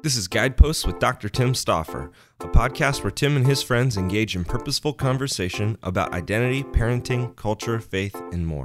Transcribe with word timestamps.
This 0.00 0.16
is 0.16 0.28
Guideposts 0.28 0.86
with 0.86 1.00
Dr. 1.00 1.28
Tim 1.28 1.54
Stoffer, 1.54 2.12
a 2.38 2.46
podcast 2.46 3.02
where 3.02 3.10
Tim 3.10 3.36
and 3.36 3.44
his 3.44 3.64
friends 3.64 3.96
engage 3.96 4.36
in 4.36 4.44
purposeful 4.44 4.92
conversation 4.92 5.76
about 5.82 6.12
identity, 6.12 6.62
parenting, 6.62 7.34
culture, 7.34 7.80
faith, 7.80 8.14
and 8.32 8.46
more. 8.46 8.64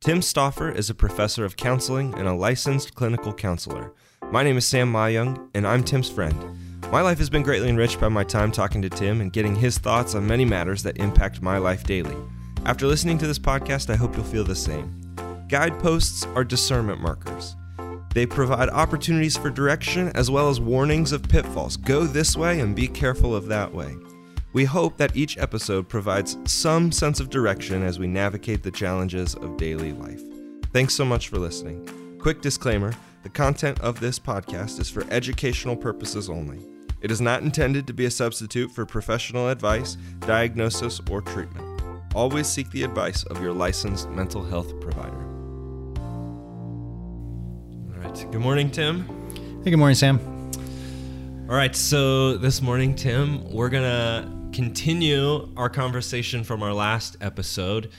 Tim 0.00 0.20
Stoffer 0.20 0.76
is 0.76 0.90
a 0.90 0.94
professor 0.94 1.46
of 1.46 1.56
counseling 1.56 2.12
and 2.18 2.28
a 2.28 2.34
licensed 2.34 2.94
clinical 2.94 3.32
counselor. 3.32 3.94
My 4.30 4.42
name 4.42 4.58
is 4.58 4.66
Sam 4.66 4.92
Mayung, 4.92 5.48
and 5.54 5.66
I'm 5.66 5.82
Tim's 5.82 6.10
friend. 6.10 6.36
My 6.92 7.00
life 7.00 7.16
has 7.16 7.30
been 7.30 7.42
greatly 7.42 7.70
enriched 7.70 7.98
by 7.98 8.08
my 8.10 8.22
time 8.22 8.52
talking 8.52 8.82
to 8.82 8.90
Tim 8.90 9.22
and 9.22 9.32
getting 9.32 9.56
his 9.56 9.78
thoughts 9.78 10.14
on 10.14 10.26
many 10.26 10.44
matters 10.44 10.82
that 10.82 10.98
impact 10.98 11.40
my 11.40 11.56
life 11.56 11.84
daily. 11.84 12.16
After 12.66 12.86
listening 12.86 13.16
to 13.18 13.26
this 13.26 13.38
podcast, 13.38 13.88
I 13.88 13.96
hope 13.96 14.14
you'll 14.14 14.24
feel 14.26 14.44
the 14.44 14.54
same. 14.54 15.00
Guideposts 15.48 16.26
are 16.34 16.44
discernment 16.44 17.00
markers. 17.00 17.56
They 18.14 18.26
provide 18.26 18.70
opportunities 18.70 19.36
for 19.36 19.50
direction 19.50 20.12
as 20.14 20.30
well 20.30 20.48
as 20.48 20.60
warnings 20.60 21.10
of 21.10 21.28
pitfalls. 21.28 21.76
Go 21.76 22.04
this 22.04 22.36
way 22.36 22.60
and 22.60 22.74
be 22.74 22.86
careful 22.86 23.34
of 23.34 23.48
that 23.48 23.74
way. 23.74 23.96
We 24.52 24.64
hope 24.64 24.96
that 24.98 25.16
each 25.16 25.36
episode 25.36 25.88
provides 25.88 26.38
some 26.46 26.92
sense 26.92 27.18
of 27.18 27.28
direction 27.28 27.82
as 27.82 27.98
we 27.98 28.06
navigate 28.06 28.62
the 28.62 28.70
challenges 28.70 29.34
of 29.34 29.56
daily 29.56 29.92
life. 29.92 30.22
Thanks 30.72 30.94
so 30.94 31.04
much 31.04 31.28
for 31.28 31.38
listening. 31.38 32.18
Quick 32.20 32.40
disclaimer 32.40 32.92
the 33.24 33.30
content 33.30 33.80
of 33.80 33.98
this 33.98 34.18
podcast 34.18 34.78
is 34.78 34.88
for 34.88 35.04
educational 35.10 35.74
purposes 35.74 36.30
only. 36.30 36.60
It 37.00 37.10
is 37.10 37.20
not 37.20 37.42
intended 37.42 37.86
to 37.86 37.92
be 37.92 38.04
a 38.04 38.10
substitute 38.10 38.70
for 38.70 38.86
professional 38.86 39.48
advice, 39.48 39.96
diagnosis, 40.20 41.00
or 41.10 41.20
treatment. 41.20 41.82
Always 42.14 42.46
seek 42.46 42.70
the 42.70 42.84
advice 42.84 43.24
of 43.24 43.42
your 43.42 43.52
licensed 43.52 44.08
mental 44.10 44.44
health 44.44 44.78
provider. 44.80 45.33
Right. 48.14 48.30
Good 48.30 48.42
morning, 48.42 48.70
Tim. 48.70 49.08
Hey, 49.64 49.70
good 49.70 49.76
morning, 49.76 49.96
Sam. 49.96 50.20
All 51.48 51.56
right. 51.56 51.74
So 51.74 52.36
this 52.36 52.62
morning, 52.62 52.94
Tim, 52.94 53.52
we're 53.52 53.68
going 53.68 53.82
to 53.82 54.56
continue 54.56 55.52
our 55.56 55.68
conversation 55.68 56.44
from 56.44 56.62
our 56.62 56.72
last 56.72 57.16
episode. 57.20 57.90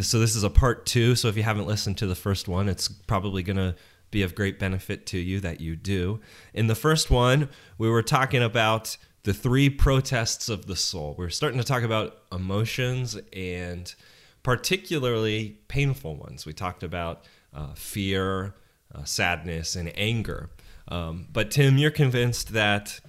So 0.00 0.20
this 0.20 0.34
is 0.34 0.42
a 0.42 0.48
part 0.48 0.86
two. 0.86 1.14
So 1.14 1.28
if 1.28 1.36
you 1.36 1.42
haven't 1.42 1.66
listened 1.66 1.98
to 1.98 2.06
the 2.06 2.14
first 2.14 2.48
one, 2.48 2.66
it's 2.66 2.88
probably 2.88 3.42
going 3.42 3.58
to 3.58 3.74
be 4.10 4.22
of 4.22 4.34
great 4.34 4.58
benefit 4.58 5.04
to 5.08 5.18
you 5.18 5.38
that 5.40 5.60
you 5.60 5.76
do. 5.76 6.20
In 6.54 6.68
the 6.68 6.74
first 6.74 7.10
one, 7.10 7.50
we 7.76 7.90
were 7.90 8.02
talking 8.02 8.42
about 8.42 8.96
the 9.24 9.34
three 9.34 9.68
protests 9.68 10.48
of 10.48 10.64
the 10.64 10.76
soul. 10.76 11.14
We 11.18 11.26
we're 11.26 11.30
starting 11.30 11.60
to 11.60 11.66
talk 11.66 11.82
about 11.82 12.22
emotions 12.32 13.18
and 13.34 13.94
particularly 14.42 15.60
painful 15.68 16.16
ones. 16.16 16.46
We 16.46 16.54
talked 16.54 16.82
about 16.82 17.24
uh, 17.52 17.74
fear, 17.74 18.54
uh, 18.94 19.04
sadness, 19.04 19.76
and 19.76 19.92
anger. 19.96 20.50
Um, 20.88 21.28
but 21.32 21.50
Tim, 21.50 21.78
you're 21.78 21.90
convinced 21.90 22.52
that 22.52 23.00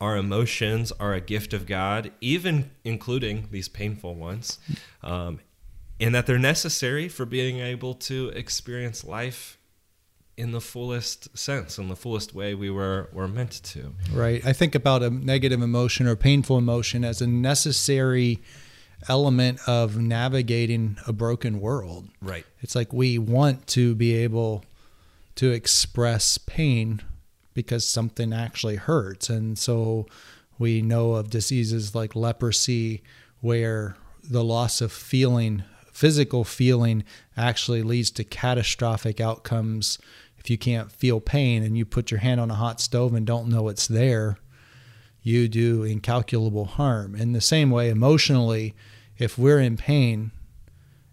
our 0.00 0.16
emotions 0.16 0.92
are 0.92 1.14
a 1.14 1.20
gift 1.20 1.54
of 1.54 1.66
God, 1.66 2.12
even 2.20 2.70
including 2.84 3.48
these 3.50 3.68
painful 3.68 4.14
ones, 4.14 4.58
um, 5.02 5.40
and 5.98 6.14
that 6.14 6.26
they're 6.26 6.38
necessary 6.38 7.08
for 7.08 7.24
being 7.24 7.60
able 7.60 7.94
to 7.94 8.28
experience 8.30 9.04
life 9.04 9.58
in 10.36 10.52
the 10.52 10.60
fullest 10.60 11.36
sense, 11.36 11.78
in 11.78 11.88
the 11.88 11.96
fullest 11.96 12.34
way 12.34 12.54
we 12.54 12.68
were, 12.68 13.08
were 13.12 13.26
meant 13.26 13.62
to. 13.64 13.94
Right. 14.12 14.44
I 14.44 14.52
think 14.52 14.74
about 14.74 15.02
a 15.02 15.08
negative 15.08 15.62
emotion 15.62 16.06
or 16.06 16.14
painful 16.14 16.58
emotion 16.58 17.04
as 17.04 17.22
a 17.22 17.26
necessary 17.26 18.40
element 19.08 19.60
of 19.66 19.96
navigating 19.96 20.98
a 21.06 21.12
broken 21.12 21.58
world. 21.60 22.08
Right. 22.20 22.44
It's 22.60 22.74
like 22.74 22.92
we 22.92 23.16
want 23.16 23.66
to 23.68 23.94
be 23.94 24.14
able 24.16 24.62
to 25.36 25.50
express 25.50 26.38
pain 26.38 27.02
because 27.54 27.88
something 27.88 28.32
actually 28.32 28.76
hurts. 28.76 29.30
And 29.30 29.58
so 29.58 30.06
we 30.58 30.82
know 30.82 31.12
of 31.14 31.30
diseases 31.30 31.94
like 31.94 32.16
leprosy 32.16 33.02
where 33.40 33.96
the 34.22 34.44
loss 34.44 34.80
of 34.80 34.92
feeling, 34.92 35.62
physical 35.92 36.44
feeling, 36.44 37.04
actually 37.36 37.82
leads 37.82 38.10
to 38.12 38.24
catastrophic 38.24 39.20
outcomes. 39.20 39.98
If 40.38 40.50
you 40.50 40.58
can't 40.58 40.92
feel 40.92 41.20
pain 41.20 41.62
and 41.62 41.76
you 41.76 41.84
put 41.84 42.10
your 42.10 42.20
hand 42.20 42.40
on 42.40 42.50
a 42.50 42.54
hot 42.54 42.80
stove 42.80 43.14
and 43.14 43.26
don't 43.26 43.48
know 43.48 43.68
it's 43.68 43.86
there, 43.86 44.38
you 45.22 45.48
do 45.48 45.82
incalculable 45.82 46.66
harm. 46.66 47.14
In 47.14 47.32
the 47.32 47.40
same 47.40 47.70
way, 47.70 47.90
emotionally, 47.90 48.74
if 49.18 49.36
we're 49.38 49.60
in 49.60 49.76
pain 49.76 50.30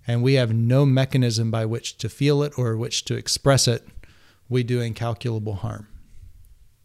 and 0.05 0.21
we 0.21 0.33
have 0.33 0.53
no 0.53 0.85
mechanism 0.85 1.49
by 1.49 1.65
which 1.65 1.97
to 1.97 2.09
feel 2.09 2.43
it 2.43 2.53
or 2.57 2.77
which 2.77 3.05
to 3.05 3.15
express 3.15 3.67
it, 3.67 3.87
we 4.53 4.61
do 4.61 4.81
incalculable 4.81 5.55
harm. 5.55 5.87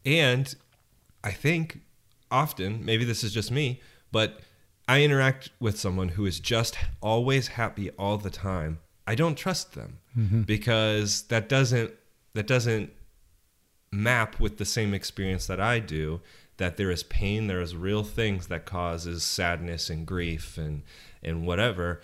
And 0.06 0.55
I 1.23 1.33
think 1.33 1.81
often, 2.31 2.83
maybe 2.83 3.05
this 3.05 3.23
is 3.23 3.31
just 3.31 3.51
me, 3.51 3.83
but 4.11 4.41
I 4.89 5.03
interact 5.03 5.51
with 5.61 5.78
someone 5.78 6.09
who 6.09 6.25
is 6.25 6.41
just 6.41 6.78
always 7.03 7.49
happy 7.49 7.91
all 7.91 8.17
the 8.17 8.31
time. 8.31 8.78
I 9.07 9.15
don't 9.15 9.34
trust 9.34 9.75
them 9.75 9.99
mm-hmm. 10.17 10.43
because 10.43 11.23
that 11.25 11.51
doesn't 11.51 11.93
that 12.33 12.47
doesn't 12.47 12.91
map 13.93 14.41
with 14.41 14.57
the 14.57 14.65
same 14.65 14.95
experience 14.95 15.47
that 15.47 15.61
I 15.61 15.78
do 15.78 16.23
that 16.57 16.77
there 16.78 16.91
is 16.91 17.03
pain 17.03 17.47
there 17.47 17.61
is 17.61 17.75
real 17.75 18.03
things 18.03 18.49
that 18.49 18.67
causes 18.67 19.23
sadness 19.23 19.89
and 19.89 20.07
grief 20.07 20.59
and 20.59 20.83
and 21.23 21.47
whatever 21.47 22.03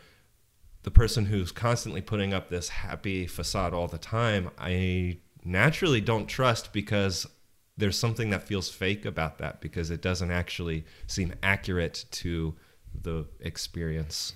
the 0.83 0.91
person 0.91 1.27
who's 1.27 1.53
constantly 1.53 2.01
putting 2.01 2.33
up 2.33 2.49
this 2.49 2.71
happy 2.71 3.27
facade 3.27 3.75
all 3.75 3.87
the 3.87 3.99
time 3.99 4.51
I 4.59 5.19
naturally 5.45 6.01
don't 6.01 6.27
trust 6.27 6.73
because 6.73 7.27
there's 7.77 7.99
something 7.99 8.31
that 8.31 8.43
feels 8.43 8.71
fake 8.71 9.05
about 9.05 9.39
that 9.39 9.61
because 9.61 9.91
it 9.91 10.01
doesn't 10.01 10.31
actually 10.31 10.85
seem 11.07 11.35
accurate 11.43 12.05
to 12.11 12.55
the 12.95 13.27
experience 13.41 14.35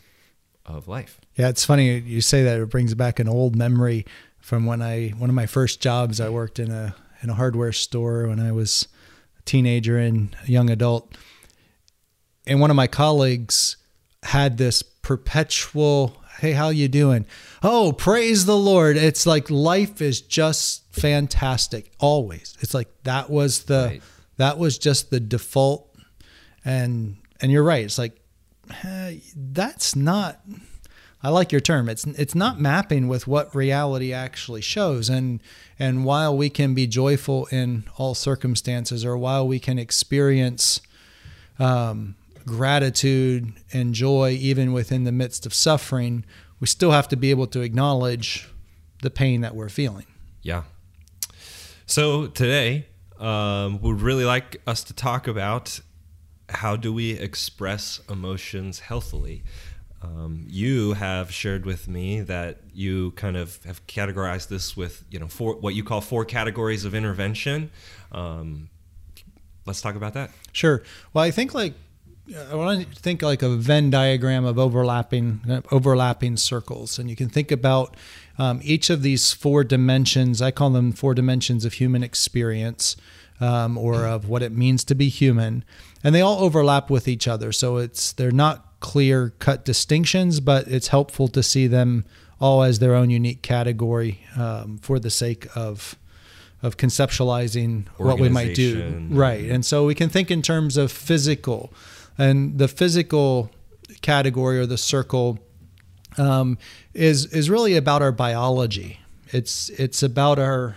of 0.67 0.89
life. 0.89 1.21
Yeah, 1.37 1.49
it's 1.49 1.65
funny 1.65 1.99
you 1.99 2.21
say 2.21 2.43
that. 2.45 2.61
It 2.61 2.69
brings 2.69 2.95
back 2.95 3.19
an 3.19 3.29
old 3.29 3.57
memory 3.57 4.05
from 4.39 4.67
when 4.67 4.83
I 4.83 5.11
one 5.11 5.31
of 5.31 5.37
my 5.37 5.47
first 5.47 5.81
jobs. 5.81 6.21
I 6.21 6.29
worked 6.29 6.59
in 6.59 6.71
a 6.71 6.95
in 7.23 7.31
a 7.31 7.35
hardware 7.35 7.73
store 7.73 8.27
when 8.29 8.41
I 8.41 8.53
was 8.53 8.89
a 9.39 9.43
teenager 9.43 9.99
and 9.99 10.37
a 10.47 10.51
young 10.51 10.69
adult, 10.69 11.17
and 12.47 12.61
one 12.61 12.71
of 12.71 12.77
my 12.77 12.87
colleagues 12.87 13.77
had 14.25 14.59
this 14.59 14.83
perpetual 14.83 16.21
hey 16.41 16.53
how 16.53 16.69
you 16.69 16.87
doing 16.87 17.25
oh 17.63 17.93
praise 17.93 18.47
the 18.47 18.57
lord 18.57 18.97
it's 18.97 19.27
like 19.27 19.49
life 19.49 20.03
is 20.03 20.21
just 20.21 20.88
fantastic 21.01 21.93
always 21.99 22.57
it's 22.61 22.75
like 22.75 22.89
that 23.05 23.31
was 23.31 23.65
the 23.65 23.87
right. 23.87 24.03
that 24.37 24.59
was 24.59 24.79
just 24.79 25.11
the 25.11 25.21
default 25.21 25.95
and 26.65 27.17
and 27.41 27.53
you're 27.53 27.65
right 27.65 27.85
it's 27.85 27.99
like 27.99 28.21
hey, 28.71 29.23
that's 29.35 29.97
not 29.97 30.41
I 31.23 31.31
like 31.31 31.51
your 31.51 31.61
term. 31.61 31.89
It's 31.89 32.05
it's 32.05 32.35
not 32.35 32.61
mapping 32.61 33.09
with 33.09 33.27
what 33.27 33.55
reality 33.55 34.13
actually 34.13 34.61
shows. 34.61 35.09
And 35.09 35.43
and 35.79 36.05
while 36.05 36.37
we 36.37 36.49
can 36.49 36.75
be 36.75 36.87
joyful 36.87 37.47
in 37.47 37.85
all 37.97 38.15
circumstances, 38.15 39.05
or 39.05 39.17
while 39.17 39.47
we 39.47 39.59
can 39.59 39.79
experience 39.79 40.81
um, 41.59 42.15
gratitude 42.47 43.53
and 43.73 43.95
joy 43.95 44.31
even 44.41 44.73
within 44.73 45.05
the 45.05 45.13
midst 45.13 45.45
of 45.45 45.53
suffering, 45.53 46.25
we 46.61 46.67
still 46.67 46.93
have 46.93 47.09
to 47.09 47.17
be 47.17 47.31
able 47.31 47.49
to 47.49 47.63
acknowledge 47.63 48.49
the 49.03 49.11
pain 49.11 49.41
that 49.41 49.57
we're 49.57 49.69
feeling. 49.69 50.07
Yeah. 50.43 50.63
So 51.89 52.27
today, 52.27 52.85
um, 53.19 53.81
would 53.81 54.03
really 54.03 54.27
like 54.27 54.61
us 54.67 54.85
to 54.85 54.93
talk 54.93 55.27
about 55.27 55.81
how 56.51 56.77
do 56.77 56.93
we 56.93 57.13
express 57.13 58.03
emotions 58.11 58.81
healthily. 58.81 59.43
Um, 60.03 60.45
you 60.47 60.93
have 60.93 61.33
shared 61.33 61.65
with 61.65 61.89
me 61.89 62.21
that 62.21 62.59
you 62.75 63.13
kind 63.13 63.39
of 63.39 63.65
have 63.65 63.87
categorized 63.87 64.49
this 64.49 64.77
with 64.77 65.03
you 65.11 65.19
know 65.19 65.29
four 65.29 65.55
what 65.55 65.75
you 65.75 65.83
call 65.83 66.03
four 66.03 66.27
categories 66.27 66.85
of 66.85 66.95
intervention. 66.95 67.71
Um, 68.13 68.69
let's 69.65 69.81
talk 69.81 69.95
about 69.95 70.13
that. 70.13 70.31
Sure. 70.53 70.83
Well, 71.15 71.25
I 71.25 71.31
think 71.31 71.55
like 71.55 71.73
I 72.51 72.55
want 72.55 72.87
to 72.87 73.01
think 73.01 73.23
like 73.23 73.41
a 73.41 73.49
Venn 73.49 73.89
diagram 73.89 74.45
of 74.45 74.59
overlapping 74.59 75.63
overlapping 75.73 76.37
circles, 76.37 76.99
and 76.99 77.09
you 77.09 77.17
can 77.17 77.31
think 77.31 77.51
about 77.51 77.97
um, 78.39 78.61
each 78.63 78.91
of 78.91 79.03
these 79.03 79.33
four 79.33 79.65
dimensions. 79.65 80.41
I 80.41 80.51
call 80.51 80.71
them 80.71 80.93
four 80.93 81.15
dimensions 81.15 81.65
of 81.65 81.75
human 81.75 82.03
experience, 82.03 82.97
um, 83.41 83.77
or 83.77 84.07
of 84.07 84.29
what 84.29 84.43
it 84.43 84.53
means 84.53 84.85
to 84.85 84.95
be 84.95 85.09
human, 85.09 85.65
and 86.03 86.15
they 86.15 86.21
all 86.21 86.39
overlap 86.41 86.91
with 86.91 87.09
each 87.09 87.29
other. 87.29 87.53
So 87.53 87.77
it's 87.77 88.13
they're 88.13 88.31
not 88.31 88.81
clear 88.81 89.31
cut 89.39 89.65
distinctions, 89.65 90.41
but 90.41 90.69
it's 90.69 90.89
helpful 90.89 91.29
to 91.29 91.43
see 91.43 91.67
them 91.67 92.05
all 92.41 92.63
as 92.63 92.79
their 92.79 92.95
own 92.95 93.11
unique 93.11 93.43
category 93.43 94.21
um, 94.37 94.79
for 94.79 94.99
the 94.99 95.11
sake 95.11 95.47
of 95.57 95.97
of 96.61 96.77
conceptualizing 96.77 97.87
what 97.99 98.19
we 98.19 98.29
might 98.29 98.55
do. 98.55 99.07
Right. 99.11 99.49
And 99.49 99.65
so 99.65 99.87
we 99.87 99.95
can 99.95 100.09
think 100.09 100.29
in 100.29 100.43
terms 100.43 100.77
of 100.77 100.91
physical 100.91 101.73
and 102.17 102.59
the 102.59 102.67
physical 102.67 103.51
category 104.03 104.59
or 104.59 104.67
the 104.67 104.77
circle 104.77 105.39
um, 106.17 106.59
is 106.95 107.27
is 107.27 107.51
really 107.51 107.77
about 107.77 108.03
our 108.03 108.13
biology. 108.13 109.01
It's 109.29 109.69
it's 109.71 110.03
about 110.03 110.39
our 110.39 110.77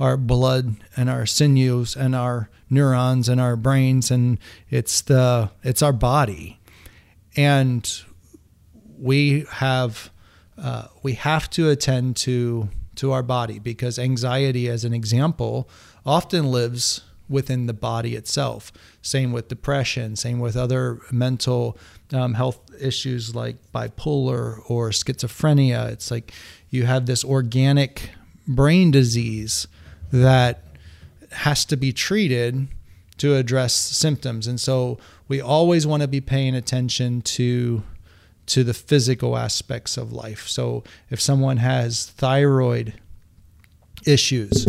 our 0.00 0.16
blood 0.16 0.76
and 0.96 1.08
our 1.08 1.26
sinews 1.26 1.96
and 1.96 2.14
our 2.14 2.48
neurons 2.70 3.28
and 3.28 3.40
our 3.40 3.56
brains 3.56 4.10
and 4.10 4.38
it's 4.70 5.02
the 5.02 5.50
it's 5.62 5.82
our 5.82 5.92
body 5.92 6.58
and 7.36 8.02
we 8.98 9.44
have 9.50 10.10
uh, 10.56 10.86
we 11.02 11.12
have 11.14 11.48
to 11.50 11.68
attend 11.68 12.16
to 12.16 12.68
to 12.96 13.12
our 13.12 13.22
body 13.22 13.58
because 13.58 13.98
anxiety 13.98 14.68
as 14.68 14.84
an 14.84 14.94
example 14.94 15.68
often 16.06 16.50
lives 16.50 17.02
within 17.28 17.66
the 17.66 17.72
body 17.72 18.14
itself 18.16 18.72
same 19.02 19.32
with 19.32 19.48
depression 19.48 20.16
same 20.16 20.40
with 20.40 20.56
other 20.56 21.00
mental 21.10 21.76
um, 22.12 22.34
health 22.34 22.60
issues 22.80 23.34
like 23.34 23.56
bipolar 23.72 24.58
or 24.68 24.90
schizophrenia 24.90 25.90
it's 25.90 26.10
like 26.10 26.32
you 26.70 26.84
have 26.84 27.06
this 27.06 27.24
organic 27.24 28.10
brain 28.46 28.90
disease 28.90 29.66
that 30.12 30.62
has 31.32 31.64
to 31.64 31.76
be 31.76 31.92
treated 31.92 32.68
to 33.18 33.34
address 33.34 33.74
symptoms. 33.74 34.46
And 34.46 34.60
so 34.60 34.98
we 35.28 35.40
always 35.40 35.86
want 35.86 36.02
to 36.02 36.08
be 36.08 36.20
paying 36.20 36.54
attention 36.54 37.22
to 37.22 37.82
to 38.46 38.62
the 38.62 38.74
physical 38.74 39.38
aspects 39.38 39.96
of 39.96 40.12
life. 40.12 40.46
So 40.48 40.84
if 41.08 41.18
someone 41.18 41.56
has 41.56 42.06
thyroid 42.06 42.92
issues, 44.04 44.68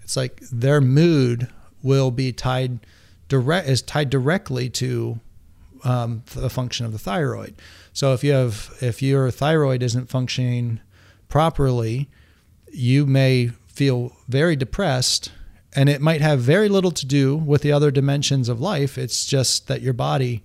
it's 0.00 0.16
like 0.16 0.38
their 0.52 0.80
mood 0.80 1.48
will 1.82 2.12
be 2.12 2.32
tied 2.32 2.78
direct 3.28 3.68
is 3.68 3.82
tied 3.82 4.10
directly 4.10 4.70
to 4.70 5.18
um, 5.86 6.24
the 6.34 6.50
function 6.50 6.84
of 6.84 6.92
the 6.92 6.98
thyroid. 6.98 7.54
So 7.92 8.12
if 8.12 8.24
you 8.24 8.32
have 8.32 8.76
if 8.80 9.00
your 9.00 9.30
thyroid 9.30 9.82
isn't 9.82 10.10
functioning 10.10 10.80
properly, 11.28 12.08
you 12.72 13.06
may 13.06 13.48
feel 13.68 14.12
very 14.28 14.56
depressed 14.56 15.30
and 15.76 15.88
it 15.88 16.00
might 16.00 16.22
have 16.22 16.40
very 16.40 16.68
little 16.68 16.90
to 16.90 17.06
do 17.06 17.36
with 17.36 17.62
the 17.62 17.70
other 17.70 17.90
dimensions 17.90 18.48
of 18.48 18.60
life. 18.60 18.98
It's 18.98 19.24
just 19.24 19.68
that 19.68 19.80
your 19.80 19.92
body 19.92 20.42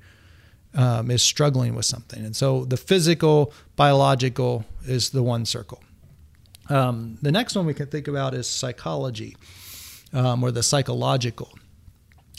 um, 0.76 1.10
is 1.10 1.24
struggling 1.24 1.74
with 1.74 1.86
something. 1.86 2.24
And 2.24 2.36
so 2.36 2.66
the 2.66 2.78
physical, 2.78 3.54
biological 3.76 4.66
is 4.86 5.10
the 5.10 5.24
one 5.24 5.46
circle. 5.46 5.82
Um, 6.70 7.18
the 7.22 7.32
next 7.32 7.56
one 7.56 7.66
we 7.66 7.74
can 7.74 7.88
think 7.88 8.08
about 8.08 8.34
is 8.34 8.48
psychology 8.48 9.36
um, 10.14 10.44
or 10.44 10.52
the 10.52 10.64
psychological. 10.64 11.50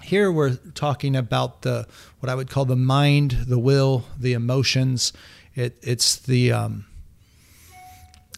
Here 0.03 0.31
we're 0.31 0.57
talking 0.75 1.17
about 1.17 1.63
the 1.63 1.87
what 2.21 2.29
I 2.29 2.35
would 2.35 2.51
call 2.51 2.65
the 2.65 2.77
mind, 2.77 3.33
the 3.47 3.59
will, 3.59 4.05
the 4.19 4.33
emotions. 4.33 5.13
It, 5.55 5.79
it's 5.83 6.17
the 6.17 6.53
um, 6.53 6.87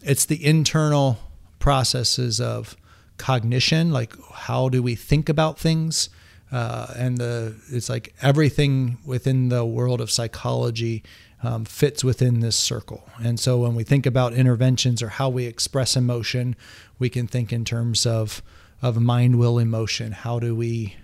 it's 0.03 0.25
the 0.25 0.43
internal 0.45 1.17
processes 1.59 2.39
of 2.39 2.75
cognition, 3.17 3.91
like 3.91 4.13
how 4.33 4.69
do 4.69 4.83
we 4.83 4.95
think 4.95 5.29
about 5.29 5.57
things, 5.57 6.09
uh, 6.51 6.93
and 6.95 7.17
the 7.17 7.55
it's 7.71 7.89
like 7.89 8.13
everything 8.21 8.99
within 9.05 9.49
the 9.49 9.65
world 9.65 10.01
of 10.01 10.11
psychology 10.11 11.03
um, 11.41 11.65
fits 11.65 12.03
within 12.03 12.39
this 12.41 12.55
circle. 12.55 13.03
And 13.23 13.39
so 13.39 13.57
when 13.57 13.75
we 13.75 13.83
think 13.83 14.05
about 14.05 14.33
interventions 14.33 15.01
or 15.01 15.09
how 15.09 15.29
we 15.29 15.45
express 15.45 15.95
emotion, 15.95 16.55
we 16.99 17.09
can 17.09 17.27
think 17.27 17.51
in 17.51 17.65
terms 17.65 18.05
of 18.05 18.41
of 18.81 18.99
mind, 18.99 19.39
will, 19.39 19.57
emotion. 19.57 20.11
How 20.11 20.37
do 20.39 20.53
we 20.55 20.95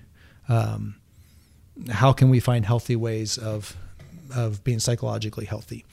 um, 0.51 0.95
how 1.89 2.11
can 2.13 2.29
we 2.29 2.39
find 2.39 2.65
healthy 2.65 2.95
ways 2.95 3.37
of 3.37 3.75
of 4.35 4.63
being 4.63 4.79
psychologically 4.79 5.45
healthy? 5.45 5.85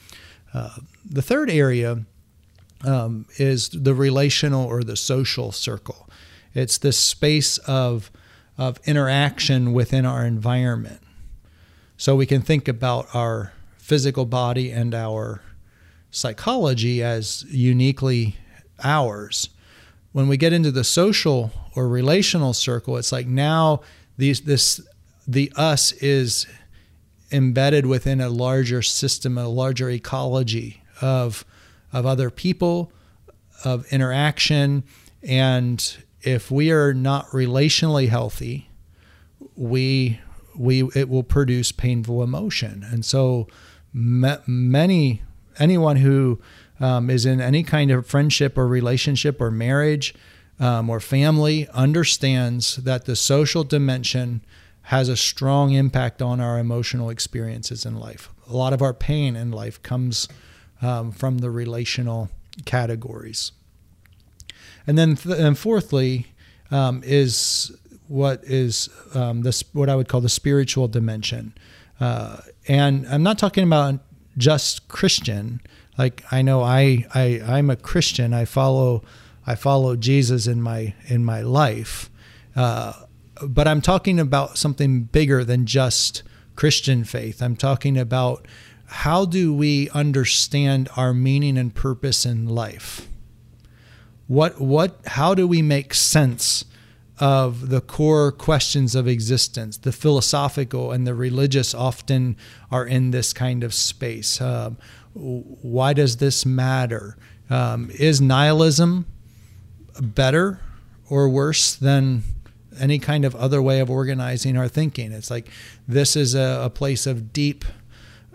Uh, 0.55 0.77
the 1.05 1.23
third 1.23 1.51
area 1.51 2.05
um, 2.85 3.27
is 3.37 3.69
the 3.71 3.95
relational 3.95 4.65
or 4.65 4.83
the 4.85 4.97
social 4.97 5.53
circle. 5.53 6.09
It's 6.55 6.79
this 6.79 6.97
space 6.97 7.59
of, 7.59 8.11
of 8.57 8.79
interaction 8.85 9.73
within 9.73 10.07
our 10.07 10.25
environment. 10.25 11.01
So 11.97 12.15
we 12.15 12.27
can 12.27 12.43
think 12.43 12.69
about 12.69 13.07
our 13.15 13.53
physical 13.79 14.25
body 14.25 14.71
and 14.71 14.95
our 14.95 15.43
psychology 16.11 17.03
as 17.03 17.45
uniquely 17.49 18.37
ours. 18.83 19.51
When 20.13 20.29
we 20.29 20.37
get 20.37 20.53
into 20.53 20.71
the 20.71 20.85
social 20.85 21.51
or 21.75 21.89
relational 21.89 22.55
circle, 22.55 22.97
it's 22.97 23.13
like 23.13 23.27
now 23.27 23.81
these 24.19 24.43
this 24.43 24.81
the 25.27 25.51
us 25.57 25.93
is 25.93 26.47
embedded 27.31 27.87
within 27.87 28.21
a 28.21 28.29
larger 28.29 28.83
system, 28.83 29.39
a 29.39 29.49
larger 29.49 29.89
ecology 29.89 30.83
of 31.01 31.45
of 31.93 32.05
other 32.05 32.29
people, 32.29 32.93
of 33.65 33.91
interaction. 33.93 34.85
And 35.23 35.97
if 36.21 36.51
we 36.51 36.71
are 36.71 36.93
not 36.93 37.27
relationally 37.29 38.09
healthy, 38.09 38.71
we 39.57 40.21
we 40.57 40.85
it 40.95 41.09
will 41.09 41.23
produce 41.23 41.73
painful 41.73 42.23
emotion. 42.23 42.85
And 42.91 43.05
so 43.05 43.47
many 43.93 45.23
anyone 45.59 45.97
who 45.97 46.41
um, 46.81 47.11
is 47.11 47.27
in 47.27 47.41
any 47.41 47.63
kind 47.63 47.91
of 47.91 48.07
friendship 48.07 48.57
or 48.57 48.67
relationship 48.67 49.41
or 49.41 49.51
marriage 49.51 50.15
um, 50.61 50.91
or 50.91 51.01
family 51.01 51.69
understands 51.73 52.77
that 52.77 53.05
the 53.05 53.17
social 53.17 53.65
dimension 53.65 54.43
has 54.83 55.09
a 55.09 55.17
strong 55.17 55.73
impact 55.73 56.23
on 56.23 56.41
our 56.41 56.59
emotional 56.59 57.11
experiences 57.11 57.85
in 57.85 57.95
life. 57.99 58.31
A 58.49 58.57
lot 58.57 58.73
of 58.73 58.81
our 58.81 58.95
pain 58.95 59.37
in 59.37 59.51
life 59.51 59.83
comes 59.83 60.29
um, 60.81 61.13
from 61.13 61.39
the 61.39 61.51
relational 61.51 62.31
categories. 62.65 63.53
And 64.87 64.97
then, 64.97 65.17
th- 65.17 65.39
and 65.39 65.59
fourthly, 65.59 66.29
um, 66.71 67.03
is 67.05 67.71
what 68.09 68.43
is 68.45 68.89
um, 69.15 69.43
this 69.43 69.63
what 69.75 69.89
I 69.89 69.97
would 69.97 70.09
call 70.09 70.21
the 70.21 70.29
spiritual 70.29 70.89
dimension. 70.89 71.55
Uh, 72.01 72.39
and 72.67 73.07
I'm 73.07 73.23
not 73.23 73.39
talking 73.39 73.65
about 73.65 74.01
just 74.37 74.89
Christian. 74.89 75.61
Like 75.99 76.23
I 76.31 76.43
know 76.43 76.63
I, 76.63 77.07
I 77.15 77.43
I'm 77.47 77.71
a 77.71 77.77
Christian. 77.77 78.33
I 78.33 78.45
follow 78.45 79.03
I 79.49 79.55
follow 79.55 79.97
Jesus 79.97 80.47
in 80.47 80.61
my 80.61 80.93
in 81.07 81.25
my 81.25 81.41
life. 81.41 82.11
Uh, 82.55 82.93
but 83.41 83.67
I'm 83.67 83.81
talking 83.81 84.21
about 84.21 84.59
something 84.59 85.05
bigger 85.05 85.43
than 85.43 85.65
just 85.65 86.23
Christian 86.55 87.03
faith. 87.03 87.41
I'm 87.41 87.57
talking 87.57 87.97
about 87.97 88.47
how 88.85 89.25
do 89.25 89.55
we 89.55 89.89
understand 89.91 90.91
our 90.99 91.15
meaning 91.15 91.57
and 91.57 91.75
purpose 91.75 92.27
in 92.27 92.47
life? 92.47 93.09
What 94.27 94.61
what 94.61 95.01
how 95.07 95.35
do 95.35 95.49
we 95.49 95.63
make 95.63 95.95
sense 95.95 96.67
of 97.19 97.71
the 97.71 97.81
core 97.81 98.31
questions 98.31 98.95
of 98.95 99.09
existence? 99.09 99.79
The 99.79 99.93
philosophical 99.93 100.93
and 100.93 101.07
the 101.07 101.15
religious 101.15 101.75
often 101.75 102.37
are 102.71 102.85
in 102.85 103.13
this 103.13 103.33
kind 103.33 103.65
of 103.65 103.73
space. 103.73 104.43
Um, 104.43 104.77
why 105.15 105.95
does 105.95 106.19
this 106.19 106.45
matter? 106.45 107.17
Um, 107.49 107.91
is 107.95 108.21
nihilism 108.21 109.07
better 110.01 110.61
or 111.09 111.29
worse 111.29 111.75
than 111.75 112.23
any 112.79 112.99
kind 112.99 113.25
of 113.25 113.35
other 113.35 113.61
way 113.61 113.81
of 113.81 113.91
organizing 113.91 114.57
our 114.57 114.69
thinking? 114.69 115.13
It's 115.13 115.31
like 115.31 115.49
this 115.87 116.17
is 116.17 116.35
a, 116.35 116.61
a 116.65 116.71
place 116.71 117.07
of 117.07 117.33
deep 117.33 117.65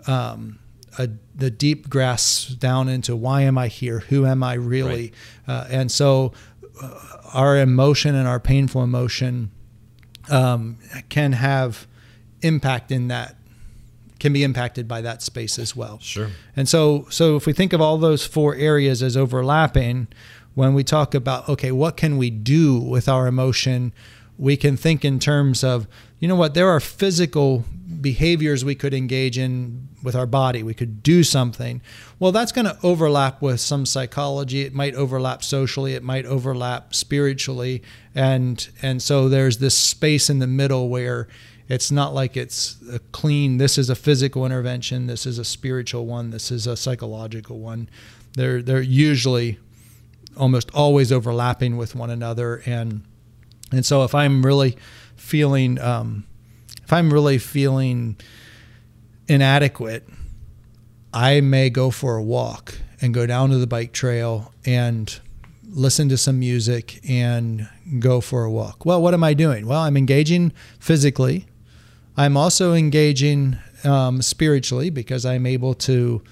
um, 0.06 0.58
a, 0.98 1.08
the 1.34 1.50
deep 1.50 1.88
grasp 1.88 2.58
down 2.58 2.88
into 2.88 3.16
why 3.16 3.42
am 3.42 3.58
I 3.58 3.68
here? 3.68 4.00
Who 4.00 4.26
am 4.26 4.42
I 4.42 4.54
really? 4.54 5.12
Right. 5.48 5.56
Uh, 5.56 5.66
and 5.70 5.92
so 5.92 6.32
uh, 6.80 7.00
our 7.32 7.58
emotion 7.58 8.14
and 8.14 8.28
our 8.28 8.40
painful 8.40 8.82
emotion 8.82 9.50
um, 10.30 10.78
can 11.08 11.32
have 11.32 11.86
impact 12.42 12.92
in 12.92 13.08
that 13.08 13.36
can 14.20 14.32
be 14.32 14.44
impacted 14.44 14.88
by 14.88 15.02
that 15.02 15.20
space 15.20 15.58
as 15.58 15.76
well. 15.76 15.98
Sure. 16.00 16.30
And 16.56 16.68
so 16.68 17.06
so 17.10 17.36
if 17.36 17.46
we 17.46 17.52
think 17.52 17.72
of 17.72 17.80
all 17.80 17.98
those 17.98 18.26
four 18.26 18.54
areas 18.54 19.02
as 19.02 19.16
overlapping, 19.16 20.08
when 20.54 20.74
we 20.74 20.84
talk 20.84 21.14
about 21.14 21.48
okay, 21.48 21.72
what 21.72 21.96
can 21.96 22.16
we 22.16 22.30
do 22.30 22.78
with 22.78 23.08
our 23.08 23.26
emotion? 23.26 23.92
We 24.36 24.56
can 24.56 24.76
think 24.76 25.04
in 25.04 25.20
terms 25.20 25.62
of, 25.62 25.86
you 26.18 26.26
know 26.26 26.34
what, 26.34 26.54
there 26.54 26.68
are 26.68 26.80
physical 26.80 27.64
behaviors 28.00 28.64
we 28.64 28.74
could 28.74 28.92
engage 28.92 29.38
in 29.38 29.88
with 30.02 30.14
our 30.14 30.26
body. 30.26 30.62
We 30.62 30.74
could 30.74 31.02
do 31.02 31.22
something. 31.22 31.80
Well, 32.18 32.32
that's 32.32 32.52
going 32.52 32.66
to 32.66 32.78
overlap 32.82 33.40
with 33.40 33.60
some 33.60 33.86
psychology. 33.86 34.62
It 34.62 34.74
might 34.74 34.94
overlap 34.94 35.42
socially. 35.42 35.94
It 35.94 36.02
might 36.02 36.26
overlap 36.26 36.94
spiritually, 36.94 37.82
and 38.14 38.68
and 38.82 39.02
so 39.02 39.28
there's 39.28 39.58
this 39.58 39.76
space 39.76 40.28
in 40.28 40.38
the 40.38 40.46
middle 40.46 40.88
where 40.88 41.28
it's 41.68 41.90
not 41.90 42.12
like 42.12 42.36
it's 42.36 42.76
a 42.92 42.98
clean. 42.98 43.56
This 43.56 43.78
is 43.78 43.88
a 43.88 43.94
physical 43.94 44.44
intervention. 44.44 45.06
This 45.06 45.24
is 45.26 45.38
a 45.38 45.44
spiritual 45.44 46.06
one. 46.06 46.30
This 46.30 46.50
is 46.50 46.66
a 46.66 46.76
psychological 46.76 47.58
one. 47.58 47.88
They're 48.34 48.62
they're 48.62 48.82
usually 48.82 49.58
almost 50.36 50.70
always 50.74 51.12
overlapping 51.12 51.76
with 51.76 51.94
one 51.94 52.10
another, 52.10 52.62
and 52.66 53.02
and 53.70 53.84
so 53.84 54.04
if 54.04 54.14
I'm 54.14 54.44
really 54.44 54.76
feeling 55.16 55.80
um, 55.80 56.24
if 56.82 56.92
I'm 56.92 57.12
really 57.12 57.38
feeling 57.38 58.16
inadequate, 59.28 60.08
I 61.12 61.40
may 61.40 61.70
go 61.70 61.90
for 61.90 62.16
a 62.16 62.22
walk 62.22 62.78
and 63.00 63.12
go 63.14 63.26
down 63.26 63.50
to 63.50 63.58
the 63.58 63.66
bike 63.66 63.92
trail 63.92 64.52
and 64.64 65.20
listen 65.74 66.08
to 66.08 66.16
some 66.16 66.38
music, 66.38 67.00
and 67.08 67.68
go 67.98 68.20
for 68.20 68.44
a 68.44 68.50
walk. 68.50 68.86
Well, 68.86 69.02
what 69.02 69.12
am 69.12 69.24
I 69.24 69.34
doing? 69.34 69.66
Well, 69.66 69.80
I'm 69.80 69.96
engaging 69.96 70.52
physically. 70.78 71.46
I'm 72.16 72.36
also 72.36 72.74
engaging 72.74 73.58
um, 73.82 74.22
spiritually 74.22 74.90
because 74.90 75.26
I'm 75.26 75.46
able 75.46 75.74
to 75.74 76.22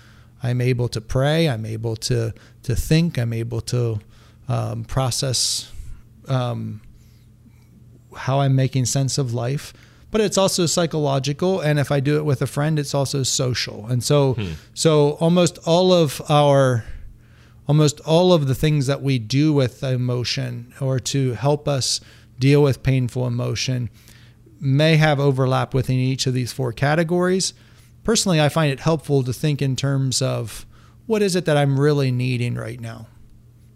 I'm 0.42 0.61
able 0.61 0.88
to 0.88 1.00
pray. 1.00 1.49
I'm 1.49 1.64
able 1.64 1.96
to 1.96 2.34
to 2.64 2.76
think. 2.76 3.18
I'm 3.18 3.32
able 3.32 3.61
to 3.62 4.00
um, 4.49 4.84
process 4.84 5.70
um, 6.28 6.80
how 8.16 8.40
I'm 8.40 8.54
making 8.54 8.87
sense 8.87 9.18
of 9.18 9.32
life. 9.32 9.72
But 10.11 10.20
it's 10.20 10.37
also 10.37 10.66
psychological, 10.66 11.61
and 11.61 11.78
if 11.78 11.90
I 11.90 12.00
do 12.00 12.18
it 12.18 12.26
with 12.26 12.42
a 12.42 12.46
friend, 12.46 12.78
it's 12.78 12.94
also 12.94 13.22
social. 13.22 13.87
And 13.87 14.04
so, 14.04 14.34
hmm. 14.34 14.52
so 14.75 15.12
almost 15.12 15.58
all 15.64 15.90
of 15.90 16.20
our, 16.28 16.84
almost 17.66 17.99
all 18.00 18.34
of 18.34 18.46
the 18.46 18.54
things 18.54 18.87
that 18.88 19.00
we 19.00 19.18
do 19.18 19.54
with 19.54 19.82
emotion, 19.82 20.75
or 20.82 21.00
to 21.00 21.32
help 21.32 21.66
us 21.66 22.02
deal 22.38 22.62
with 22.62 22.82
painful 22.82 23.26
emotion, 23.26 23.88
may 24.61 24.96
have 24.96 25.18
overlap 25.18 25.72
within 25.72 25.96
each 25.96 26.26
of 26.26 26.34
these 26.34 26.52
four 26.52 26.75
categories 26.75 27.54
personally, 28.04 28.40
I 28.40 28.49
find 28.49 28.73
it 28.73 28.80
helpful 28.80 29.23
to 29.25 29.32
think 29.32 29.62
in 29.62 29.76
terms 29.76 30.23
of 30.23 30.66
what 31.06 31.23
is 31.23 31.37
it 31.37 31.44
that 31.44 31.56
I'm 31.56 31.78
really 31.78 32.11
needing 32.11 32.54
right 32.54 32.80
now? 32.80 33.06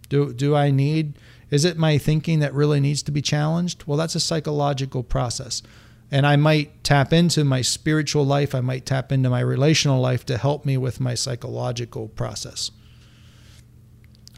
Do, 0.09 0.33
do 0.33 0.55
I 0.55 0.71
need, 0.71 1.19
is 1.51 1.65
it 1.65 1.77
my 1.77 1.99
thinking 1.99 2.39
that 2.41 2.55
really 2.55 2.81
needs 2.81 3.03
to 3.05 3.13
be 3.13 3.23
challenged? 3.23 3.85
Well, 3.87 3.99
that's 3.99 4.15
a 4.15 4.21
psychological 4.21 5.03
process. 5.03 5.63
And 6.11 6.27
I 6.27 6.37
might 6.37 6.85
tap 6.85 7.13
into 7.13 7.43
my 7.45 7.63
spiritual 7.63 8.25
life, 8.25 8.55
I 8.55 8.61
might 8.61 8.87
tap 8.87 9.11
into 9.11 9.29
my 9.29 9.41
relational 9.41 10.01
life 10.01 10.25
to 10.27 10.39
help 10.39 10.65
me 10.65 10.77
with 10.77 11.01
my 11.01 11.15
psychological 11.15 12.09
process. 12.09 12.71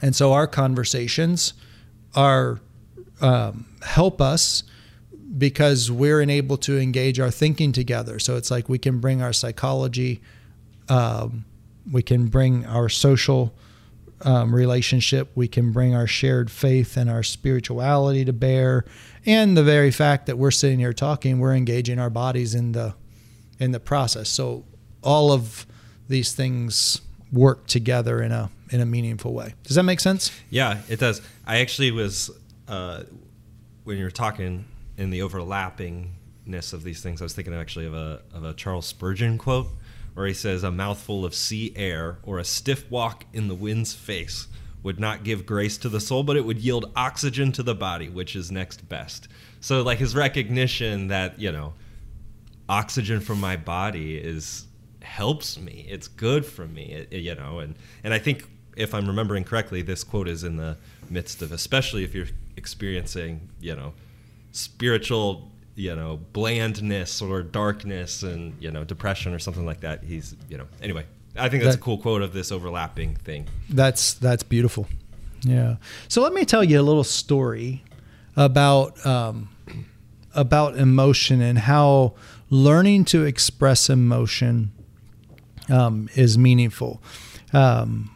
And 0.00 0.16
so 0.16 0.32
our 0.32 0.46
conversations 0.46 1.52
are 2.14 2.60
um, 3.20 3.66
help 3.82 4.20
us 4.20 4.62
because 5.36 5.90
we're 5.90 6.22
able 6.22 6.56
to 6.56 6.78
engage 6.78 7.20
our 7.20 7.30
thinking 7.30 7.72
together. 7.72 8.18
So 8.18 8.36
it's 8.36 8.50
like 8.50 8.68
we 8.68 8.78
can 8.78 8.98
bring 8.98 9.20
our 9.20 9.32
psychology, 9.32 10.20
um, 10.88 11.44
we 11.90 12.02
can 12.02 12.28
bring 12.28 12.64
our 12.64 12.88
social 12.88 13.52
um, 14.22 14.54
relationship, 14.54 15.30
we 15.34 15.46
can 15.48 15.72
bring 15.72 15.94
our 15.94 16.06
shared 16.06 16.50
faith 16.50 16.96
and 16.96 17.10
our 17.10 17.22
spirituality 17.22 18.24
to 18.24 18.32
bear, 18.32 18.84
and 19.26 19.56
the 19.56 19.62
very 19.62 19.90
fact 19.90 20.26
that 20.26 20.38
we're 20.38 20.50
sitting 20.50 20.78
here 20.78 20.92
talking, 20.92 21.38
we're 21.38 21.54
engaging 21.54 21.98
our 21.98 22.10
bodies 22.10 22.54
in 22.54 22.72
the 22.72 22.94
in 23.58 23.72
the 23.72 23.80
process. 23.80 24.28
So 24.28 24.64
all 25.02 25.32
of 25.32 25.66
these 26.08 26.32
things 26.32 27.00
work 27.32 27.66
together 27.66 28.22
in 28.22 28.32
a 28.32 28.50
in 28.70 28.80
a 28.80 28.86
meaningful 28.86 29.34
way. 29.34 29.54
Does 29.64 29.76
that 29.76 29.82
make 29.82 30.00
sense? 30.00 30.30
Yeah, 30.50 30.80
it 30.88 30.98
does. 30.98 31.20
I 31.46 31.58
actually 31.58 31.90
was 31.90 32.30
uh, 32.66 33.02
when 33.84 33.98
you 33.98 34.04
were 34.04 34.10
talking 34.10 34.64
in 34.98 35.08
the 35.08 35.20
overlappingness 35.20 36.74
of 36.74 36.82
these 36.82 37.00
things, 37.00 37.22
I 37.22 37.24
was 37.24 37.32
thinking 37.32 37.54
actually 37.54 37.86
of 37.86 37.94
a 37.94 38.20
of 38.34 38.44
a 38.44 38.52
Charles 38.52 38.84
Spurgeon 38.84 39.38
quote 39.38 39.68
where 40.12 40.26
he 40.26 40.34
says, 40.34 40.62
"A 40.62 40.70
mouthful 40.70 41.24
of 41.24 41.34
sea 41.34 41.72
air 41.76 42.18
or 42.22 42.38
a 42.38 42.44
stiff 42.44 42.90
walk 42.90 43.24
in 43.32 43.48
the 43.48 43.54
wind's 43.54 43.94
face." 43.94 44.48
would 44.80 45.00
not 45.00 45.24
give 45.24 45.44
grace 45.44 45.76
to 45.76 45.88
the 45.88 46.00
soul, 46.00 46.22
but 46.22 46.36
it 46.36 46.44
would 46.44 46.58
yield 46.58 46.90
oxygen 46.94 47.50
to 47.50 47.64
the 47.64 47.74
body, 47.74 48.08
which 48.08 48.36
is 48.36 48.52
next 48.52 48.88
best. 48.88 49.26
So, 49.60 49.82
like 49.82 49.98
his 49.98 50.14
recognition 50.14 51.08
that 51.08 51.38
you 51.40 51.50
know, 51.50 51.74
oxygen 52.68 53.20
from 53.20 53.40
my 53.40 53.56
body 53.56 54.16
is 54.16 54.66
helps 55.02 55.58
me. 55.58 55.86
It's 55.88 56.06
good 56.06 56.44
for 56.44 56.66
me. 56.66 57.06
It, 57.10 57.20
you 57.20 57.34
know, 57.34 57.58
and 57.58 57.74
and 58.04 58.14
I 58.14 58.18
think 58.18 58.44
if 58.76 58.94
I'm 58.94 59.06
remembering 59.06 59.44
correctly, 59.44 59.82
this 59.82 60.04
quote 60.04 60.28
is 60.28 60.44
in 60.44 60.56
the 60.56 60.76
midst 61.10 61.42
of, 61.42 61.50
especially 61.50 62.04
if 62.04 62.14
you're 62.14 62.28
experiencing, 62.56 63.48
you 63.60 63.74
know, 63.74 63.92
spiritual 64.52 65.50
you 65.74 65.94
know 65.94 66.18
blandness 66.32 67.22
or 67.22 67.42
darkness 67.42 68.22
and 68.22 68.54
you 68.60 68.70
know 68.70 68.84
depression 68.84 69.32
or 69.32 69.38
something 69.38 69.64
like 69.64 69.80
that 69.80 70.02
he's 70.02 70.34
you 70.48 70.58
know 70.58 70.66
anyway 70.82 71.04
i 71.36 71.48
think 71.48 71.62
that's 71.62 71.76
that, 71.76 71.80
a 71.80 71.84
cool 71.84 71.98
quote 71.98 72.22
of 72.22 72.32
this 72.32 72.50
overlapping 72.50 73.14
thing. 73.16 73.46
That's 73.70 74.14
that's 74.14 74.42
beautiful. 74.42 74.86
Yeah. 75.42 75.76
So 76.08 76.22
let 76.22 76.32
me 76.32 76.44
tell 76.44 76.64
you 76.64 76.80
a 76.80 76.82
little 76.82 77.04
story 77.04 77.84
about 78.36 79.04
um, 79.06 79.50
about 80.34 80.76
emotion 80.76 81.40
and 81.40 81.58
how 81.58 82.14
learning 82.50 83.04
to 83.06 83.24
express 83.24 83.88
emotion 83.90 84.72
um, 85.68 86.08
is 86.14 86.36
meaningful. 86.38 87.02
Um, 87.52 88.10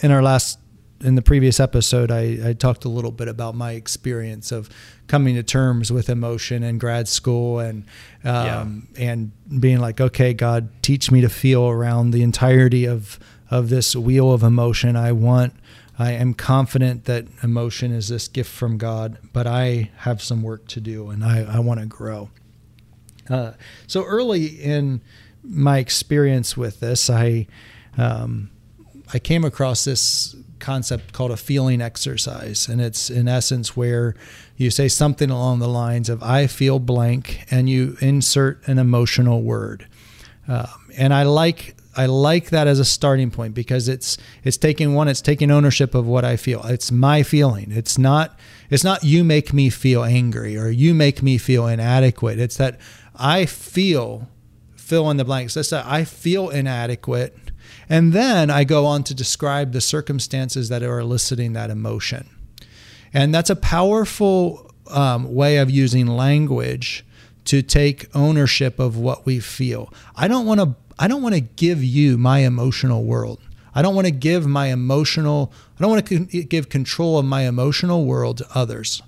in 0.00 0.10
our 0.10 0.22
last 0.22 0.58
in 1.02 1.14
the 1.16 1.22
previous 1.22 1.58
episode, 1.60 2.10
I, 2.10 2.38
I, 2.50 2.52
talked 2.52 2.84
a 2.84 2.88
little 2.88 3.10
bit 3.10 3.28
about 3.28 3.54
my 3.54 3.72
experience 3.72 4.52
of 4.52 4.70
coming 5.06 5.34
to 5.34 5.42
terms 5.42 5.90
with 5.92 6.08
emotion 6.08 6.62
in 6.62 6.78
grad 6.78 7.08
school 7.08 7.58
and 7.58 7.84
um, 8.24 8.88
yeah. 8.94 9.10
and 9.10 9.60
being 9.60 9.80
like, 9.80 10.00
okay, 10.00 10.32
God, 10.32 10.70
teach 10.82 11.10
me 11.10 11.20
to 11.20 11.28
feel 11.28 11.68
around 11.68 12.12
the 12.12 12.22
entirety 12.22 12.84
of 12.86 13.18
of 13.50 13.68
this 13.68 13.94
wheel 13.94 14.32
of 14.32 14.42
emotion. 14.42 14.96
I 14.96 15.12
want, 15.12 15.54
I 15.98 16.12
am 16.12 16.32
confident 16.32 17.04
that 17.04 17.26
emotion 17.42 17.92
is 17.92 18.08
this 18.08 18.26
gift 18.28 18.50
from 18.50 18.78
God, 18.78 19.18
but 19.32 19.46
I 19.46 19.90
have 19.98 20.22
some 20.22 20.42
work 20.42 20.66
to 20.68 20.80
do 20.80 21.10
and 21.10 21.22
I, 21.22 21.42
I 21.42 21.58
want 21.58 21.80
to 21.80 21.86
grow. 21.86 22.30
Uh, 23.28 23.52
so 23.86 24.04
early 24.04 24.46
in 24.46 25.02
my 25.42 25.78
experience 25.78 26.56
with 26.56 26.80
this, 26.80 27.10
I 27.10 27.46
um, 27.98 28.50
I 29.12 29.18
came 29.18 29.44
across 29.44 29.84
this 29.84 30.34
concept 30.62 31.12
called 31.12 31.30
a 31.30 31.36
feeling 31.36 31.82
exercise. 31.82 32.68
And 32.68 32.80
it's 32.80 33.10
in 33.10 33.28
essence 33.28 33.76
where 33.76 34.14
you 34.56 34.70
say 34.70 34.88
something 34.88 35.28
along 35.28 35.58
the 35.58 35.68
lines 35.68 36.08
of, 36.08 36.22
I 36.22 36.46
feel 36.46 36.78
blank, 36.78 37.44
and 37.50 37.68
you 37.68 37.96
insert 38.00 38.66
an 38.66 38.78
emotional 38.78 39.42
word. 39.42 39.86
Um, 40.48 40.68
and 40.96 41.12
I 41.12 41.24
like 41.24 41.76
I 41.94 42.06
like 42.06 42.48
that 42.50 42.66
as 42.66 42.78
a 42.78 42.84
starting 42.84 43.30
point 43.30 43.54
because 43.54 43.86
it's 43.86 44.16
it's 44.44 44.56
taking 44.56 44.94
one, 44.94 45.08
it's 45.08 45.20
taking 45.20 45.50
ownership 45.50 45.94
of 45.94 46.06
what 46.06 46.24
I 46.24 46.36
feel. 46.36 46.64
It's 46.64 46.90
my 46.90 47.22
feeling. 47.22 47.70
It's 47.70 47.98
not 47.98 48.38
it's 48.70 48.84
not 48.84 49.04
you 49.04 49.24
make 49.24 49.52
me 49.52 49.68
feel 49.68 50.02
angry 50.02 50.56
or 50.56 50.70
you 50.70 50.94
make 50.94 51.22
me 51.22 51.36
feel 51.38 51.66
inadequate. 51.66 52.38
It's 52.38 52.56
that 52.56 52.80
I 53.14 53.44
feel 53.44 54.28
fill 54.74 55.10
in 55.10 55.16
the 55.16 55.24
blanks. 55.24 55.56
It's 55.56 55.70
that 55.70 55.86
I 55.86 56.04
feel 56.04 56.48
inadequate 56.48 57.36
and 57.88 58.12
then 58.12 58.50
I 58.50 58.64
go 58.64 58.86
on 58.86 59.02
to 59.04 59.14
describe 59.14 59.72
the 59.72 59.80
circumstances 59.80 60.68
that 60.68 60.82
are 60.82 60.98
eliciting 60.98 61.52
that 61.54 61.70
emotion. 61.70 62.28
And 63.12 63.34
that's 63.34 63.50
a 63.50 63.56
powerful 63.56 64.70
um, 64.90 65.34
way 65.34 65.58
of 65.58 65.70
using 65.70 66.06
language 66.06 67.04
to 67.44 67.62
take 67.62 68.14
ownership 68.14 68.78
of 68.78 68.96
what 68.96 69.26
we 69.26 69.40
feel. 69.40 69.92
I 70.14 70.28
don't 70.28 70.46
want 70.46 70.60
to 70.60 70.74
I 70.98 71.08
don't 71.08 71.22
want 71.22 71.34
to 71.34 71.40
give 71.40 71.82
you 71.82 72.16
my 72.16 72.40
emotional 72.40 73.02
world. 73.04 73.40
I 73.74 73.82
don't 73.82 73.94
want 73.94 74.06
to 74.06 74.12
give 74.12 74.46
my 74.46 74.66
emotional 74.66 75.52
I 75.78 75.82
don't 75.82 75.90
want 75.90 76.06
to 76.06 76.18
give 76.44 76.68
control 76.68 77.18
of 77.18 77.24
my 77.24 77.42
emotional 77.42 78.04
world 78.04 78.38
to 78.38 78.46
others. 78.54 79.02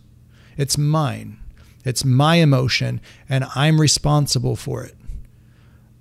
It's 0.57 0.76
mine. 0.76 1.38
It's 1.85 2.04
my 2.04 2.37
emotion 2.37 3.00
and 3.28 3.45
I'm 3.54 3.81
responsible 3.81 4.57
for 4.57 4.85
it. 4.85 4.97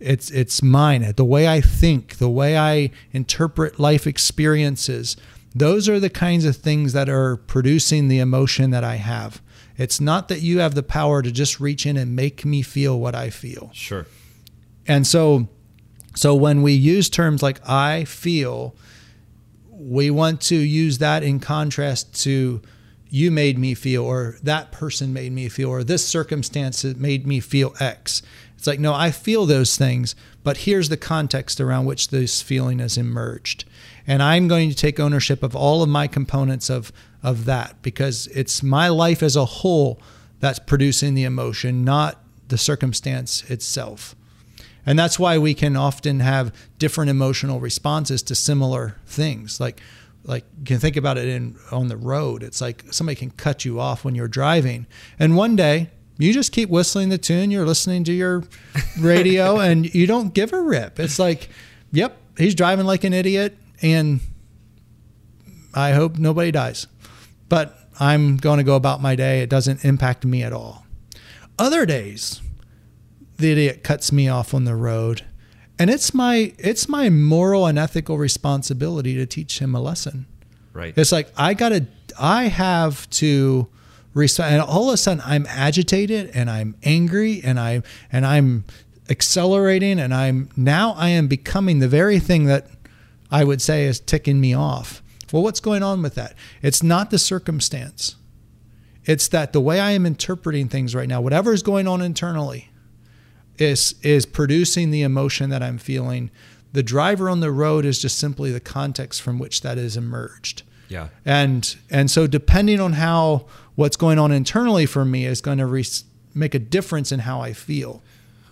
It's 0.04 0.30
it's 0.32 0.62
mine. 0.62 1.14
The 1.16 1.26
way 1.26 1.48
I 1.48 1.62
think, 1.62 2.18
the 2.18 2.30
way 2.30 2.58
I 2.58 2.92
interpret 3.12 3.80
life 3.80 4.06
experiences, 4.06 5.16
those 5.56 5.88
are 5.88 6.00
the 6.00 6.10
kinds 6.10 6.46
of 6.46 6.58
things 6.58 6.94
that 6.94 7.10
are 7.10 7.38
producing 7.38 8.08
the 8.08 8.20
emotion 8.20 8.72
that 8.72 8.84
I 8.84 8.96
have. 8.96 9.42
It's 9.78 10.02
not 10.02 10.28
that 10.28 10.42
you 10.42 10.60
have 10.60 10.76
the 10.76 10.84
power 10.84 11.22
to 11.22 11.32
just 11.32 11.60
reach 11.60 11.86
in 11.86 11.98
and 11.98 12.16
make 12.16 12.46
me 12.46 12.62
feel 12.62 13.00
what 13.00 13.16
I 13.16 13.30
feel. 13.30 13.72
Sure. 13.74 14.06
And 14.88 15.08
so 15.08 15.48
so 16.16 16.36
when 16.36 16.62
we 16.62 16.74
use 16.74 17.10
terms 17.10 17.42
like 17.42 17.68
I 17.68 18.04
feel, 18.04 18.76
we 19.70 20.12
want 20.12 20.42
to 20.42 20.56
use 20.56 21.00
that 21.00 21.24
in 21.24 21.40
contrast 21.40 22.22
to 22.24 22.62
you 23.10 23.30
made 23.30 23.60
me 23.60 23.76
feel 23.76 24.04
or 24.04 24.38
that 24.42 24.72
person 24.72 25.14
made 25.14 25.32
me 25.32 25.48
feel 25.48 25.70
or 25.70 25.84
this 25.84 26.04
circumstance 26.04 26.84
made 26.84 27.28
me 27.28 27.40
feel 27.40 27.76
X. 27.80 28.24
It's 28.64 28.68
like, 28.70 28.80
no, 28.80 28.94
I 28.94 29.12
feel 29.12 29.46
those 29.46 29.76
things, 29.76 30.16
but 30.42 30.60
here's 30.60 30.88
the 30.88 30.96
context 30.96 31.60
around 31.60 31.84
which 31.84 32.08
this 32.12 32.42
feeling 32.42 32.80
has 32.80 32.98
emerged. 32.98 33.66
And 34.08 34.24
I'm 34.24 34.48
going 34.48 34.70
to 34.70 34.76
take 34.76 35.02
ownership 35.02 35.44
of 35.44 35.54
all 35.54 35.84
of 35.84 35.90
my 35.90 36.08
components 36.08 36.70
of, 36.70 36.94
of 37.22 37.44
that 37.44 37.82
because 37.82 38.28
it's 38.28 38.64
my 38.64 38.88
life 38.88 39.22
as 39.22 39.36
a 39.36 39.44
whole 39.44 40.00
that's 40.40 40.60
producing 40.60 41.14
the 41.14 41.26
emotion, 41.26 41.84
not 41.84 42.24
the 42.48 42.58
circumstance 42.58 43.44
itself. 43.52 44.16
And 44.86 44.98
that's 44.98 45.20
why 45.20 45.38
we 45.38 45.54
can 45.54 45.76
often 45.76 46.22
have 46.22 46.56
different 46.80 47.10
emotional 47.10 47.60
responses 47.60 48.24
to 48.24 48.34
similar 48.34 48.96
things. 49.06 49.60
Like, 49.60 49.82
like 50.24 50.46
you 50.60 50.64
can 50.64 50.80
think 50.80 50.96
about 50.96 51.18
it 51.18 51.28
in 51.28 51.58
on 51.70 51.90
the 51.90 51.98
road. 51.98 52.44
It's 52.44 52.62
like 52.62 52.86
somebody 52.92 53.18
can 53.18 53.32
cut 53.32 53.66
you 53.66 53.82
off 53.82 54.06
when 54.06 54.16
you're 54.16 54.30
driving, 54.30 54.88
and 55.20 55.36
one 55.36 55.58
day 55.58 55.90
you 56.18 56.34
just 56.34 56.52
keep 56.52 56.70
whistling 56.70 57.10
the 57.10 57.18
tune. 57.18 57.52
You're 57.52 57.66
listening 57.66 58.04
to 58.06 58.14
your 58.14 58.44
radio 59.00 59.60
and 59.60 59.94
you 59.94 60.08
don't 60.08 60.34
give 60.34 60.54
a 60.54 60.62
rip. 60.62 61.00
It's 61.00 61.20
like, 61.20 61.50
yep, 61.92 62.18
he's 62.38 62.56
driving 62.56 62.86
like 62.86 63.04
an 63.04 63.14
idiot. 63.14 63.58
And 63.82 64.22
I 65.74 65.92
hope 65.92 66.18
nobody 66.18 66.52
dies. 66.52 66.88
But 67.50 67.78
I'm 68.00 68.38
going 68.38 68.58
to 68.58 68.64
go 68.64 68.76
about 68.76 69.02
my 69.02 69.16
day. 69.16 69.42
It 69.42 69.50
doesn't 69.50 69.84
impact 69.84 70.26
me 70.26 70.44
at 70.44 70.54
all. 70.54 70.86
Other 71.60 71.86
days, 71.86 72.42
the 73.38 73.52
idiot 73.52 73.84
cuts 73.84 74.12
me 74.12 74.28
off 74.28 74.54
on 74.54 74.64
the 74.66 74.76
road, 74.76 75.24
and 75.78 75.90
it's 75.90 76.14
my 76.14 76.54
it's 76.58 76.90
my 76.90 77.10
moral 77.10 77.68
and 77.68 77.78
ethical 77.78 78.18
responsibility 78.18 79.16
to 79.16 79.26
teach 79.26 79.60
him 79.60 79.76
a 79.76 79.82
lesson. 79.82 80.26
Right. 80.74 80.98
It's 80.98 81.12
like 81.12 81.32
I 81.38 81.54
gotta 81.54 81.86
I 82.20 82.46
have 82.46 83.08
to 83.12 83.68
respond, 84.14 84.54
and 84.54 84.62
all 84.62 84.90
of 84.90 84.94
a 84.94 84.98
sudden 84.98 85.24
I'm 85.26 85.46
agitated 85.48 86.32
and 86.34 86.50
I'm 86.50 86.76
angry 86.84 87.42
and 87.44 87.60
I 87.60 87.82
and 88.12 88.26
I'm 88.26 88.66
accelerating 89.10 90.00
and 90.00 90.14
I'm 90.14 90.50
now 90.56 90.94
I 90.98 91.10
am 91.10 91.28
becoming 91.28 91.80
the 91.80 91.88
very 91.88 92.20
thing 92.20 92.46
that 92.46 92.68
I 93.32 93.44
would 93.44 93.62
say 93.62 93.86
is 93.86 94.00
ticking 94.00 94.40
me 94.40 94.54
off. 94.54 95.02
Well, 95.32 95.42
what's 95.42 95.60
going 95.60 95.82
on 95.82 96.02
with 96.02 96.16
that? 96.16 96.36
It's 96.62 96.84
not 96.84 97.10
the 97.10 97.18
circumstance. 97.18 98.16
It's 99.06 99.28
that 99.30 99.52
the 99.52 99.60
way 99.60 99.80
I 99.80 99.92
am 99.92 100.06
interpreting 100.06 100.70
things 100.70 100.94
right 100.96 101.10
now, 101.10 101.20
whatever 101.20 101.52
is 101.52 101.64
going 101.64 101.88
on 101.88 102.02
internally, 102.02 102.70
is 103.58 103.96
is 104.02 104.26
producing 104.26 104.92
the 104.92 105.02
emotion 105.02 105.50
that 105.50 105.64
I'm 105.64 105.78
feeling. 105.78 106.32
The 106.72 106.84
driver 106.84 107.30
on 107.30 107.40
the 107.40 107.52
road 107.52 107.86
is 107.86 108.00
just 108.00 108.18
simply 108.18 108.52
the 108.52 108.60
context 108.60 109.22
from 109.22 109.40
which 109.40 109.62
that 109.62 109.78
is 109.78 109.98
emerged. 109.98 110.64
Yeah. 110.88 111.10
And 111.26 111.76
and 111.90 112.10
so 112.10 112.28
depending 112.28 112.80
on 112.80 112.94
how 112.94 113.46
what's 113.76 113.96
going 113.96 114.20
on 114.20 114.32
internally 114.32 114.86
for 114.86 115.06
me 115.06 115.26
is 115.26 115.42
going 115.42 115.58
to 115.58 115.66
re- 115.66 115.86
make 116.34 116.56
a 116.56 116.60
difference 116.60 117.12
in 117.12 117.20
how 117.20 117.42
I 117.42 117.54
feel. 117.54 118.02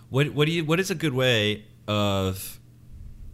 What 0.10 0.34
what 0.34 0.46
do 0.46 0.52
you 0.52 0.66
what 0.66 0.80
is 0.80 0.92
a 0.92 0.96
good 0.96 1.14
way 1.14 1.66
of 1.88 2.60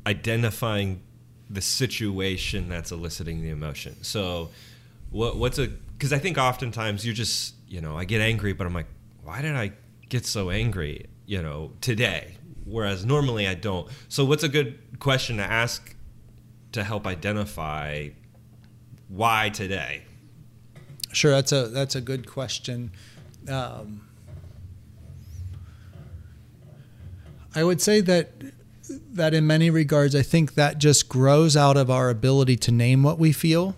identifying 0.05 1.01
the 1.49 1.61
situation 1.61 2.69
that's 2.69 2.91
eliciting 2.91 3.41
the 3.41 3.49
emotion? 3.49 4.03
So 4.03 4.49
what 5.09 5.37
what's 5.37 5.57
a 5.57 5.67
because 5.67 6.13
I 6.13 6.19
think 6.19 6.37
oftentimes 6.37 7.05
you're 7.05 7.15
just 7.15 7.55
you 7.67 7.81
know 7.81 7.97
I 7.97 8.05
get 8.05 8.21
angry, 8.21 8.53
but 8.53 8.67
I'm 8.67 8.73
like, 8.73 8.87
why 9.23 9.41
did 9.41 9.55
I 9.55 9.71
get 10.09 10.25
so 10.25 10.49
angry? 10.49 11.07
You 11.25 11.41
know 11.41 11.71
today, 11.81 12.37
whereas 12.65 13.05
normally 13.05 13.47
I 13.47 13.55
don't. 13.55 13.89
So 14.07 14.23
what's 14.23 14.43
a 14.43 14.49
good 14.49 14.99
question 14.99 15.37
to 15.37 15.43
ask 15.43 15.95
to 16.73 16.83
help 16.83 17.07
identify 17.07 18.09
why 19.07 19.49
today? 19.49 20.03
Sure, 21.17 21.31
that's 21.31 21.51
a 21.51 21.67
that's 21.69 21.95
a 21.95 22.01
good 22.01 22.27
question. 22.27 22.91
Um, 23.49 24.01
I 27.55 27.63
would 27.63 27.81
say 27.81 28.01
that 28.01 28.29
that 29.13 29.33
in 29.33 29.47
many 29.47 29.71
regards, 29.71 30.13
I 30.13 30.21
think 30.21 30.53
that 30.53 30.77
just 30.77 31.09
grows 31.09 31.57
out 31.57 31.75
of 31.75 31.89
our 31.89 32.11
ability 32.11 32.55
to 32.57 32.71
name 32.71 33.01
what 33.01 33.17
we 33.17 33.31
feel, 33.31 33.75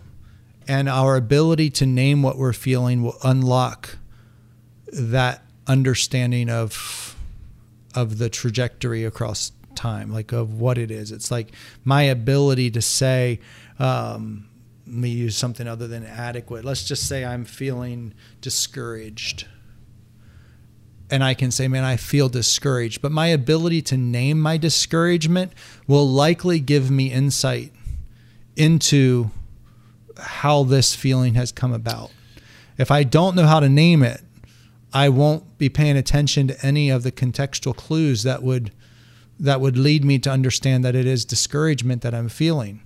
and 0.68 0.90
our 0.90 1.16
ability 1.16 1.70
to 1.70 1.86
name 1.86 2.24
what 2.24 2.38
we're 2.38 2.52
feeling 2.52 3.04
will 3.04 3.18
unlock 3.24 3.98
that 4.92 5.42
understanding 5.66 6.50
of 6.50 7.16
of 7.96 8.18
the 8.18 8.30
trajectory 8.30 9.06
across 9.06 9.54
time, 9.76 10.12
like 10.12 10.34
of 10.34 10.60
what 10.60 10.78
it 10.78 10.92
is. 10.92 11.14
It's 11.14 11.32
like 11.32 11.54
my 11.86 12.02
ability 12.02 12.70
to 12.72 12.82
say. 12.82 13.40
Um, 13.80 14.49
me 14.90 15.10
use 15.10 15.36
something 15.36 15.68
other 15.68 15.88
than 15.88 16.06
adequate. 16.06 16.66
Let's 16.66 16.84
just 16.84 17.08
say 17.08 17.26
I'm 17.26 17.46
feeling 17.46 18.14
discouraged. 18.42 19.48
And 21.12 21.24
I 21.24 21.34
can 21.34 21.52
say, 21.52 21.68
man, 21.68 21.84
I 21.84 21.98
feel 21.98 22.30
discouraged. 22.30 23.02
But 23.02 23.12
my 23.12 23.28
ability 23.28 23.82
to 23.84 23.98
name 23.98 24.40
my 24.40 24.58
discouragement 24.58 25.54
will 25.88 26.08
likely 26.08 26.60
give 26.60 26.92
me 26.92 27.12
insight 27.12 27.74
into 28.56 29.32
how 30.18 30.64
this 30.64 30.96
feeling 30.96 31.34
has 31.36 31.52
come 31.52 31.74
about. 31.74 32.12
If 32.78 32.92
I 32.92 33.04
don't 33.04 33.36
know 33.36 33.48
how 33.48 33.60
to 33.60 33.70
name 33.70 34.04
it, 34.04 34.22
I 34.94 35.10
won't 35.10 35.58
be 35.58 35.70
paying 35.70 35.98
attention 35.98 36.48
to 36.48 36.66
any 36.66 36.90
of 36.90 37.04
the 37.04 37.12
contextual 37.12 37.76
clues 37.76 38.24
that 38.24 38.42
would 38.44 38.72
that 39.42 39.62
would 39.62 39.78
lead 39.78 40.04
me 40.04 40.20
to 40.20 40.30
understand 40.30 40.84
that 40.84 40.96
it 40.96 41.06
is 41.06 41.24
discouragement 41.24 42.02
that 42.02 42.14
I'm 42.14 42.28
feeling 42.28 42.82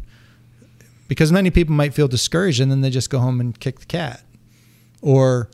because 1.14 1.32
many 1.32 1.52
people 1.52 1.76
might 1.76 1.94
feel 1.94 2.08
discouraged 2.08 2.60
and 2.60 2.72
then 2.72 2.82
they 2.82 2.90
just 2.90 3.12
go 3.12 3.20
home 3.20 3.40
and 3.40 3.60
kick 3.60 3.80
the 3.80 3.86
cat 3.86 4.24
or 5.00 5.52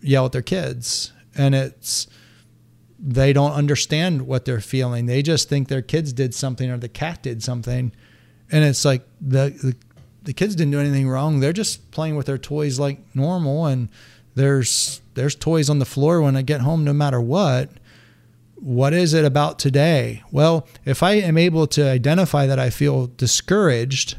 yell 0.00 0.26
at 0.26 0.32
their 0.32 0.42
kids. 0.42 1.12
And 1.36 1.54
it's 1.54 2.08
they 2.98 3.32
don't 3.32 3.52
understand 3.52 4.26
what 4.26 4.46
they're 4.46 4.60
feeling. 4.60 5.06
They 5.06 5.22
just 5.22 5.48
think 5.48 5.68
their 5.68 5.80
kids 5.80 6.12
did 6.12 6.34
something 6.34 6.68
or 6.68 6.76
the 6.76 6.88
cat 6.88 7.22
did 7.22 7.40
something. 7.40 7.92
And 8.50 8.64
it's 8.64 8.84
like 8.84 9.06
the, 9.20 9.50
the 9.50 9.76
the 10.24 10.32
kids 10.32 10.56
didn't 10.56 10.72
do 10.72 10.80
anything 10.80 11.08
wrong. 11.08 11.38
They're 11.38 11.52
just 11.52 11.92
playing 11.92 12.16
with 12.16 12.26
their 12.26 12.36
toys 12.36 12.80
like 12.80 12.98
normal. 13.14 13.66
And 13.66 13.88
there's 14.34 15.00
there's 15.14 15.36
toys 15.36 15.70
on 15.70 15.78
the 15.78 15.84
floor 15.84 16.20
when 16.20 16.34
I 16.34 16.42
get 16.42 16.62
home 16.62 16.82
no 16.82 16.92
matter 16.92 17.20
what. 17.20 17.70
What 18.56 18.92
is 18.92 19.14
it 19.14 19.24
about 19.24 19.60
today? 19.60 20.24
Well 20.32 20.66
if 20.84 21.04
I 21.04 21.12
am 21.12 21.38
able 21.38 21.68
to 21.68 21.88
identify 21.88 22.46
that 22.46 22.58
I 22.58 22.70
feel 22.70 23.06
discouraged 23.06 24.16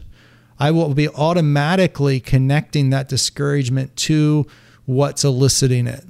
I 0.59 0.71
will 0.71 0.93
be 0.93 1.07
automatically 1.09 2.19
connecting 2.19 2.89
that 2.89 3.09
discouragement 3.09 3.95
to 3.97 4.47
what's 4.85 5.23
eliciting 5.23 5.87
it. 5.87 6.03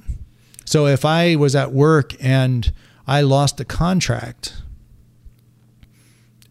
So 0.66 0.86
if 0.88 1.06
I 1.06 1.36
was 1.36 1.56
at 1.56 1.74
work 1.74 2.14
and 2.24 2.72
I 3.06 3.22
lost 3.22 3.60
a 3.60 3.66
contract 3.66 4.62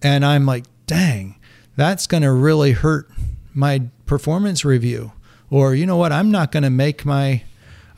and 0.03 0.25
I'm 0.25 0.47
like, 0.47 0.65
dang, 0.87 1.37
that's 1.77 2.07
going 2.07 2.23
to 2.23 2.33
really 2.33 2.73
hurt 2.73 3.11
my 3.55 3.83
performance 4.07 4.65
review. 4.65 5.13
Or, 5.51 5.75
you 5.75 5.87
know 5.87 5.97
what, 5.97 6.13
I'm 6.13 6.31
not 6.31 6.53
going 6.53 6.63
to 6.63 6.71
make 6.71 7.05
my. 7.05 7.45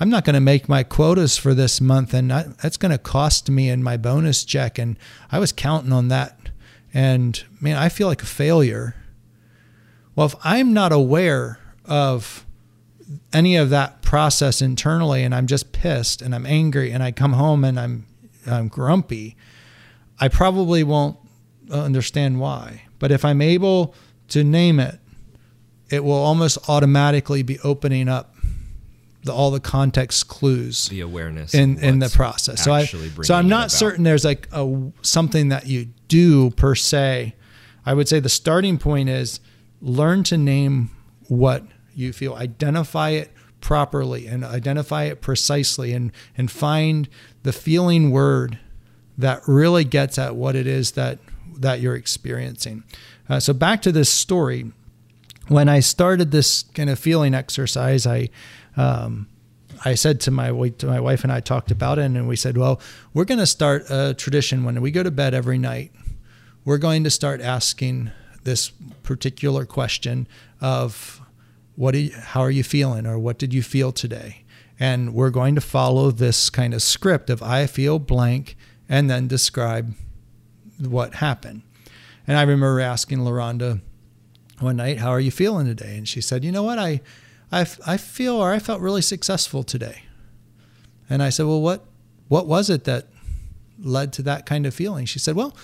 I'm 0.01 0.11
not 0.11 0.25
going 0.25 0.35
to 0.35 0.41
make 0.41 0.69
my 0.69 0.85
quotas 0.85 1.37
for 1.37 1.55
this 1.55 1.81
month, 1.81 2.15
and 2.15 2.31
that's 2.31 2.77
going 2.77 2.93
to 2.93 2.99
cost 2.99 3.51
me 3.51 3.69
in 3.69 3.83
my 3.83 3.97
bonus 3.97 4.45
check. 4.45 4.79
And 4.79 4.97
I 5.33 5.41
was 5.41 5.51
counting 5.51 5.93
on 5.93 6.07
that, 6.07 6.39
and 6.95 7.43
man, 7.61 7.77
I 7.77 7.89
feel 7.89 8.07
like 8.07 8.23
a 8.23 8.27
failure. 8.27 8.95
Well, 10.19 10.27
if 10.27 10.35
I'm 10.43 10.73
not 10.73 10.91
aware 10.91 11.61
of 11.85 12.45
any 13.33 13.55
of 13.55 13.71
that 13.71 14.03
process 14.03 14.61
internally 14.61 15.23
and 15.23 15.33
I'm 15.33 15.47
just 15.47 15.71
pissed 15.71 16.23
and 16.23 16.35
I'm 16.35 16.45
angry 16.45 16.91
and 16.91 17.05
I 17.05 17.13
come 17.13 17.35
home 17.35 17.63
and 17.63 17.79
I'm 17.79 18.05
I'm 18.45 18.67
grumpy, 18.67 19.37
I 20.19 20.27
probably 20.27 20.83
won't 20.83 21.19
understand 21.71 22.41
why. 22.41 22.83
But 22.99 23.13
if 23.13 23.25
I'm 23.25 23.41
able 23.41 23.95
to 24.31 24.43
name 24.43 24.81
it, 24.81 24.99
it 25.89 26.03
will 26.03 26.15
almost 26.15 26.69
automatically 26.69 27.45
be 27.45 27.61
opening 27.61 28.09
up 28.09 28.35
the, 29.23 29.33
all 29.33 29.53
the 29.53 29.61
context 29.61 30.27
clues, 30.27 30.89
the 30.89 31.01
awareness 31.01 31.55
in 31.55 31.79
in 31.79 32.01
the 32.01 32.09
process. 32.09 32.65
So 32.65 32.73
I 32.73 32.87
so 32.87 33.37
I'm 33.37 33.49
not 33.49 33.71
certain 33.71 34.03
there's 34.03 34.25
like 34.25 34.49
a 34.51 34.91
something 35.03 35.51
that 35.51 35.69
you 35.69 35.91
do 36.09 36.51
per 36.51 36.75
se. 36.75 37.37
I 37.87 37.95
would 37.95 38.09
say 38.09 38.19
the 38.19 38.29
starting 38.29 38.79
point 38.79 39.11
is 39.11 39.39
learn 39.81 40.23
to 40.25 40.37
name 40.37 40.91
what 41.29 41.64
you 41.95 42.12
feel, 42.12 42.35
identify 42.35 43.11
it 43.11 43.31
properly 43.61 44.27
and 44.27 44.45
identify 44.45 45.05
it 45.05 45.21
precisely 45.21 45.93
and, 45.93 46.12
and 46.37 46.51
find 46.51 47.09
the 47.43 47.53
feeling 47.53 48.11
word 48.11 48.59
that 49.17 49.43
really 49.47 49.85
gets 49.85 50.19
at 50.19 50.37
what 50.37 50.55
it 50.55 50.67
is 50.67 50.93
that, 50.93 51.19
that 51.59 51.81
you're 51.81 51.97
experiencing. 51.97 52.85
Uh, 53.29 53.41
so 53.41 53.53
back 53.53 53.83
to 53.83 53.93
this 53.93 54.11
story, 54.11 54.71
when 55.49 55.69
I 55.69 55.81
started 55.81 56.31
this 56.31 56.62
kind 56.75 56.88
of 56.88 56.99
feeling 56.99 57.35
exercise, 57.35 58.07
I, 58.07 58.29
um, 58.77 59.29
I 59.85 59.95
said 59.95 60.21
to 60.23 60.31
my 60.31 60.51
to 60.51 60.87
my 60.87 61.01
wife 61.01 61.25
and 61.25 61.33
I 61.33 61.41
talked 61.41 61.71
about 61.71 61.99
it, 61.99 62.05
and 62.05 62.29
we 62.29 62.37
said, 62.37 62.57
well, 62.57 62.81
we're 63.14 63.25
going 63.25 63.38
to 63.38 63.47
start 63.47 63.87
a 63.91 64.14
tradition 64.14 64.64
when 64.64 64.81
we 64.81 64.91
go 64.91 65.03
to 65.03 65.11
bed 65.11 65.35
every 65.35 65.59
night. 65.59 65.93
We're 66.64 66.79
going 66.79 67.05
to 67.05 67.11
start 67.11 67.41
asking 67.41 68.11
this 68.49 68.71
particular 69.03 69.67
question 69.67 70.27
of 70.61 71.21
what 71.77 71.95
you, 71.95 72.11
how 72.13 72.41
are 72.41 72.51
you 72.51 72.65
feeling 72.65 73.07
or 73.07 73.19
what 73.19 73.39
did 73.39 73.53
you 73.53 73.63
feel 73.63 73.93
today? 73.93 74.43
And 74.81 75.13
we're 75.13 75.31
going 75.31 75.55
to 75.55 75.61
follow 75.61 76.11
this 76.11 76.49
kind 76.51 76.73
of 76.73 76.83
script 76.83 77.31
of 77.31 77.43
i 77.43 77.67
feel 77.67 77.99
blank 77.99 78.57
and 78.89 79.11
then 79.11 79.29
describe 79.29 79.95
what 80.81 81.17
happened. 81.17 81.63
And 82.27 82.37
i 82.39 82.41
remember 82.41 82.81
asking 82.81 83.19
LaRonda 83.19 83.81
one 84.61 84.77
night 84.77 84.99
how 84.99 85.11
are 85.11 85.21
you 85.21 85.31
feeling 85.31 85.67
today? 85.67 85.97
And 85.99 86.09
she 86.09 86.21
said 86.21 86.43
you 86.43 86.51
know 86.51 86.63
what? 86.63 86.79
I 86.79 87.03
i, 87.53 87.67
I 87.87 87.97
feel 87.99 88.37
or 88.37 88.53
i 88.53 88.59
felt 88.59 88.81
really 88.81 89.03
successful 89.03 89.63
today. 89.63 90.03
And 91.11 91.23
i 91.23 91.29
said 91.29 91.45
well 91.47 91.61
what 91.61 91.85
what 92.29 92.47
was 92.47 92.71
it 92.71 92.85
that 92.85 93.09
led 93.79 94.13
to 94.15 94.23
that 94.23 94.47
kind 94.47 94.65
of 94.65 94.73
feeling? 94.75 95.05
She 95.05 95.19
said 95.19 95.37
well 95.37 95.55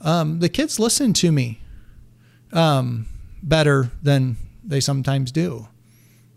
um, 0.00 0.38
the 0.38 0.48
kids 0.48 0.78
listened 0.78 1.16
to 1.16 1.32
me 1.32 1.60
um, 2.52 3.06
better 3.42 3.90
than 4.02 4.36
they 4.64 4.80
sometimes 4.80 5.32
do. 5.32 5.68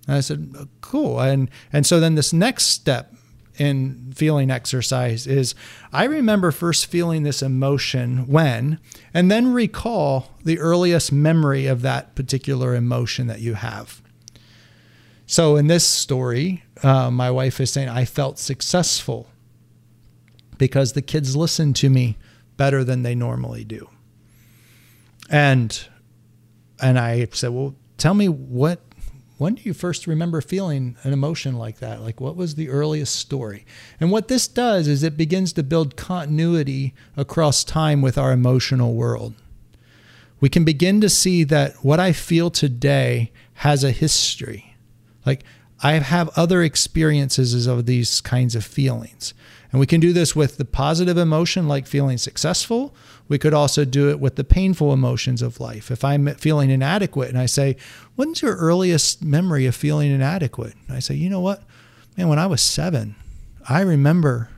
And 0.08 0.18
I 0.18 0.20
said, 0.22 0.56
cool. 0.82 1.20
And, 1.20 1.50
and 1.72 1.86
so 1.86 2.00
then 2.00 2.16
this 2.16 2.34
next 2.34 2.66
step 2.66 3.14
in 3.58 4.12
feeling 4.16 4.50
exercise 4.50 5.28
is 5.28 5.54
I 5.94 6.06
remember 6.06 6.52
first 6.52 6.86
feeling 6.88 7.24
this 7.24 7.42
emotion 7.42 8.28
when, 8.28 8.80
and 9.14 9.30
then 9.30 9.54
recall 9.54 10.32
the 10.44 10.60
earliest 10.60 11.12
memory 11.12 11.68
of 11.68 11.82
that 11.82 12.16
particular 12.16 12.76
emotion 12.76 13.28
that 13.28 13.42
you 13.42 13.56
have. 13.56 14.02
So 15.28 15.56
in 15.56 15.68
this 15.68 15.86
story, 15.86 16.64
uh, 16.84 17.12
my 17.12 17.30
wife 17.32 17.60
is 17.60 17.72
saying, 17.72 17.90
I 17.90 18.06
felt 18.06 18.40
successful 18.40 19.30
because 20.58 20.94
the 20.94 21.02
kids 21.02 21.36
listened 21.36 21.76
to 21.78 21.90
me 21.90 22.18
better 22.58 22.84
than 22.84 23.04
they 23.04 23.16
normally 23.16 23.64
do. 23.64 23.90
And 25.30 25.88
and 26.82 27.00
I 27.00 27.28
said, 27.32 27.52
"Well, 27.52 27.76
tell 27.98 28.14
me 28.14 28.28
what 28.28 28.82
when 29.42 29.56
do 29.56 29.64
you 29.64 29.74
first 29.74 30.06
remember 30.06 30.40
feeling 30.40 30.96
an 31.02 31.14
emotion 31.14 31.56
like 31.56 31.80
that? 31.80 32.04
Like, 32.04 32.22
what 32.22 32.36
was 32.36 32.54
the 32.54 32.70
earliest 32.70 33.16
story? 33.16 33.66
And 34.00 34.12
what 34.12 34.28
this 34.28 34.48
does 34.48 34.88
is 34.88 35.02
it 35.02 35.18
begins 35.18 35.52
to 35.54 35.64
build 35.64 35.96
continuity 35.96 36.94
across 37.18 37.64
time 37.64 38.04
with 38.04 38.20
our 38.20 38.32
emotional 38.32 38.94
world. 38.94 39.34
We 40.40 40.48
can 40.48 40.64
begin 40.64 41.02
to 41.02 41.10
see 41.10 41.44
that 41.46 41.84
what 41.84 42.00
I 42.00 42.12
feel 42.12 42.52
today 42.52 43.32
has 43.56 43.84
a 43.84 43.90
history. 43.90 44.76
Like, 45.26 45.44
I 45.82 45.94
have 45.94 46.30
other 46.38 46.62
experiences 46.62 47.66
of 47.66 47.88
these 47.88 48.22
kinds 48.22 48.54
of 48.54 48.64
feelings. 48.64 49.34
And 49.72 49.80
we 49.80 49.88
can 49.88 50.00
do 50.00 50.14
this 50.14 50.36
with 50.36 50.58
the 50.58 50.66
positive 50.66 51.18
emotion, 51.18 51.68
like 51.68 51.88
feeling 51.88 52.20
successful. 52.20 52.94
We 53.32 53.40
could 53.40 53.54
also 53.54 53.86
do 53.86 54.10
it 54.10 54.20
with 54.20 54.36
the 54.36 54.44
painful 54.44 54.92
emotions 54.92 55.42
of 55.42 55.62
life. 55.62 55.90
If 55.90 56.04
I'm 56.04 56.28
feeling 56.36 56.70
inadequate 56.70 57.30
and 57.30 57.38
I 57.38 57.46
say, 57.46 57.78
When's 58.18 58.42
your 58.42 58.58
earliest 58.58 59.24
memory 59.24 59.66
of 59.68 59.74
feeling 59.74 60.12
inadequate? 60.12 60.74
And 60.86 60.98
I 60.98 61.00
say, 61.00 61.16
You 61.16 61.30
know 61.30 61.40
what? 61.40 61.64
Man, 62.18 62.28
when 62.28 62.40
I 62.40 62.48
was 62.48 62.62
seven, 62.62 63.16
I 63.70 63.84
remember. 63.84 64.50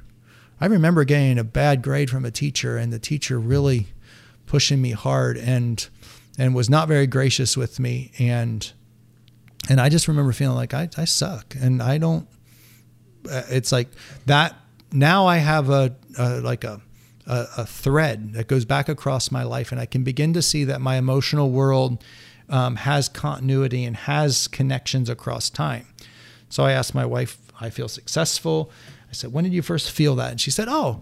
I 0.60 0.66
remember 0.66 1.04
getting 1.04 1.38
a 1.38 1.44
bad 1.44 1.84
grade 1.84 2.10
from 2.10 2.26
a 2.26 2.32
teacher 2.32 2.76
and 2.76 2.92
the 2.92 2.98
teacher 2.98 3.40
really 3.40 3.90
pushing 4.48 4.82
me 4.82 4.90
hard 4.90 5.38
and 5.38 5.88
and 6.40 6.56
was 6.56 6.68
not 6.68 6.88
very 6.88 7.06
gracious 7.06 7.56
with 7.56 7.80
me 7.80 8.12
and 8.18 8.72
and 9.70 9.80
I 9.80 9.90
just 9.90 10.08
remember 10.08 10.32
feeling 10.32 10.56
like 10.56 10.74
I, 10.74 10.90
I 10.98 11.06
suck 11.06 11.54
and 11.62 11.80
I 11.80 12.00
don't 12.00 12.28
uh, 13.30 13.44
it's 13.50 13.72
like 13.72 13.90
that 14.26 14.56
now 14.92 15.28
I 15.28 15.38
have 15.38 15.70
a, 15.70 15.96
a 16.18 16.40
like 16.40 16.64
a, 16.64 16.82
a, 17.28 17.48
a 17.58 17.66
thread 17.66 18.34
that 18.34 18.48
goes 18.48 18.66
back 18.66 18.90
across 18.90 19.32
my 19.32 19.44
life, 19.44 19.72
and 19.72 19.80
I 19.80 19.86
can 19.86 20.04
begin 20.04 20.34
to 20.34 20.42
see 20.42 20.64
that 20.66 20.82
my 20.82 20.98
emotional 20.98 21.50
world 21.52 22.04
um, 22.50 22.78
has 22.78 23.10
continuity 23.10 23.86
and 23.86 23.96
has 23.96 24.48
connections 24.48 25.10
across 25.10 25.50
time. 25.50 25.88
So 26.50 26.66
I 26.66 26.74
asked 26.74 26.94
my 26.94 27.06
wife, 27.06 27.38
I 27.60 27.70
feel 27.70 27.88
successful. 27.88 28.72
I 29.10 29.14
said, 29.14 29.32
when 29.32 29.44
did 29.44 29.54
you 29.54 29.62
first 29.62 29.92
feel 29.92 30.16
that? 30.16 30.32
And 30.32 30.42
she 30.42 30.52
said, 30.52 30.68
oh, 30.68 31.02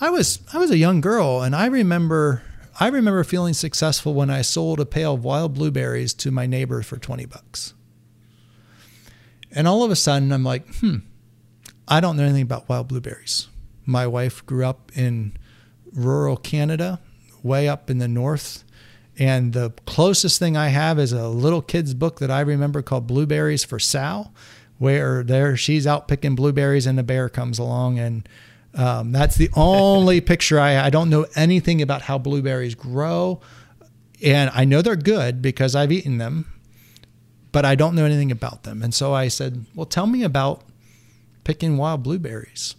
I 0.00 0.10
was 0.10 0.40
I 0.52 0.58
was 0.58 0.70
a 0.70 0.76
young 0.76 1.00
girl, 1.00 1.42
and 1.42 1.54
I 1.54 1.66
remember 1.66 2.42
I 2.78 2.88
remember 2.88 3.22
feeling 3.22 3.54
successful 3.54 4.14
when 4.14 4.30
I 4.30 4.42
sold 4.42 4.80
a 4.80 4.86
pail 4.86 5.14
of 5.14 5.24
wild 5.24 5.54
blueberries 5.54 6.12
to 6.14 6.32
my 6.32 6.46
neighbor 6.46 6.82
for 6.82 6.96
20 6.96 7.24
bucks. 7.26 7.72
And 9.52 9.68
all 9.68 9.84
of 9.84 9.92
a 9.92 9.96
sudden, 9.96 10.32
I'm 10.32 10.42
like, 10.42 10.66
hmm, 10.76 10.96
I 11.86 12.00
don't 12.00 12.16
know 12.16 12.24
anything 12.24 12.42
about 12.42 12.68
wild 12.68 12.88
blueberries. 12.88 13.46
My 13.86 14.06
wife 14.06 14.44
grew 14.46 14.64
up 14.64 14.90
in 14.96 15.36
rural 15.94 16.36
Canada, 16.36 17.00
way 17.42 17.68
up 17.68 17.90
in 17.90 17.98
the 17.98 18.08
north. 18.08 18.64
And 19.18 19.52
the 19.52 19.72
closest 19.86 20.38
thing 20.38 20.56
I 20.56 20.68
have 20.68 20.98
is 20.98 21.12
a 21.12 21.28
little 21.28 21.62
kid's 21.62 21.94
book 21.94 22.18
that 22.18 22.30
I 22.30 22.40
remember 22.40 22.82
called 22.82 23.06
Blueberries 23.06 23.64
for 23.64 23.78
Sal, 23.78 24.32
where 24.78 25.22
there 25.22 25.56
she's 25.56 25.86
out 25.86 26.08
picking 26.08 26.34
blueberries 26.34 26.86
and 26.86 26.98
a 26.98 27.02
bear 27.02 27.28
comes 27.28 27.58
along. 27.58 27.98
And 27.98 28.28
um, 28.74 29.12
that's 29.12 29.36
the 29.36 29.50
only 29.54 30.20
picture 30.22 30.58
I, 30.58 30.86
I 30.86 30.90
don't 30.90 31.10
know 31.10 31.26
anything 31.36 31.80
about 31.80 32.02
how 32.02 32.18
blueberries 32.18 32.74
grow. 32.74 33.40
And 34.22 34.50
I 34.52 34.64
know 34.64 34.82
they're 34.82 34.96
good 34.96 35.40
because 35.42 35.76
I've 35.76 35.92
eaten 35.92 36.18
them, 36.18 36.46
but 37.52 37.64
I 37.64 37.76
don't 37.76 37.94
know 37.94 38.04
anything 38.04 38.32
about 38.32 38.64
them. 38.64 38.82
And 38.82 38.92
so 38.92 39.12
I 39.12 39.28
said, 39.28 39.66
Well, 39.74 39.86
tell 39.86 40.06
me 40.06 40.24
about 40.24 40.62
picking 41.44 41.76
wild 41.76 42.02
blueberries. 42.02 42.74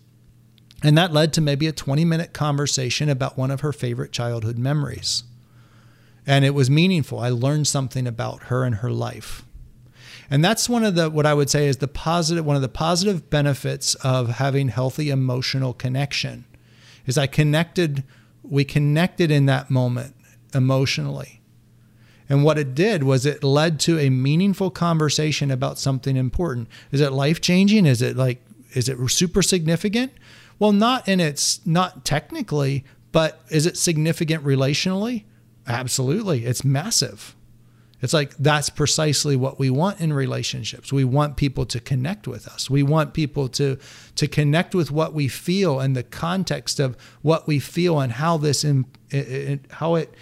And 0.85 0.95
that 0.99 1.11
led 1.11 1.33
to 1.33 1.41
maybe 1.41 1.65
a 1.65 1.71
20 1.71 2.05
minute 2.05 2.31
conversation 2.31 3.09
about 3.09 3.39
one 3.39 3.49
of 3.49 3.61
her 3.61 3.73
favorite 3.73 4.11
childhood 4.11 4.59
memories. 4.59 5.23
And 6.27 6.45
it 6.45 6.51
was 6.51 6.69
meaningful. 6.69 7.17
I 7.17 7.29
learned 7.29 7.67
something 7.67 8.05
about 8.05 8.43
her 8.43 8.63
and 8.63 8.75
her 8.75 8.91
life. 8.91 9.43
And 10.29 10.45
that's 10.45 10.69
one 10.69 10.83
of 10.83 10.93
the 10.93 11.09
what 11.09 11.25
I 11.25 11.33
would 11.33 11.49
say 11.49 11.67
is 11.67 11.77
the 11.77 11.87
positive 11.87 12.45
one 12.45 12.55
of 12.55 12.61
the 12.61 12.69
positive 12.69 13.31
benefits 13.31 13.95
of 13.95 14.29
having 14.29 14.67
healthy 14.67 15.09
emotional 15.09 15.73
connection 15.73 16.45
is 17.07 17.17
I 17.17 17.25
connected 17.25 18.03
we 18.43 18.63
connected 18.63 19.31
in 19.31 19.47
that 19.47 19.71
moment 19.71 20.15
emotionally. 20.53 21.41
And 22.29 22.43
what 22.43 22.59
it 22.59 22.75
did 22.75 23.01
was 23.01 23.25
it 23.25 23.43
led 23.43 23.79
to 23.81 23.97
a 23.97 24.11
meaningful 24.11 24.69
conversation 24.69 25.49
about 25.49 25.79
something 25.79 26.15
important. 26.15 26.67
Is 26.91 27.01
it 27.01 27.11
life 27.11 27.41
changing? 27.41 27.87
Is 27.87 28.03
it 28.03 28.15
like 28.15 28.45
is 28.73 28.87
it 28.87 28.99
super 29.09 29.41
significant? 29.41 30.11
Well, 30.59 30.71
not 30.71 31.07
in 31.07 31.19
its 31.19 31.65
not 31.65 32.05
technically, 32.05 32.85
but 33.11 33.41
is 33.49 33.65
it 33.65 33.77
significant 33.77 34.43
relationally? 34.43 35.23
Absolutely. 35.67 36.45
It's 36.45 36.63
massive. 36.63 37.35
It's 38.01 38.13
like 38.13 38.35
that's 38.37 38.69
precisely 38.69 39.35
what 39.35 39.57
we 39.57 39.69
want 39.69 39.99
in 39.99 40.13
relationships. 40.13 40.93
We 40.93 41.03
want 41.03 41.37
people 41.37 41.65
to 41.65 41.79
connect 41.79 42.27
with 42.27 42.47
us. 42.47 42.69
We 42.69 42.83
want 42.83 43.13
people 43.13 43.47
to 43.49 43.77
to 44.15 44.27
connect 44.27 44.75
with 44.75 44.91
what 44.91 45.13
we 45.13 45.27
feel 45.27 45.79
and 45.79 45.95
the 45.95 46.03
context 46.03 46.79
of 46.79 46.95
what 47.21 47.47
we 47.47 47.59
feel 47.59 47.99
and 47.99 48.11
how 48.11 48.37
this 48.37 48.63
in, 48.63 48.85
how 49.71 49.95
it 49.95 50.13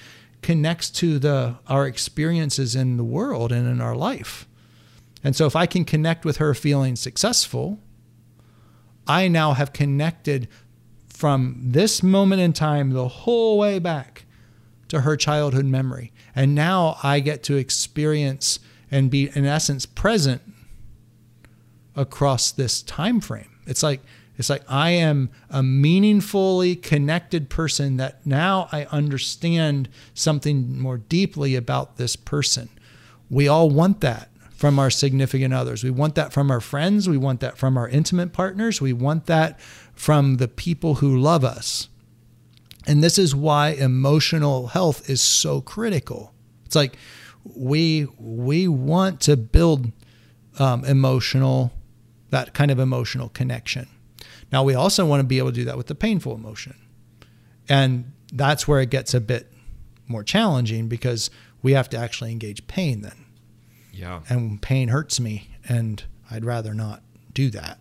connects 0.41 0.89
to 0.91 1.19
the 1.19 1.55
our 1.67 1.85
experiences 1.87 2.75
in 2.75 2.97
the 2.97 3.03
world 3.03 3.51
and 3.51 3.67
in 3.67 3.81
our 3.81 3.95
life. 3.95 4.47
And 5.23 5.35
so 5.35 5.45
if 5.45 5.55
I 5.55 5.65
can 5.65 5.83
connect 5.83 6.25
with 6.25 6.37
her 6.37 6.53
feeling 6.53 6.95
successful, 6.95 7.79
I 9.07 9.27
now 9.27 9.53
have 9.53 9.73
connected 9.73 10.47
from 11.07 11.59
this 11.61 12.03
moment 12.03 12.41
in 12.41 12.53
time 12.53 12.91
the 12.91 13.07
whole 13.07 13.57
way 13.57 13.79
back 13.79 14.25
to 14.89 15.01
her 15.01 15.15
childhood 15.15 15.65
memory. 15.65 16.11
And 16.35 16.53
now 16.53 16.97
I 17.03 17.19
get 17.19 17.43
to 17.43 17.55
experience 17.55 18.59
and 18.91 19.09
be 19.09 19.31
in 19.33 19.45
essence 19.45 19.85
present 19.85 20.41
across 21.95 22.51
this 22.51 22.81
time 22.81 23.19
frame. 23.19 23.49
It's 23.65 23.83
like 23.83 24.01
it's 24.37 24.49
like 24.49 24.63
I 24.67 24.91
am 24.91 25.29
a 25.49 25.61
meaningfully 25.61 26.75
connected 26.75 27.49
person 27.49 27.97
that 27.97 28.25
now 28.25 28.67
I 28.71 28.85
understand 28.85 29.89
something 30.15 30.79
more 30.79 30.97
deeply 30.97 31.55
about 31.55 31.97
this 31.97 32.15
person. 32.15 32.69
We 33.29 33.47
all 33.47 33.69
want 33.69 34.01
that 34.01 34.29
from 34.63 34.79
our 34.79 34.89
significant 34.89 35.53
others. 35.53 35.83
We 35.83 35.89
want 35.89 36.15
that 36.15 36.31
from 36.31 36.49
our 36.49 36.61
friends. 36.61 37.09
We 37.09 37.17
want 37.17 37.41
that 37.41 37.57
from 37.57 37.77
our 37.77 37.89
intimate 37.89 38.31
partners. 38.31 38.79
We 38.79 38.93
want 38.93 39.25
that 39.25 39.59
from 39.93 40.37
the 40.37 40.47
people 40.47 40.95
who 40.95 41.17
love 41.17 41.43
us. 41.43 41.89
And 42.87 43.03
this 43.03 43.19
is 43.19 43.35
why 43.35 43.71
emotional 43.71 44.67
health 44.67 45.09
is 45.09 45.19
so 45.19 45.59
critical. 45.59 46.33
It's 46.65 46.77
like 46.77 46.95
we 47.43 48.07
we 48.17 48.69
want 48.69 49.19
to 49.23 49.35
build 49.35 49.91
um, 50.59 50.85
emotional 50.85 51.73
that 52.29 52.53
kind 52.53 52.71
of 52.71 52.79
emotional 52.79 53.27
connection. 53.27 53.89
Now 54.49 54.63
we 54.63 54.75
also 54.75 55.05
want 55.05 55.19
to 55.19 55.27
be 55.27 55.39
able 55.39 55.49
to 55.49 55.55
do 55.55 55.65
that 55.65 55.75
with 55.75 55.87
the 55.87 55.95
painful 55.95 56.35
emotion, 56.35 56.77
and 57.67 58.13
that's 58.31 58.65
where 58.65 58.79
it 58.79 58.89
gets 58.89 59.13
a 59.13 59.19
bit 59.19 59.51
more 60.07 60.23
challenging 60.23 60.87
because 60.87 61.29
we 61.61 61.73
have 61.73 61.89
to 61.89 61.97
actually 61.97 62.31
engage 62.31 62.65
pain 62.67 63.01
then. 63.01 63.22
Yeah. 63.93 64.21
And 64.27 64.61
pain 64.61 64.89
hurts 64.89 65.19
me, 65.19 65.49
and 65.69 66.03
I'd 66.29 66.43
rather 66.43 66.73
not 66.73 67.03
do 67.33 67.49
that. 67.51 67.79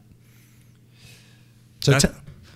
So, 1.81 1.99
t- 1.99 2.09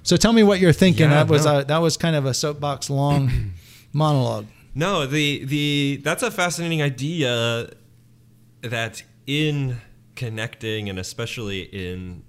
so 0.03 0.17
tell 0.17 0.33
me 0.33 0.43
what 0.43 0.61
you're 0.61 0.73
thinking. 0.73 1.11
Yeah, 1.11 1.25
that 1.25 1.29
was 1.29 1.47
no. 1.47 1.61
a, 1.61 1.65
that 1.65 1.79
was 1.79 1.97
kind 1.97 2.15
of 2.15 2.27
a 2.27 2.35
soapbox 2.35 2.91
long 2.91 3.55
monologue. 3.93 4.47
No, 4.75 5.07
the 5.07 5.45
the 5.45 6.01
that's 6.05 6.23
a 6.23 6.31
fascinating 6.31 6.83
idea 6.83 7.71
that 8.61 9.03
in 9.27 9.81
connecting 10.15 10.89
and 10.89 10.99
especially 10.99 11.63
in 11.63 12.23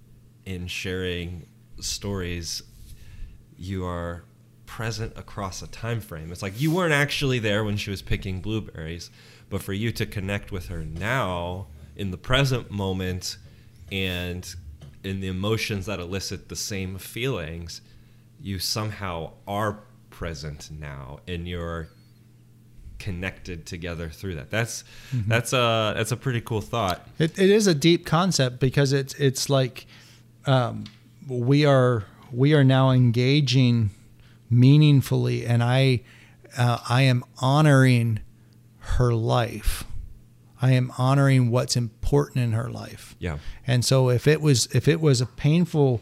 in 0.45 0.67
sharing 0.67 1.45
stories 1.79 2.63
you 3.57 3.85
are 3.85 4.23
present 4.65 5.13
across 5.17 5.61
a 5.61 5.67
time 5.67 5.99
frame. 5.99 6.31
It's 6.31 6.41
like 6.41 6.59
you 6.59 6.73
weren't 6.73 6.93
actually 6.93 7.39
there 7.39 7.63
when 7.63 7.77
she 7.77 7.89
was 7.89 8.01
picking 8.01 8.41
blueberries, 8.41 9.09
but 9.49 9.61
for 9.61 9.73
you 9.73 9.91
to 9.91 10.05
connect 10.05 10.51
with 10.51 10.67
her 10.67 10.83
now 10.83 11.67
in 11.95 12.11
the 12.11 12.17
present 12.17 12.69
moment 12.69 13.37
and 13.91 14.55
in 15.03 15.19
the 15.19 15.27
emotions 15.27 15.85
that 15.85 15.99
elicit 15.99 16.49
the 16.49 16.55
same 16.55 16.97
feelings, 16.97 17.81
you 18.41 18.59
somehow 18.59 19.31
are 19.47 19.79
present 20.09 20.69
now 20.71 21.19
and 21.27 21.47
you're 21.47 21.89
connected 22.99 23.65
together 23.65 24.09
through 24.09 24.35
that. 24.35 24.49
That's 24.49 24.83
mm-hmm. 25.13 25.29
that's 25.29 25.53
a 25.53 25.93
that's 25.95 26.11
a 26.11 26.17
pretty 26.17 26.41
cool 26.41 26.61
thought. 26.61 27.07
It, 27.19 27.37
it 27.37 27.49
is 27.49 27.67
a 27.67 27.75
deep 27.75 28.05
concept 28.05 28.59
because 28.59 28.93
it's 28.93 29.13
it's 29.15 29.49
like 29.49 29.85
um, 30.45 30.85
we 31.27 31.65
are 31.65 32.05
we 32.31 32.53
are 32.53 32.63
now 32.63 32.91
engaging 32.91 33.91
meaningfully, 34.49 35.45
and 35.45 35.63
I 35.63 36.01
uh, 36.57 36.79
I 36.89 37.03
am 37.03 37.23
honoring 37.39 38.19
her 38.95 39.13
life. 39.13 39.83
I 40.61 40.71
am 40.71 40.91
honoring 40.97 41.51
what's 41.51 41.75
important 41.75 42.43
in 42.43 42.51
her 42.53 42.69
life. 42.69 43.15
Yeah. 43.19 43.37
And 43.65 43.85
so 43.85 44.09
if 44.09 44.27
it 44.27 44.41
was 44.41 44.67
if 44.67 44.87
it 44.87 44.99
was 44.99 45.21
a 45.21 45.25
painful 45.25 46.01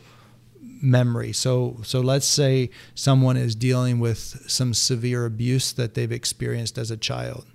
memory, 0.61 1.33
so 1.33 1.77
so 1.83 1.99
let's 1.99 2.25
say 2.25 2.69
someone 2.93 3.37
is 3.37 3.55
dealing 3.55 3.99
with 3.99 4.43
some 4.47 4.73
severe 4.73 5.25
abuse 5.25 5.73
that 5.73 5.93
they've 5.93 6.11
experienced 6.11 6.77
as 6.77 6.89
a 6.89 6.97
child. 6.97 7.45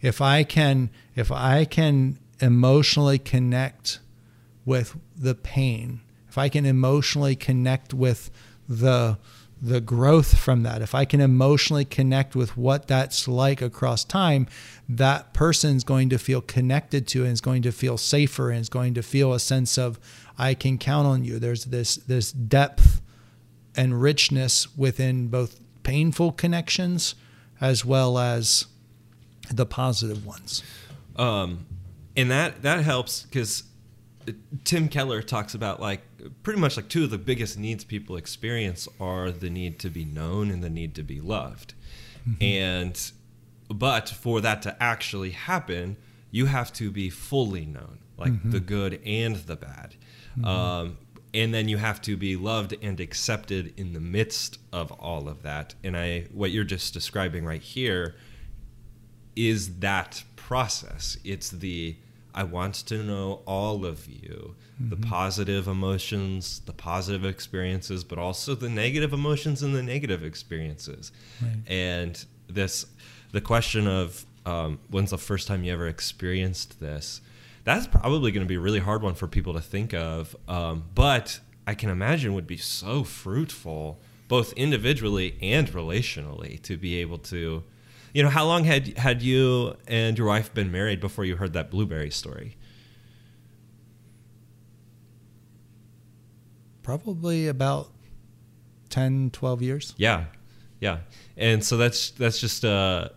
If 0.00 0.20
I 0.20 0.42
can 0.42 0.90
if 1.14 1.30
I 1.30 1.64
can 1.64 2.18
emotionally 2.40 3.18
connect 3.18 4.00
with 4.64 4.96
the 5.16 5.34
pain, 5.34 6.00
if 6.28 6.38
I 6.38 6.48
can 6.48 6.66
emotionally 6.66 7.36
connect 7.36 7.94
with 7.94 8.30
the 8.68 9.18
the 9.60 9.80
growth 9.80 10.38
from 10.38 10.62
that, 10.64 10.82
if 10.82 10.94
I 10.94 11.04
can 11.04 11.20
emotionally 11.20 11.84
connect 11.84 12.36
with 12.36 12.56
what 12.56 12.86
that's 12.86 13.26
like 13.26 13.62
across 13.62 14.04
time, 14.04 14.46
that 14.88 15.32
person's 15.32 15.84
going 15.84 16.10
to 16.10 16.18
feel 16.18 16.40
connected 16.40 17.06
to 17.08 17.22
and 17.24 17.32
is 17.32 17.40
going 17.40 17.62
to 17.62 17.72
feel 17.72 17.96
safer 17.96 18.50
and 18.50 18.60
is 18.60 18.68
going 18.68 18.94
to 18.94 19.02
feel 19.02 19.32
a 19.32 19.40
sense 19.40 19.78
of 19.78 19.98
I 20.36 20.54
can 20.54 20.78
count 20.78 21.06
on 21.06 21.24
you. 21.24 21.38
There's 21.38 21.66
this 21.66 21.96
this 21.96 22.32
depth 22.32 23.00
and 23.76 24.00
richness 24.00 24.76
within 24.76 25.28
both 25.28 25.60
painful 25.82 26.32
connections 26.32 27.14
as 27.60 27.84
well 27.84 28.18
as 28.18 28.66
the 29.50 29.66
positive 29.66 30.26
ones. 30.26 30.62
Um, 31.16 31.66
and 32.16 32.30
that 32.30 32.62
that 32.62 32.84
helps 32.84 33.22
because 33.22 33.64
Tim 34.64 34.88
Keller 34.88 35.22
talks 35.22 35.54
about 35.54 35.80
like 35.80 36.02
pretty 36.42 36.60
much 36.60 36.76
like 36.76 36.88
two 36.88 37.04
of 37.04 37.10
the 37.10 37.18
biggest 37.18 37.58
needs 37.58 37.84
people 37.84 38.16
experience 38.16 38.88
are 39.00 39.30
the 39.30 39.50
need 39.50 39.78
to 39.80 39.90
be 39.90 40.04
known 40.04 40.50
and 40.50 40.62
the 40.62 40.70
need 40.70 40.94
to 40.94 41.02
be 41.02 41.20
loved. 41.20 41.74
Mm-hmm. 42.28 42.42
And 42.42 43.12
but 43.68 44.08
for 44.08 44.40
that 44.40 44.62
to 44.62 44.82
actually 44.82 45.30
happen, 45.30 45.96
you 46.30 46.46
have 46.46 46.72
to 46.74 46.90
be 46.90 47.10
fully 47.10 47.64
known, 47.64 47.98
like 48.16 48.32
mm-hmm. 48.32 48.50
the 48.50 48.60
good 48.60 49.00
and 49.04 49.36
the 49.36 49.56
bad. 49.56 49.94
Mm-hmm. 50.36 50.44
Um, 50.44 50.98
and 51.32 51.52
then 51.52 51.68
you 51.68 51.78
have 51.78 52.00
to 52.02 52.16
be 52.16 52.36
loved 52.36 52.74
and 52.80 53.00
accepted 53.00 53.74
in 53.76 53.92
the 53.92 54.00
midst 54.00 54.58
of 54.72 54.92
all 54.92 55.28
of 55.28 55.42
that. 55.42 55.74
And 55.82 55.96
I 55.96 56.26
what 56.32 56.50
you're 56.50 56.64
just 56.64 56.94
describing 56.94 57.44
right 57.44 57.62
here 57.62 58.14
is 59.36 59.78
that 59.80 60.22
process. 60.36 61.18
It's 61.24 61.50
the 61.50 61.96
I 62.34 62.42
want 62.42 62.74
to 62.86 63.02
know 63.02 63.42
all 63.46 63.86
of 63.86 64.08
you 64.08 64.56
mm-hmm. 64.80 64.90
the 64.90 64.96
positive 64.96 65.68
emotions, 65.68 66.60
the 66.66 66.72
positive 66.72 67.24
experiences, 67.24 68.04
but 68.04 68.18
also 68.18 68.54
the 68.54 68.68
negative 68.68 69.12
emotions 69.12 69.62
and 69.62 69.74
the 69.74 69.82
negative 69.82 70.24
experiences. 70.24 71.12
Right. 71.40 71.56
And 71.66 72.24
this, 72.48 72.86
the 73.32 73.40
question 73.40 73.86
of 73.86 74.26
um, 74.46 74.78
when's 74.90 75.10
the 75.10 75.18
first 75.18 75.48
time 75.48 75.64
you 75.64 75.72
ever 75.72 75.88
experienced 75.88 76.80
this? 76.80 77.20
That's 77.64 77.86
probably 77.86 78.30
going 78.30 78.44
to 78.44 78.48
be 78.48 78.56
a 78.56 78.60
really 78.60 78.80
hard 78.80 79.02
one 79.02 79.14
for 79.14 79.26
people 79.26 79.54
to 79.54 79.60
think 79.60 79.94
of. 79.94 80.36
Um, 80.48 80.84
but 80.94 81.40
I 81.66 81.74
can 81.74 81.88
imagine 81.88 82.34
would 82.34 82.46
be 82.46 82.58
so 82.58 83.04
fruitful, 83.04 83.98
both 84.28 84.52
individually 84.52 85.38
and 85.40 85.68
relationally, 85.68 86.60
to 86.62 86.76
be 86.76 86.96
able 86.96 87.18
to 87.18 87.62
you 88.14 88.22
know, 88.22 88.30
how 88.30 88.46
long 88.46 88.64
had 88.64 88.96
had 88.96 89.22
you 89.22 89.76
and 89.88 90.16
your 90.16 90.28
wife 90.28 90.54
been 90.54 90.70
married 90.70 91.00
before 91.00 91.24
you 91.24 91.36
heard 91.36 91.52
that 91.52 91.70
blueberry 91.70 92.10
story? 92.10 92.56
Probably 96.82 97.48
about 97.48 97.90
10, 98.90 99.30
12 99.30 99.62
years. 99.62 99.94
Yeah. 99.96 100.26
Yeah. 100.80 100.98
And 101.36 101.64
so 101.64 101.76
that's 101.76 102.10
that's 102.12 102.38
just 102.38 102.64
uh 102.64 103.08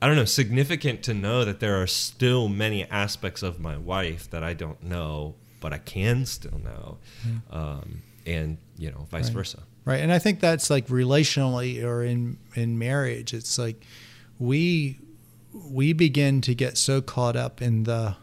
I 0.00 0.06
don't 0.06 0.16
know, 0.16 0.24
significant 0.24 1.02
to 1.04 1.12
know 1.12 1.44
that 1.44 1.60
there 1.60 1.82
are 1.82 1.86
still 1.86 2.48
many 2.48 2.88
aspects 2.90 3.42
of 3.42 3.60
my 3.60 3.76
wife 3.76 4.30
that 4.30 4.42
I 4.42 4.54
don't 4.54 4.82
know, 4.82 5.34
but 5.60 5.74
I 5.74 5.78
can 5.78 6.24
still 6.24 6.58
know. 6.58 6.96
Mm. 7.26 7.54
Um, 7.54 8.02
and, 8.24 8.56
you 8.78 8.90
know, 8.90 9.06
vice 9.10 9.24
right. 9.24 9.34
versa. 9.34 9.62
Right. 9.84 10.00
And 10.00 10.10
I 10.10 10.18
think 10.18 10.40
that's 10.40 10.70
like 10.70 10.86
relationally 10.86 11.84
or 11.84 12.02
in 12.02 12.38
in 12.54 12.78
marriage, 12.78 13.34
it's 13.34 13.58
like 13.58 13.84
we 14.40 14.98
we 15.52 15.92
begin 15.92 16.40
to 16.40 16.54
get 16.54 16.76
so 16.76 17.00
caught 17.00 17.36
up 17.36 17.62
in 17.62 17.84
the 17.84 18.16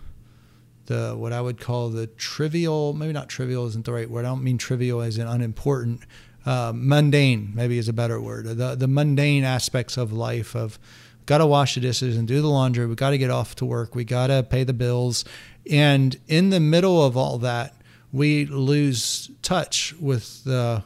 the 0.88 1.14
what 1.16 1.32
I 1.32 1.40
would 1.40 1.60
call 1.60 1.90
the 1.90 2.08
trivial, 2.08 2.94
maybe 2.94 3.14
not 3.14 3.30
trivial 3.30 3.66
isn't 3.68 3.86
the 3.86 3.94
right 3.94 4.10
word. 4.10 4.26
I 4.26 4.30
don't 4.30 4.44
mean 4.44 4.58
trivial 4.58 5.02
as 5.02 5.18
in 5.18 5.28
unimportant. 5.28 6.02
Uh, 6.46 6.72
mundane 6.74 7.52
maybe 7.54 7.78
is 7.78 7.88
a 7.88 7.94
better 7.94 8.20
word. 8.20 8.46
The 8.46 8.76
the 8.76 8.88
mundane 8.88 9.44
aspects 9.44 9.96
of 9.96 10.12
life 10.12 10.56
of 10.56 10.80
got 11.26 11.38
to 11.40 11.46
wash 11.46 11.76
the 11.76 11.82
dishes 11.82 12.18
and 12.18 12.28
do 12.28 12.42
the 12.42 12.48
laundry. 12.48 12.86
We 12.88 12.96
got 12.96 13.12
to 13.12 13.18
get 13.18 13.30
off 13.30 13.56
to 13.56 13.66
work. 13.66 13.94
We 13.94 14.06
got 14.06 14.28
to 14.28 14.44
pay 14.44 14.64
the 14.64 14.74
bills. 14.74 15.26
And 15.70 16.18
in 16.28 16.50
the 16.50 16.62
middle 16.62 17.04
of 17.04 17.18
all 17.18 17.38
that, 17.40 17.76
we 18.12 18.46
lose 18.46 19.30
touch 19.42 19.94
with 20.00 20.44
the 20.46 20.84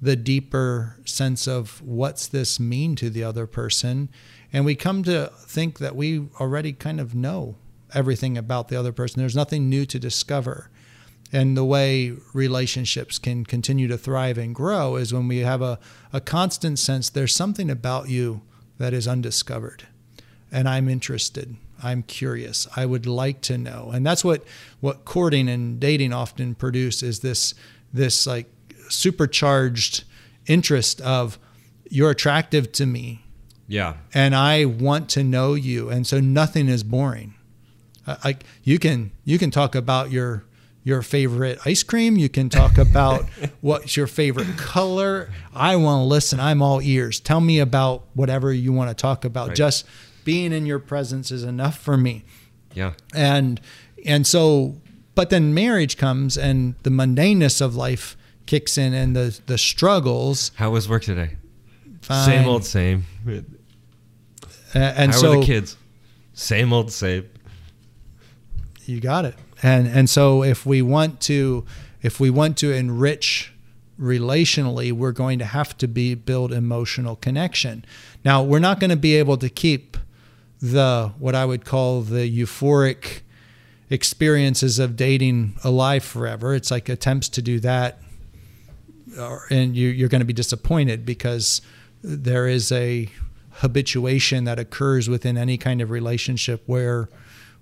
the 0.00 0.16
deeper 0.16 0.96
sense 1.04 1.46
of 1.46 1.80
what's 1.82 2.26
this 2.26 2.58
mean 2.58 2.96
to 2.96 3.08
the 3.08 3.22
other 3.22 3.46
person 3.46 4.08
and 4.52 4.64
we 4.64 4.74
come 4.74 5.02
to 5.04 5.32
think 5.38 5.78
that 5.78 5.96
we 5.96 6.28
already 6.40 6.72
kind 6.72 7.00
of 7.00 7.14
know 7.14 7.56
everything 7.94 8.36
about 8.36 8.68
the 8.68 8.76
other 8.76 8.92
person. 8.92 9.20
There's 9.20 9.36
nothing 9.36 9.68
new 9.68 9.86
to 9.86 9.98
discover. 9.98 10.70
And 11.32 11.56
the 11.56 11.64
way 11.64 12.12
relationships 12.34 13.18
can 13.18 13.44
continue 13.44 13.88
to 13.88 13.96
thrive 13.96 14.36
and 14.36 14.54
grow 14.54 14.96
is 14.96 15.14
when 15.14 15.28
we 15.28 15.38
have 15.38 15.62
a, 15.62 15.78
a 16.12 16.20
constant 16.20 16.78
sense 16.78 17.08
there's 17.08 17.34
something 17.34 17.70
about 17.70 18.08
you 18.08 18.42
that 18.78 18.92
is 18.92 19.08
undiscovered. 19.08 19.86
And 20.50 20.68
I'm 20.68 20.88
interested. 20.88 21.56
I'm 21.82 22.02
curious. 22.02 22.68
I 22.76 22.84
would 22.84 23.06
like 23.06 23.40
to 23.42 23.56
know. 23.56 23.90
And 23.92 24.04
that's 24.04 24.22
what, 24.22 24.44
what 24.80 25.06
courting 25.06 25.48
and 25.48 25.80
dating 25.80 26.12
often 26.12 26.54
produce 26.54 27.02
is 27.02 27.20
this 27.20 27.54
this 27.94 28.26
like 28.26 28.50
supercharged 28.88 30.04
interest 30.46 31.00
of 31.02 31.38
you're 31.90 32.10
attractive 32.10 32.72
to 32.72 32.86
me 32.86 33.22
yeah. 33.66 33.94
And 34.12 34.34
I 34.34 34.64
want 34.64 35.08
to 35.10 35.24
know 35.24 35.54
you. 35.54 35.88
And 35.88 36.06
so 36.06 36.20
nothing 36.20 36.68
is 36.68 36.82
boring. 36.82 37.34
Uh, 38.06 38.16
like 38.24 38.44
you 38.64 38.78
can 38.78 39.12
you 39.24 39.38
can 39.38 39.50
talk 39.50 39.74
about 39.74 40.10
your 40.10 40.44
your 40.84 41.02
favorite 41.02 41.58
ice 41.64 41.82
cream. 41.82 42.16
You 42.16 42.28
can 42.28 42.48
talk 42.48 42.78
about 42.78 43.26
what's 43.60 43.96
your 43.96 44.06
favorite 44.06 44.56
color. 44.56 45.30
I 45.54 45.76
want 45.76 46.02
to 46.02 46.04
listen. 46.04 46.40
I'm 46.40 46.62
all 46.62 46.82
ears. 46.82 47.20
Tell 47.20 47.40
me 47.40 47.60
about 47.60 48.04
whatever 48.14 48.52
you 48.52 48.72
want 48.72 48.90
to 48.90 48.94
talk 48.94 49.24
about. 49.24 49.48
Right. 49.48 49.56
Just 49.56 49.86
being 50.24 50.52
in 50.52 50.66
your 50.66 50.78
presence 50.78 51.30
is 51.30 51.44
enough 51.44 51.78
for 51.78 51.96
me. 51.96 52.24
Yeah. 52.74 52.94
And 53.14 53.60
and 54.04 54.26
so 54.26 54.76
but 55.14 55.30
then 55.30 55.54
marriage 55.54 55.96
comes 55.96 56.36
and 56.36 56.74
the 56.82 56.90
mundaneness 56.90 57.60
of 57.60 57.76
life 57.76 58.16
kicks 58.46 58.76
in 58.76 58.92
and 58.92 59.14
the 59.14 59.38
the 59.46 59.58
struggles. 59.58 60.50
How 60.56 60.70
was 60.70 60.88
work 60.88 61.04
today? 61.04 61.36
Fine. 62.12 62.26
Same 62.26 62.48
old 62.48 62.64
same. 62.64 63.04
Uh, 63.26 63.40
and 64.74 65.12
How 65.12 65.18
so 65.18 65.32
are 65.32 65.40
the 65.40 65.46
kids, 65.46 65.76
same 66.34 66.72
old 66.72 66.92
same. 66.92 67.28
You 68.84 69.00
got 69.00 69.24
it. 69.24 69.34
And 69.62 69.86
and 69.86 70.10
so 70.10 70.42
if 70.42 70.66
we 70.66 70.82
want 70.82 71.20
to 71.22 71.64
if 72.02 72.20
we 72.20 72.30
want 72.30 72.56
to 72.58 72.72
enrich 72.72 73.52
relationally, 73.98 74.92
we're 74.92 75.12
going 75.12 75.38
to 75.38 75.44
have 75.44 75.76
to 75.78 75.86
be 75.86 76.14
build 76.14 76.52
emotional 76.52 77.16
connection. 77.16 77.84
Now, 78.24 78.42
we're 78.42 78.58
not 78.58 78.80
going 78.80 78.90
to 78.90 78.96
be 78.96 79.16
able 79.16 79.36
to 79.38 79.48
keep 79.48 79.96
the 80.60 81.12
what 81.18 81.34
I 81.34 81.44
would 81.44 81.64
call 81.64 82.02
the 82.02 82.28
euphoric 82.28 83.20
experiences 83.90 84.78
of 84.78 84.96
dating 84.96 85.56
alive 85.62 86.04
forever. 86.04 86.54
It's 86.54 86.70
like 86.70 86.88
attempts 86.88 87.28
to 87.30 87.42
do 87.42 87.60
that, 87.60 88.00
and 89.50 89.76
you, 89.76 89.88
you're 89.88 90.08
going 90.08 90.20
to 90.20 90.26
be 90.26 90.32
disappointed 90.32 91.04
because 91.04 91.60
there 92.02 92.46
is 92.48 92.72
a 92.72 93.08
habituation 93.56 94.44
that 94.44 94.58
occurs 94.58 95.08
within 95.08 95.36
any 95.36 95.56
kind 95.56 95.80
of 95.80 95.90
relationship 95.90 96.62
where 96.66 97.08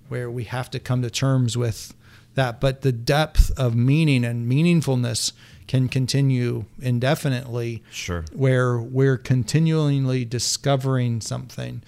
where 0.07 0.29
we 0.29 0.43
have 0.43 0.69
to 0.69 0.79
come 0.79 1.01
to 1.01 1.09
terms 1.09 1.55
with 1.55 1.93
that. 2.35 2.59
But 2.59 2.81
the 2.81 2.91
depth 2.91 3.57
of 3.57 3.75
meaning 3.75 4.25
and 4.25 4.49
meaningfulness 4.49 5.31
can 5.67 5.87
continue 5.87 6.65
indefinitely 6.81 7.81
sure. 7.91 8.25
where 8.33 8.77
we're 8.77 9.17
continually 9.17 10.25
discovering 10.25 11.21
something 11.21 11.81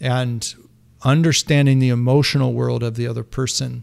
and 0.00 0.54
understanding 1.02 1.78
the 1.78 1.90
emotional 1.90 2.54
world 2.54 2.82
of 2.82 2.96
the 2.96 3.06
other 3.06 3.22
person 3.22 3.82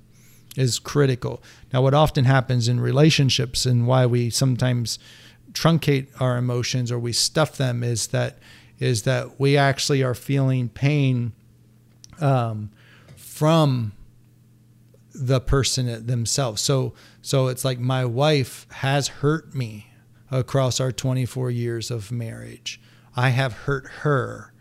is 0.58 0.80
critical. 0.80 1.42
Now 1.72 1.84
what 1.84 1.94
often 1.94 2.26
happens 2.26 2.68
in 2.68 2.80
relationships 2.80 3.66
and 3.66 3.86
why 3.86 4.08
we 4.08 4.32
sometimes 4.32 4.98
truncate 5.54 6.08
our 6.20 6.38
emotions 6.38 6.92
or 6.92 7.00
we 7.00 7.14
stuff 7.14 7.58
them 7.58 7.84
is 7.84 8.08
that 8.08 8.38
is 8.80 9.04
that 9.04 9.40
we 9.40 9.56
actually 9.56 10.04
are 10.04 10.16
feeling 10.16 10.68
pain 10.68 11.32
um, 12.20 12.72
from 13.16 13.94
the 15.14 15.40
person 15.40 16.06
themselves. 16.06 16.62
So 16.62 16.94
so 17.22 17.48
it's 17.48 17.64
like 17.64 17.80
my 17.80 18.04
wife 18.04 18.68
has 18.72 19.08
hurt 19.08 19.54
me 19.54 19.88
across 20.32 20.80
our 20.80 20.92
24 20.92 21.52
years 21.52 21.92
of 21.92 22.12
marriage. 22.12 22.82
I 23.16 23.30
have 23.30 23.54
hurt 23.54 23.86
her. 24.02 24.52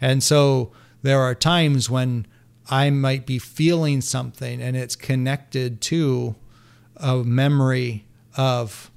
And 0.00 0.22
so 0.22 0.72
there 1.02 1.20
are 1.20 1.34
times 1.34 1.88
when 1.88 2.26
I 2.70 2.90
might 2.90 3.26
be 3.26 3.38
feeling 3.38 4.00
something 4.00 4.60
and 4.60 4.76
it's 4.76 4.96
connected 4.96 5.80
to 5.82 6.34
a 6.96 7.16
memory 7.18 8.06
of, 8.36 8.90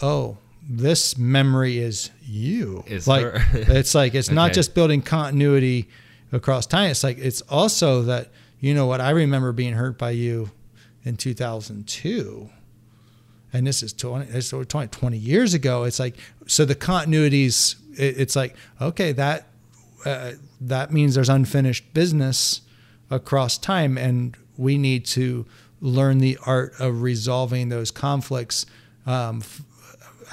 oh, 0.00 0.38
this 0.68 1.18
memory 1.18 1.78
is 1.78 2.10
you. 2.22 2.84
Is 2.86 3.06
like 3.06 3.26
it's 3.52 3.94
like 3.94 4.14
it's 4.14 4.30
not 4.30 4.52
just 4.52 4.74
building 4.74 5.02
continuity 5.02 5.88
across 6.32 6.66
time. 6.66 6.90
It's 6.90 7.04
like 7.04 7.18
it's 7.18 7.42
also 7.42 8.02
that 8.02 8.28
you 8.60 8.74
know 8.74 8.86
what 8.86 9.00
I 9.00 9.10
remember 9.10 9.52
being 9.52 9.74
hurt 9.74 9.98
by 9.98 10.10
you 10.10 10.50
in 11.04 11.16
2002 11.16 12.50
and 13.54 13.64
this 13.64 13.84
is 13.84 13.92
20, 13.92 14.26
this 14.26 14.52
is 14.52 14.66
20, 14.66 14.88
20 14.88 15.16
years 15.16 15.54
ago. 15.54 15.84
It's 15.84 16.00
like, 16.00 16.16
so 16.46 16.64
the 16.64 16.74
continuities, 16.74 17.76
it, 17.96 18.18
it's 18.18 18.34
like, 18.34 18.56
okay, 18.80 19.12
that, 19.12 19.46
uh, 20.04 20.32
that 20.60 20.92
means 20.92 21.14
there's 21.14 21.28
unfinished 21.28 21.94
business 21.94 22.62
across 23.10 23.56
time. 23.56 23.96
And 23.96 24.36
we 24.58 24.76
need 24.76 25.06
to 25.06 25.46
learn 25.80 26.18
the 26.18 26.36
art 26.44 26.74
of 26.80 27.02
resolving 27.02 27.68
those 27.68 27.92
conflicts, 27.92 28.66
um, 29.06 29.38
f- 29.40 29.62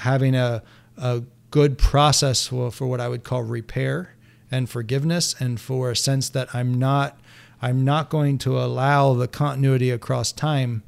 having 0.02 0.36
a, 0.36 0.64
a 0.98 1.24
good 1.50 1.78
process 1.78 2.48
for, 2.48 2.72
for 2.72 2.88
what 2.88 3.00
I 3.00 3.08
would 3.08 3.24
call 3.24 3.44
repair 3.44 4.16
and 4.50 4.70
forgiveness 4.70 5.36
and 5.40 5.60
for 5.60 5.92
a 5.92 5.96
sense 5.96 6.30
that 6.30 6.54
I'm 6.54 6.78
not, 6.78 7.20
I'm 7.62 7.86
not 7.86 8.10
going 8.10 8.38
to 8.40 8.60
allow 8.60 9.14
the 9.14 9.28
continuity 9.28 9.90
across 9.90 10.32
time 10.32 10.84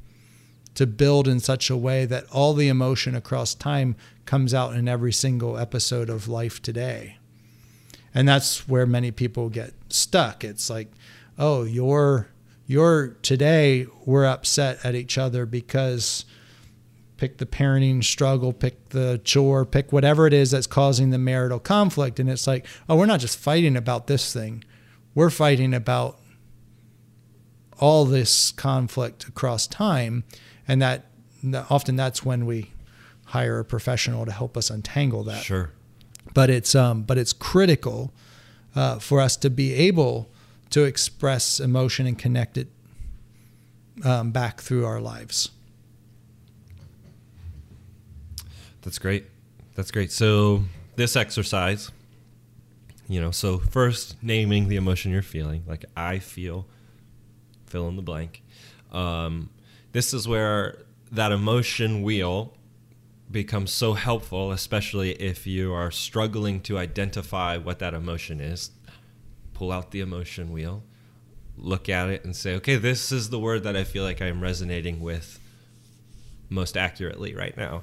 to 0.74 0.86
build 0.86 1.28
in 1.28 1.38
such 1.40 1.70
a 1.70 1.76
way 1.76 2.04
that 2.04 2.24
all 2.32 2.54
the 2.54 2.68
emotion 2.68 3.14
across 3.14 3.54
time 3.54 3.94
comes 4.26 4.52
out 4.52 4.74
in 4.74 4.88
every 4.88 5.12
single 5.12 5.56
episode 5.56 6.10
of 6.10 6.28
life 6.28 6.60
today. 6.60 7.18
And 8.12 8.28
that's 8.28 8.68
where 8.68 8.86
many 8.86 9.10
people 9.10 9.48
get 9.48 9.72
stuck. 9.88 10.44
It's 10.44 10.68
like, 10.68 10.88
oh, 11.38 11.64
you're 11.64 12.28
you're 12.66 13.08
today 13.20 13.86
we're 14.06 14.24
upset 14.24 14.82
at 14.84 14.94
each 14.94 15.18
other 15.18 15.44
because 15.44 16.24
pick 17.24 17.38
the 17.38 17.46
parenting 17.46 18.04
struggle, 18.04 18.52
pick 18.52 18.90
the 18.90 19.18
chore, 19.24 19.64
pick 19.64 19.90
whatever 19.94 20.26
it 20.26 20.34
is 20.34 20.50
that's 20.50 20.66
causing 20.66 21.08
the 21.08 21.16
marital 21.16 21.58
conflict 21.58 22.20
and 22.20 22.28
it's 22.28 22.46
like, 22.46 22.66
oh, 22.86 22.96
we're 22.96 23.06
not 23.06 23.18
just 23.18 23.38
fighting 23.38 23.78
about 23.78 24.08
this 24.08 24.30
thing. 24.30 24.62
We're 25.14 25.30
fighting 25.30 25.72
about 25.72 26.18
all 27.80 28.04
this 28.04 28.52
conflict 28.52 29.26
across 29.26 29.66
time 29.66 30.24
and 30.68 30.82
that 30.82 31.06
often 31.70 31.96
that's 31.96 32.26
when 32.26 32.44
we 32.44 32.72
hire 33.28 33.58
a 33.58 33.64
professional 33.64 34.26
to 34.26 34.32
help 34.32 34.54
us 34.58 34.68
untangle 34.68 35.24
that 35.24 35.42
Sure. 35.42 35.70
but 36.34 36.50
it's 36.50 36.74
um, 36.74 37.04
but 37.04 37.16
it's 37.16 37.32
critical 37.32 38.12
uh, 38.76 38.98
for 38.98 39.18
us 39.22 39.34
to 39.38 39.48
be 39.48 39.72
able 39.72 40.30
to 40.68 40.84
express 40.84 41.58
emotion 41.58 42.06
and 42.06 42.18
connect 42.18 42.58
it 42.58 42.68
um, 44.04 44.30
back 44.30 44.60
through 44.60 44.84
our 44.84 45.00
lives 45.00 45.50
That's 48.84 48.98
great. 48.98 49.24
That's 49.74 49.90
great. 49.90 50.12
So 50.12 50.64
this 50.96 51.16
exercise, 51.16 51.90
you 53.08 53.20
know, 53.20 53.30
so 53.30 53.58
first 53.58 54.22
naming 54.22 54.68
the 54.68 54.76
emotion 54.76 55.10
you're 55.10 55.22
feeling, 55.22 55.64
like 55.66 55.86
I 55.96 56.18
feel, 56.18 56.66
fill 57.66 57.88
in 57.88 57.96
the 57.96 58.02
blank. 58.02 58.42
Um, 58.92 59.48
this 59.92 60.12
is 60.12 60.28
where 60.28 60.82
that 61.10 61.32
emotion 61.32 62.02
wheel 62.02 62.52
becomes 63.30 63.72
so 63.72 63.94
helpful, 63.94 64.52
especially 64.52 65.12
if 65.12 65.46
you 65.46 65.72
are 65.72 65.90
struggling 65.90 66.60
to 66.60 66.76
identify 66.76 67.56
what 67.56 67.78
that 67.78 67.94
emotion 67.94 68.38
is. 68.38 68.70
Pull 69.54 69.72
out 69.72 69.92
the 69.92 70.00
emotion 70.00 70.52
wheel, 70.52 70.82
look 71.56 71.88
at 71.88 72.10
it, 72.10 72.24
and 72.24 72.36
say, 72.36 72.54
okay, 72.56 72.76
this 72.76 73.10
is 73.10 73.30
the 73.30 73.38
word 73.38 73.62
that 73.62 73.76
I 73.76 73.84
feel 73.84 74.04
like 74.04 74.20
I'm 74.20 74.42
resonating 74.42 75.00
with 75.00 75.40
most 76.50 76.76
accurately 76.76 77.34
right 77.34 77.56
now 77.56 77.82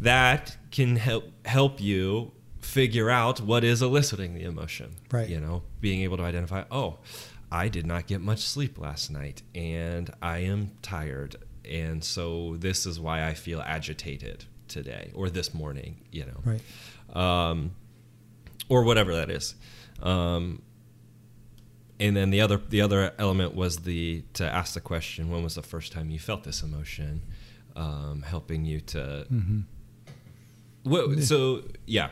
that 0.00 0.56
can 0.70 0.96
help 0.96 1.24
help 1.46 1.80
you 1.80 2.32
figure 2.60 3.08
out 3.08 3.40
what 3.40 3.64
is 3.64 3.80
eliciting 3.80 4.34
the 4.34 4.42
emotion. 4.42 4.96
Right. 5.10 5.28
You 5.28 5.40
know, 5.40 5.62
being 5.80 6.02
able 6.02 6.16
to 6.16 6.24
identify, 6.24 6.64
oh, 6.70 6.98
I 7.50 7.68
did 7.68 7.86
not 7.86 8.06
get 8.06 8.20
much 8.20 8.40
sleep 8.40 8.78
last 8.78 9.10
night 9.10 9.42
and 9.54 10.10
I 10.20 10.38
am 10.38 10.72
tired. 10.82 11.36
And 11.64 12.02
so 12.02 12.56
this 12.58 12.84
is 12.84 12.98
why 12.98 13.26
I 13.26 13.34
feel 13.34 13.60
agitated 13.60 14.44
today 14.68 15.12
or 15.14 15.30
this 15.30 15.54
morning, 15.54 16.04
you 16.10 16.26
know. 16.26 16.40
right 16.44 16.60
Um, 17.16 17.70
or 18.68 18.82
whatever 18.82 19.14
that 19.14 19.30
is. 19.30 19.54
Um, 20.02 20.62
and 21.98 22.16
then 22.16 22.30
the 22.30 22.40
other 22.40 22.60
the 22.68 22.82
other 22.82 23.12
element 23.18 23.54
was 23.54 23.78
the 23.78 24.22
to 24.34 24.44
ask 24.44 24.74
the 24.74 24.80
question 24.80 25.30
when 25.30 25.42
was 25.42 25.54
the 25.54 25.62
first 25.62 25.92
time 25.92 26.10
you 26.10 26.18
felt 26.18 26.44
this 26.44 26.62
emotion 26.62 27.22
um, 27.74 28.22
helping 28.22 28.64
you 28.64 28.80
to 28.80 29.26
Mm-hmm. 29.32 29.60
So 31.22 31.62
yeah 31.86 32.08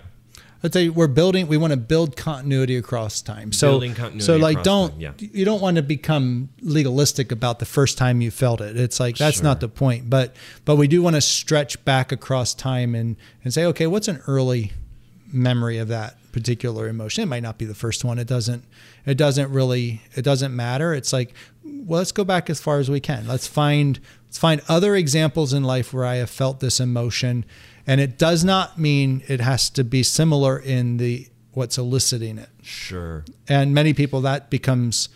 I'd 0.64 0.72
say 0.72 0.88
we're 0.88 1.08
building. 1.08 1.46
We 1.46 1.58
want 1.58 1.72
to 1.72 1.76
build 1.76 2.16
continuity 2.16 2.78
across 2.78 3.20
time. 3.20 3.52
So, 3.52 3.72
Building 3.72 3.92
continuity 3.92 4.24
so 4.24 4.36
like, 4.36 4.62
don't 4.62 4.92
time, 4.92 5.00
yeah. 5.00 5.12
you 5.18 5.44
don't 5.44 5.60
want 5.60 5.76
to 5.76 5.82
become 5.82 6.48
legalistic 6.62 7.30
about 7.30 7.58
the 7.58 7.66
first 7.66 7.98
time 7.98 8.22
you 8.22 8.30
felt 8.30 8.62
it. 8.62 8.78
It's 8.78 8.98
like 8.98 9.18
that's 9.18 9.36
Sure. 9.36 9.44
not 9.44 9.60
the 9.60 9.68
point. 9.68 10.08
But 10.08 10.34
but 10.64 10.76
we 10.76 10.88
do 10.88 11.02
want 11.02 11.16
to 11.16 11.20
stretch 11.20 11.84
back 11.84 12.12
across 12.12 12.54
time 12.54 12.94
and 12.94 13.16
and 13.44 13.52
say, 13.52 13.66
okay, 13.66 13.86
what's 13.86 14.08
an 14.08 14.22
early 14.26 14.72
memory 15.30 15.76
of 15.76 15.88
that 15.88 16.16
particular 16.32 16.88
emotion? 16.88 17.22
It 17.24 17.26
might 17.26 17.42
not 17.42 17.58
be 17.58 17.66
the 17.66 17.74
first 17.74 18.02
one. 18.02 18.18
It 18.18 18.26
doesn't. 18.26 18.64
It 19.04 19.18
doesn't 19.18 19.50
really. 19.52 20.00
It 20.14 20.22
doesn't 20.22 20.56
matter. 20.56 20.94
It's 20.94 21.12
like, 21.12 21.34
well, 21.62 21.98
let's 21.98 22.12
go 22.12 22.24
back 22.24 22.48
as 22.48 22.58
far 22.58 22.78
as 22.78 22.90
we 22.90 23.00
can. 23.00 23.28
Let's 23.28 23.46
find 23.46 24.00
let's 24.24 24.38
find 24.38 24.62
other 24.66 24.96
examples 24.96 25.52
in 25.52 25.62
life 25.62 25.92
where 25.92 26.06
I 26.06 26.14
have 26.16 26.30
felt 26.30 26.60
this 26.60 26.80
emotion, 26.80 27.44
and 27.86 28.00
it 28.00 28.18
does 28.18 28.44
not 28.44 28.78
mean 28.78 29.22
it 29.28 29.40
has 29.40 29.70
to 29.70 29.84
be 29.84 30.02
similar 30.02 30.58
in 30.58 30.96
the 30.96 31.28
what's 31.52 31.78
eliciting 31.78 32.38
it. 32.38 32.48
sure 32.62 33.24
And 33.48 33.74
many 33.74 33.92
people 33.94 34.20
that 34.22 34.50
becomes 34.50 35.08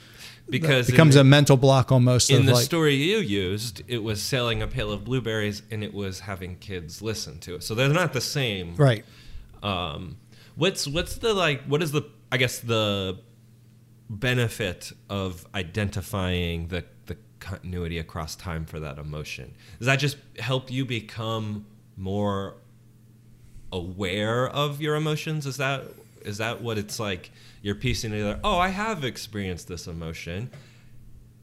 because 0.51 0.87
that 0.87 0.93
becomes 0.93 1.17
in, 1.17 1.21
a 1.21 1.25
mental 1.25 1.57
block 1.57 1.93
almost. 1.93 2.31
in 2.31 2.41
of 2.41 2.47
the 2.47 2.55
like, 2.55 2.65
story 2.65 2.95
you 2.95 3.19
used 3.19 3.83
it 3.87 4.03
was 4.03 4.23
selling 4.23 4.63
a 4.63 4.67
pail 4.67 4.91
of 4.91 5.05
blueberries 5.05 5.63
and 5.71 5.85
it 5.85 5.93
was 5.93 6.21
having 6.21 6.57
kids 6.57 7.03
listen 7.03 7.39
to 7.41 7.57
it 7.57 7.63
so 7.63 7.75
they're 7.75 7.89
not 7.89 8.13
the 8.13 8.21
same 8.21 8.75
right. 8.77 9.05
um, 9.63 10.17
what's 10.57 10.87
what's 10.87 11.17
the 11.17 11.35
like 11.35 11.63
what 11.65 11.83
is 11.83 11.93
the 11.93 12.03
i 12.33 12.37
guess 12.37 12.61
the 12.61 13.19
benefit 14.09 14.93
of 15.11 15.47
identifying 15.55 16.69
the 16.69 16.85
the 17.07 17.17
continuity 17.41 17.99
across 17.99 18.35
time 18.35 18.65
for 18.65 18.81
that 18.81 18.99
emotion 18.99 19.55
does 19.79 19.87
that 19.87 19.97
just 19.97 20.17
help 20.39 20.71
you 20.71 20.85
become 20.85 21.67
more 21.99 22.55
aware 23.73 24.49
of 24.49 24.81
your 24.81 24.95
emotions 24.95 25.45
is 25.47 25.57
that 25.59 25.85
is 26.23 26.39
that 26.39 26.63
what 26.63 26.79
it's 26.79 26.99
like 26.99 27.31
you're 27.61 27.75
piecing 27.75 28.13
together 28.13 28.41
oh 28.43 28.59
i 28.59 28.69
have 28.69 29.05
experienced 29.05 29.69
this 29.69 29.87
emotion 29.87 30.51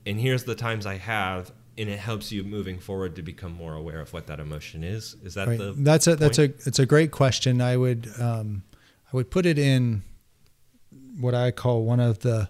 and 0.08 0.20
here's 0.20 0.44
the 0.46 0.56
times 0.56 0.86
i 0.88 0.96
have 0.96 1.52
and 1.78 1.90
it 1.90 2.00
helps 2.00 2.32
you 2.32 2.44
moving 2.44 2.80
forward 2.80 3.16
to 3.16 3.22
become 3.22 3.52
more 3.52 3.76
aware 3.76 4.00
of 4.00 4.12
what 4.14 4.26
that 4.28 4.40
emotion 4.40 4.84
is 4.84 5.16
is 5.24 5.36
that 5.36 5.48
Right. 5.48 5.58
the 5.60 5.74
That's 5.74 6.08
a 6.08 6.16
that's 6.16 6.40
a 6.40 6.46
it's 6.46 6.80
a 6.80 6.86
great 6.86 7.12
question. 7.12 7.62
I 7.62 7.76
would 7.78 8.10
um, 8.20 8.64
I 9.12 9.18
would 9.18 9.30
put 9.30 9.46
it 9.46 9.60
in 9.60 10.04
what 11.20 11.36
I 11.36 11.52
call 11.52 11.84
one 11.84 12.00
of 12.00 12.20
the 12.20 12.48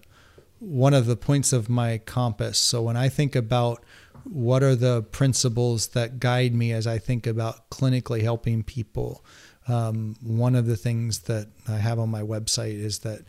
one 0.59 0.93
of 0.93 1.07
the 1.07 1.15
points 1.15 1.53
of 1.53 1.69
my 1.69 1.97
compass. 1.97 2.59
So 2.59 2.83
when 2.83 2.95
I 2.95 3.09
think 3.09 3.35
about 3.35 3.83
what 4.25 4.63
are 4.63 4.75
the 4.75 5.03
principles 5.03 5.87
that 5.89 6.19
guide 6.19 6.53
me 6.53 6.71
as 6.71 6.87
I 6.87 6.97
think 6.97 7.27
about 7.27 7.69
clinically 7.69 8.21
helping 8.21 8.63
people, 8.63 9.23
um, 9.67 10.15
one 10.21 10.55
of 10.55 10.65
the 10.65 10.75
things 10.75 11.19
that 11.21 11.47
I 11.67 11.77
have 11.77 11.99
on 11.99 12.09
my 12.09 12.21
website 12.21 12.79
is 12.79 12.99
that 12.99 13.21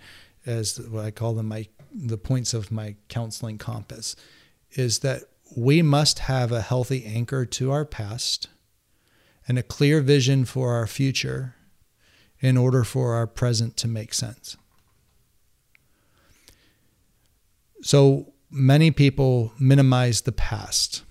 as 0.44 0.80
what 0.80 1.04
I 1.04 1.11
call 1.11 1.35
them 1.35 1.48
my 1.48 1.66
the 1.92 2.18
points 2.18 2.52
of 2.52 2.70
my 2.70 2.94
counseling 3.09 3.56
compass 3.56 4.16
is 4.73 4.98
that 4.98 5.23
we 5.56 5.81
must 5.81 6.21
have 6.21 6.52
a 6.52 6.60
healthy 6.60 7.04
anchor 7.06 7.46
to 7.46 7.71
our 7.71 7.85
past 7.85 8.48
and 9.48 9.58
a 9.58 9.62
clear 9.62 10.00
vision 10.00 10.44
for 10.44 10.75
our 10.75 10.87
future 10.87 11.54
in 12.40 12.56
order 12.56 12.85
for 12.85 13.14
our 13.14 13.27
present 13.27 13.77
to 13.79 13.88
make 13.88 14.12
sense. 14.12 14.56
So 17.83 18.33
many 18.51 18.90
people 18.90 19.53
minimize 19.59 20.23
the 20.23 20.33
past 20.33 21.03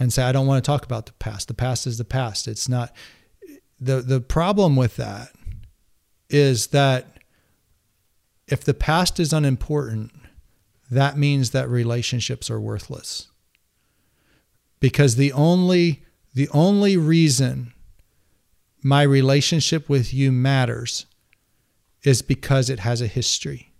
and 0.00 0.12
say, 0.12 0.22
I 0.24 0.32
don't 0.32 0.46
want 0.46 0.64
to 0.64 0.66
talk 0.66 0.84
about 0.84 1.06
the 1.06 1.12
past. 1.12 1.48
The 1.48 1.54
past 1.54 1.86
is 1.86 1.98
the 1.98 2.04
past. 2.04 2.48
It's 2.48 2.68
not. 2.68 2.92
The, 3.80 4.00
the 4.00 4.20
problem 4.20 4.76
with 4.76 4.96
that 4.96 5.28
is 6.30 6.68
that 6.68 7.18
if 8.48 8.64
the 8.64 8.74
past 8.74 9.20
is 9.20 9.32
unimportant, 9.32 10.12
that 10.90 11.16
means 11.18 11.50
that 11.50 11.68
relationships 11.68 12.50
are 12.50 12.60
worthless. 12.60 13.28
because 14.80 15.16
the 15.16 15.32
only 15.32 16.04
the 16.34 16.48
only 16.50 16.96
reason 16.96 17.72
my 18.82 19.02
relationship 19.02 19.88
with 19.88 20.12
you 20.12 20.30
matters 20.32 21.06
is 22.02 22.20
because 22.22 22.68
it 22.68 22.80
has 22.80 23.00
a 23.00 23.06
history. 23.06 23.72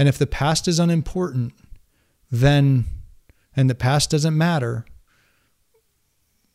And 0.00 0.08
if 0.08 0.16
the 0.16 0.26
past 0.26 0.66
is 0.66 0.78
unimportant, 0.78 1.52
then 2.30 2.86
and 3.54 3.68
the 3.68 3.74
past 3.74 4.08
doesn't 4.08 4.34
matter, 4.34 4.86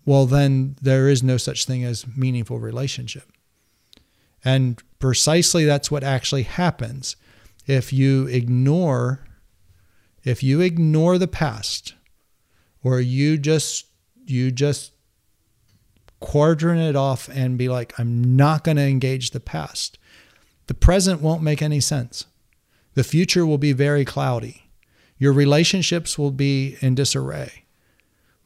well 0.03 0.25
then 0.25 0.77
there 0.81 1.07
is 1.09 1.21
no 1.21 1.37
such 1.37 1.65
thing 1.65 1.83
as 1.83 2.07
meaningful 2.17 2.57
relationship. 2.57 3.31
And 4.43 4.81
precisely 4.97 5.63
that's 5.63 5.91
what 5.91 6.03
actually 6.03 6.41
happens. 6.41 7.17
If 7.67 7.93
you 7.93 8.25
ignore 8.25 9.23
if 10.23 10.41
you 10.41 10.61
ignore 10.61 11.19
the 11.19 11.27
past 11.27 11.93
or 12.83 12.99
you 12.99 13.37
just 13.37 13.85
you 14.25 14.49
just 14.49 14.91
quadrant 16.19 16.81
it 16.81 16.95
off 16.95 17.29
and 17.29 17.59
be 17.59 17.69
like 17.69 17.93
I'm 17.99 18.35
not 18.35 18.63
going 18.63 18.77
to 18.77 18.89
engage 18.89 19.29
the 19.29 19.39
past. 19.39 19.99
The 20.65 20.73
present 20.73 21.21
won't 21.21 21.43
make 21.43 21.61
any 21.61 21.79
sense. 21.79 22.25
The 22.95 23.03
future 23.03 23.45
will 23.45 23.57
be 23.57 23.73
very 23.73 24.03
cloudy. 24.03 24.63
Your 25.17 25.31
relationships 25.31 26.17
will 26.17 26.31
be 26.31 26.77
in 26.81 26.95
disarray 26.95 27.65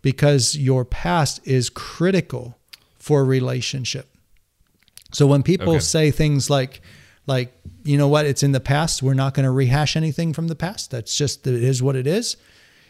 because 0.02 0.56
your 0.56 0.86
past 0.86 1.39
is 1.45 1.70
critical 1.70 2.58
for 2.97 3.26
relationship. 3.26 4.08
So 5.12 5.26
when 5.26 5.41
people 5.43 5.72
okay. 5.72 5.80
say 5.80 6.12
things 6.12 6.50
like 6.50 6.82
like 7.26 7.54
you 7.84 7.97
know 7.97 8.08
what 8.08 8.26
it's 8.26 8.43
in 8.43 8.52
the 8.52 8.60
past 8.60 9.02
we're 9.02 9.14
not 9.14 9.34
going 9.34 9.45
to 9.45 9.52
rehash 9.52 9.95
anything 9.95 10.34
from 10.34 10.47
the 10.47 10.56
past 10.56 10.91
that's 10.91 11.16
just 11.16 11.45
it 11.45 11.64
is 11.64 11.82
what 11.82 11.95
it 11.95 12.08
is 12.08 12.36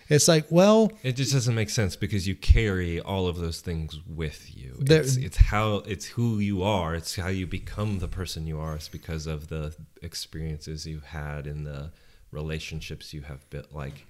it's 0.09 0.27
like 0.27 0.45
well 0.49 0.91
it 1.03 1.13
just 1.13 1.31
doesn't 1.31 1.55
make 1.55 1.69
sense 1.69 1.95
because 1.95 2.27
you 2.27 2.35
carry 2.35 2.99
all 2.99 3.27
of 3.27 3.37
those 3.37 3.61
things 3.61 3.99
with 4.07 4.55
you 4.55 4.75
it's, 4.81 5.15
it's 5.15 5.37
how 5.37 5.75
it's 5.85 6.05
who 6.05 6.39
you 6.39 6.63
are 6.63 6.95
it's 6.95 7.15
how 7.15 7.27
you 7.27 7.45
become 7.47 7.99
the 7.99 8.07
person 8.07 8.45
you 8.45 8.59
are 8.59 8.75
it's 8.75 8.89
because 8.89 9.27
of 9.27 9.47
the 9.47 9.75
experiences 10.01 10.85
you've 10.85 11.03
had 11.03 11.47
and 11.47 11.65
the 11.65 11.91
relationships 12.31 13.13
you 13.13 13.21
have 13.21 13.49
built 13.49 13.71
like 13.71 14.05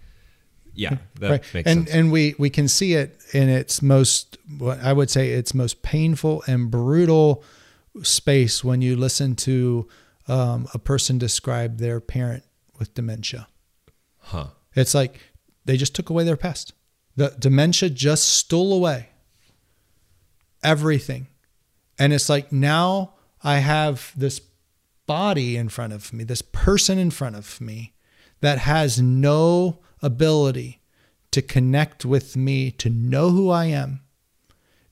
yeah 0.74 0.98
that 1.20 1.30
right. 1.30 1.54
makes 1.54 1.70
and 1.70 1.88
sense. 1.88 1.90
and 1.90 2.12
we 2.12 2.36
we 2.38 2.50
can 2.50 2.68
see 2.68 2.94
it 2.94 3.20
in 3.34 3.50
its 3.50 3.82
most 3.82 4.38
what 4.58 4.80
i 4.82 4.94
would 4.94 5.10
say 5.10 5.30
its 5.32 5.54
most 5.54 5.82
painful 5.82 6.44
and 6.48 6.70
brutal 6.70 7.44
space 8.04 8.64
when 8.64 8.82
you 8.82 8.96
listen 8.96 9.36
to 9.36 9.88
um, 10.30 10.68
a 10.74 10.80
person 10.80 11.18
describe 11.18 11.78
their 11.78 12.00
parent 12.00 12.44
with 12.78 12.94
dementia. 12.94 13.48
Huh. 14.20 14.48
It's 14.76 14.94
like 14.94 15.20
they 15.66 15.78
just 15.78 15.96
took 15.96 16.10
away 16.10 16.24
their 16.24 16.38
past. 16.38 16.74
The 17.16 17.36
dementia 17.38 17.90
just 17.90 18.30
stole 18.30 18.74
away 18.74 19.10
everything. 20.64 21.28
And 21.98 22.14
it's 22.14 22.30
like 22.30 22.52
now 22.52 23.14
I 23.44 23.58
have 23.58 24.14
this 24.16 24.42
body 25.06 25.58
in 25.58 25.70
front 25.70 25.94
of 25.94 26.14
me, 26.14 26.24
this 26.24 26.42
person 26.42 26.98
in 26.98 27.12
front 27.12 27.36
of 27.36 27.60
me 27.60 27.94
that 28.42 28.60
has 28.60 29.02
no 29.02 29.80
ability 30.02 30.82
to 31.32 31.42
connect 31.42 32.06
with 32.06 32.36
me, 32.36 32.72
to 32.72 32.90
know 32.90 33.30
who 33.30 33.50
I 33.50 33.66
am. 33.66 34.02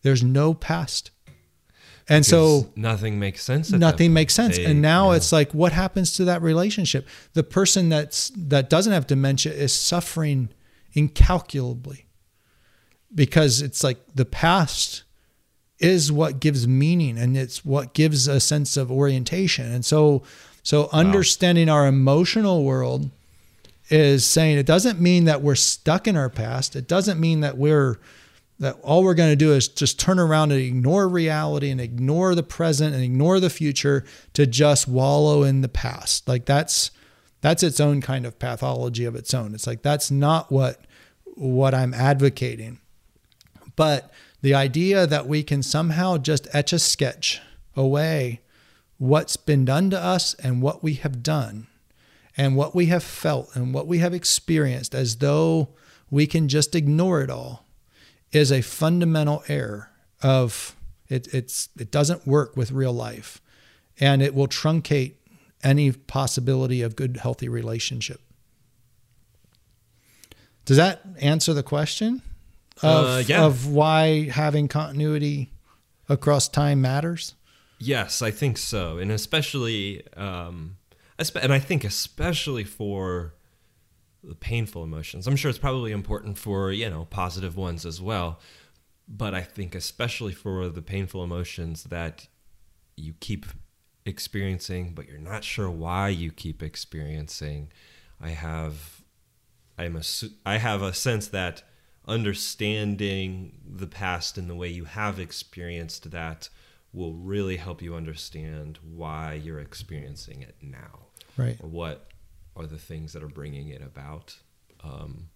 There's 0.02 0.24
no 0.24 0.54
past. 0.54 1.12
And 2.10 2.26
so 2.26 2.72
nothing 2.76 3.20
makes 3.20 3.44
sense. 3.44 3.72
Nothing 3.72 4.14
makes 4.14 4.34
sense. 4.34 4.58
They, 4.58 4.66
and 4.66 4.82
now 4.82 5.12
yeah. 5.12 5.18
it's 5.18 5.32
like, 5.32 5.54
what 5.54 5.74
happens 5.74 6.14
to 6.14 6.26
that 6.26 6.42
relationship? 6.42 7.06
The 7.34 7.44
person 7.44 7.90
that's 7.90 8.32
that 8.36 8.70
doesn't 8.70 8.94
have 8.94 9.08
dementia 9.08 9.52
is 9.52 9.74
suffering 9.74 10.50
incalculably 10.98 12.08
because 13.14 13.62
it's 13.62 13.84
like 13.84 14.00
the 14.16 14.26
past 14.26 15.04
is 15.80 16.12
what 16.12 16.40
gives 16.40 16.68
meaning 16.68 17.20
and 17.20 17.38
it's 17.38 17.64
what 17.64 17.94
gives 17.94 18.28
a 18.28 18.40
sense 18.40 18.76
of 18.76 18.92
orientation. 18.92 19.72
And 19.72 19.86
so, 19.86 20.24
so 20.64 20.90
understanding 20.92 21.68
wow. 21.68 21.76
our 21.76 21.88
emotional 21.88 22.64
world 22.64 23.12
is 23.90 24.26
saying 24.26 24.58
it 24.58 24.66
doesn't 24.66 25.00
mean 25.00 25.26
that 25.26 25.44
we're 25.44 25.56
stuck 25.56 26.08
in 26.08 26.18
our 26.18 26.32
past. 26.32 26.76
It 26.76 26.88
doesn't 26.88 27.20
mean 27.20 27.42
that 27.42 27.58
we're 27.58 28.00
that 28.60 28.76
all 28.82 29.04
we're 29.04 29.14
going 29.14 29.30
to 29.30 29.36
do 29.36 29.54
is 29.54 29.68
just 29.68 30.00
turn 30.00 30.18
around 30.18 30.52
and 30.52 30.60
ignore 30.60 31.08
reality 31.08 31.70
and 31.70 31.80
ignore 31.80 32.34
the 32.34 32.42
present 32.42 32.96
and 32.96 33.04
ignore 33.04 33.40
the 33.40 33.52
future 33.52 34.04
to 34.34 34.48
just 34.48 34.88
wallow 34.88 35.44
in 35.44 35.62
the 35.62 35.70
past. 35.70 36.28
Like 36.28 36.46
that's 36.46 36.90
that's 37.42 37.62
its 37.62 37.80
own 37.80 38.02
kind 38.02 38.26
of 38.26 38.40
pathology 38.40 39.06
of 39.06 39.16
its 39.16 39.34
own. 39.36 39.54
It's 39.54 39.68
like 39.68 39.84
that's 39.84 40.10
not 40.10 40.52
what 40.52 40.82
what 41.38 41.74
I'm 41.74 41.94
advocating. 41.94 42.80
But 43.76 44.12
the 44.42 44.56
idea 44.56 45.06
that 45.08 45.28
we 45.28 45.44
can 45.44 45.62
somehow 45.62 46.18
just 46.18 46.48
etch 46.54 46.74
a 46.74 46.80
sketch 46.80 47.42
away 47.76 48.42
what's 48.98 49.38
been 49.38 49.64
done 49.66 49.90
to 49.92 50.00
us 50.00 50.34
and 50.36 50.62
what 50.62 50.84
we 50.84 50.96
have 50.96 51.22
done 51.22 51.68
and 52.36 52.56
what 52.56 52.74
we 52.74 52.88
have 52.88 53.04
felt 53.04 53.56
and 53.56 53.74
what 53.74 53.88
we 53.88 54.00
have 54.00 54.14
experienced 54.14 54.96
as 54.96 55.18
though 55.18 55.70
we 56.10 56.26
can 56.26 56.48
just 56.48 56.74
ignore 56.76 57.22
it 57.22 57.30
all 57.30 57.66
is 58.32 58.52
a 58.52 58.62
fundamental 58.62 59.44
error 59.48 59.92
of 60.22 60.76
it, 61.08 61.32
it's 61.34 61.70
it 61.80 61.92
doesn't 61.92 62.28
work 62.28 62.58
with 62.58 62.72
real 62.72 62.94
life 62.94 63.42
and 64.00 64.22
it 64.22 64.34
will 64.34 64.48
truncate 64.48 65.14
any 65.64 65.92
possibility 65.92 66.82
of 66.82 66.96
good 66.96 67.18
healthy 67.18 67.48
relationship 67.48 68.22
does 70.68 70.78
that 70.78 71.02
answer 71.20 71.54
the 71.54 71.64
question 71.64 72.22
of, 72.84 73.06
uh, 73.06 73.24
yeah. 73.26 73.44
of 73.44 73.68
why 73.68 74.30
having 74.30 74.68
continuity 74.68 75.52
across 76.08 76.48
time 76.48 76.80
matters 76.80 77.34
yes 77.80 78.22
i 78.22 78.30
think 78.30 78.58
so 78.58 79.00
and 79.00 79.12
especially 79.12 80.06
um, 80.16 80.78
and 81.42 81.52
i 81.52 81.60
think 81.60 81.84
especially 81.84 82.64
for 82.64 83.34
the 84.28 84.36
painful 84.36 84.84
emotions. 84.84 85.26
I'm 85.26 85.36
sure 85.36 85.50
it's 85.50 85.60
probably 85.60 85.92
important 85.92 86.38
for, 86.38 86.72
you 86.72 86.90
know, 86.90 87.08
positive 87.10 87.56
ones 87.56 87.86
as 87.86 88.02
well. 88.02 88.40
But 89.08 89.34
I 89.34 89.42
think 89.42 89.74
especially 89.74 90.34
for 90.34 90.68
the 90.68 90.82
painful 90.82 91.24
emotions 91.24 91.86
that 91.86 92.28
you 92.98 93.14
keep 93.20 93.46
experiencing, 94.06 94.94
but 94.94 95.08
you're 95.08 95.18
not 95.18 95.44
sure 95.44 95.70
why 95.70 96.10
you 96.10 96.32
keep 96.32 96.62
experiencing, 96.62 97.72
I 98.20 98.30
have 98.30 99.02
I'm 99.78 99.96
a 99.96 100.04
I 100.46 100.58
have 100.58 100.82
a 100.82 100.94
sense 100.94 101.28
that 101.28 101.64
understanding 102.08 103.60
the 103.66 103.88
past 103.88 104.38
and 104.38 104.50
the 104.50 104.56
way 104.56 104.70
you 104.70 104.86
have 104.86 105.20
experienced 105.20 106.10
that 106.12 106.50
will 106.94 107.14
really 107.14 107.58
help 107.58 107.82
you 107.82 107.96
understand 107.96 108.80
why 108.82 109.34
you're 109.34 109.60
experiencing 109.60 110.42
it 110.42 110.56
now. 110.62 111.08
Right. 111.38 111.58
Or 111.62 111.68
what 111.68 112.08
are 112.56 112.66
the 112.66 112.78
things 112.78 113.14
that 113.14 113.24
are 113.24 113.28
bringing 113.28 113.70
it 113.70 113.82
about. 113.82 114.38
Um, 114.84 115.30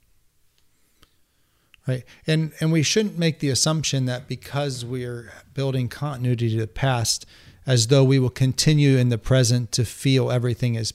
right, 1.87 2.03
and 2.25 2.51
and 2.59 2.71
we 2.71 2.83
shouldn't 2.83 3.17
make 3.17 3.39
the 3.39 3.49
assumption 3.49 4.05
that 4.05 4.27
because 4.27 4.83
we're 4.83 5.31
building 5.53 5.87
continuity 5.87 6.49
to 6.51 6.61
the 6.61 6.67
past, 6.67 7.25
as 7.65 7.87
though 7.87 8.03
we 8.03 8.19
will 8.19 8.29
continue 8.29 8.97
in 8.97 9.09
the 9.09 9.17
present 9.17 9.71
to 9.73 9.85
feel 9.85 10.31
everything 10.31 10.75
is 10.75 10.93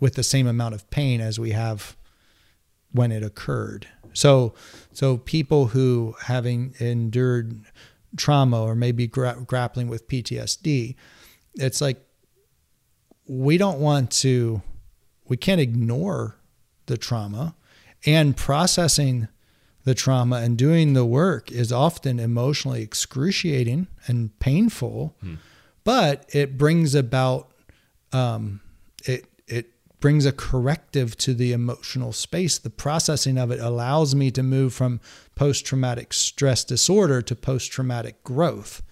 with 0.00 0.14
the 0.14 0.24
same 0.24 0.48
amount 0.48 0.74
of 0.74 0.90
pain 0.90 1.20
as 1.20 1.38
we 1.38 1.52
have 1.52 1.96
when 2.92 3.12
it 3.12 3.22
occurred. 3.22 3.86
So, 4.12 4.54
so 4.92 5.16
people 5.16 5.68
who 5.68 6.14
having 6.22 6.74
endured 6.78 7.64
trauma 8.16 8.62
or 8.62 8.74
maybe 8.74 9.06
gra- 9.06 9.42
grappling 9.46 9.88
with 9.88 10.08
PTSD, 10.08 10.94
it's 11.54 11.80
like 11.80 12.04
we 13.26 13.56
don't 13.56 13.78
want 13.78 14.10
to 14.10 14.62
we 15.28 15.36
can't 15.36 15.60
ignore 15.60 16.36
the 16.86 16.96
trauma 16.96 17.54
and 18.04 18.36
processing 18.36 19.28
the 19.84 19.94
trauma 19.94 20.36
and 20.36 20.58
doing 20.58 20.92
the 20.92 21.04
work 21.04 21.50
is 21.50 21.72
often 21.72 22.18
emotionally 22.18 22.82
excruciating 22.82 23.86
and 24.06 24.38
painful 24.40 25.14
hmm. 25.20 25.34
but 25.84 26.28
it 26.34 26.58
brings 26.58 26.94
about 26.94 27.52
um, 28.12 28.60
brings 30.02 30.26
a 30.26 30.32
corrective 30.32 31.16
to 31.16 31.32
the 31.32 31.52
emotional 31.52 32.12
space 32.12 32.58
the 32.58 32.68
processing 32.68 33.38
of 33.38 33.50
it 33.50 33.60
allows 33.60 34.14
me 34.14 34.30
to 34.30 34.42
move 34.42 34.74
from 34.74 35.00
post-traumatic 35.34 36.12
stress 36.12 36.64
disorder 36.64 37.22
to 37.22 37.34
post-traumatic 37.34 38.22
growth 38.22 38.82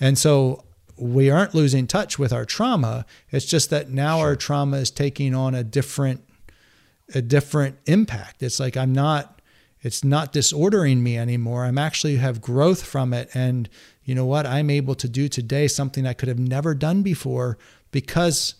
and 0.00 0.16
so 0.16 0.64
we 0.96 1.30
aren't 1.30 1.54
losing 1.54 1.86
touch 1.86 2.18
with 2.18 2.32
our 2.32 2.44
trauma. 2.44 3.04
It's 3.30 3.46
just 3.46 3.70
that 3.70 3.90
now 3.90 4.18
sure. 4.18 4.28
our 4.28 4.36
trauma 4.36 4.78
is 4.78 4.90
taking 4.90 5.34
on 5.34 5.54
a 5.54 5.64
different 5.64 6.22
a 7.14 7.20
different 7.20 7.78
impact. 7.86 8.42
It's 8.42 8.60
like 8.60 8.76
I'm 8.76 8.92
not 8.92 9.40
it's 9.80 10.02
not 10.02 10.32
disordering 10.32 11.02
me 11.02 11.18
anymore. 11.18 11.64
I'm 11.64 11.78
actually 11.78 12.16
have 12.16 12.40
growth 12.40 12.82
from 12.82 13.12
it 13.12 13.28
and 13.34 13.68
you 14.04 14.14
know 14.14 14.24
what? 14.24 14.46
I'm 14.46 14.70
able 14.70 14.94
to 14.96 15.08
do 15.08 15.28
today 15.28 15.66
something 15.68 16.06
I 16.06 16.12
could 16.12 16.28
have 16.28 16.38
never 16.38 16.74
done 16.74 17.02
before 17.02 17.58
because 17.90 18.54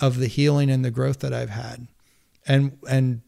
of 0.00 0.18
the 0.18 0.26
healing 0.26 0.70
and 0.70 0.84
the 0.84 0.90
growth 0.90 1.20
that 1.20 1.32
I've 1.32 1.50
had. 1.50 1.88
And 2.46 2.78
and 2.88 3.22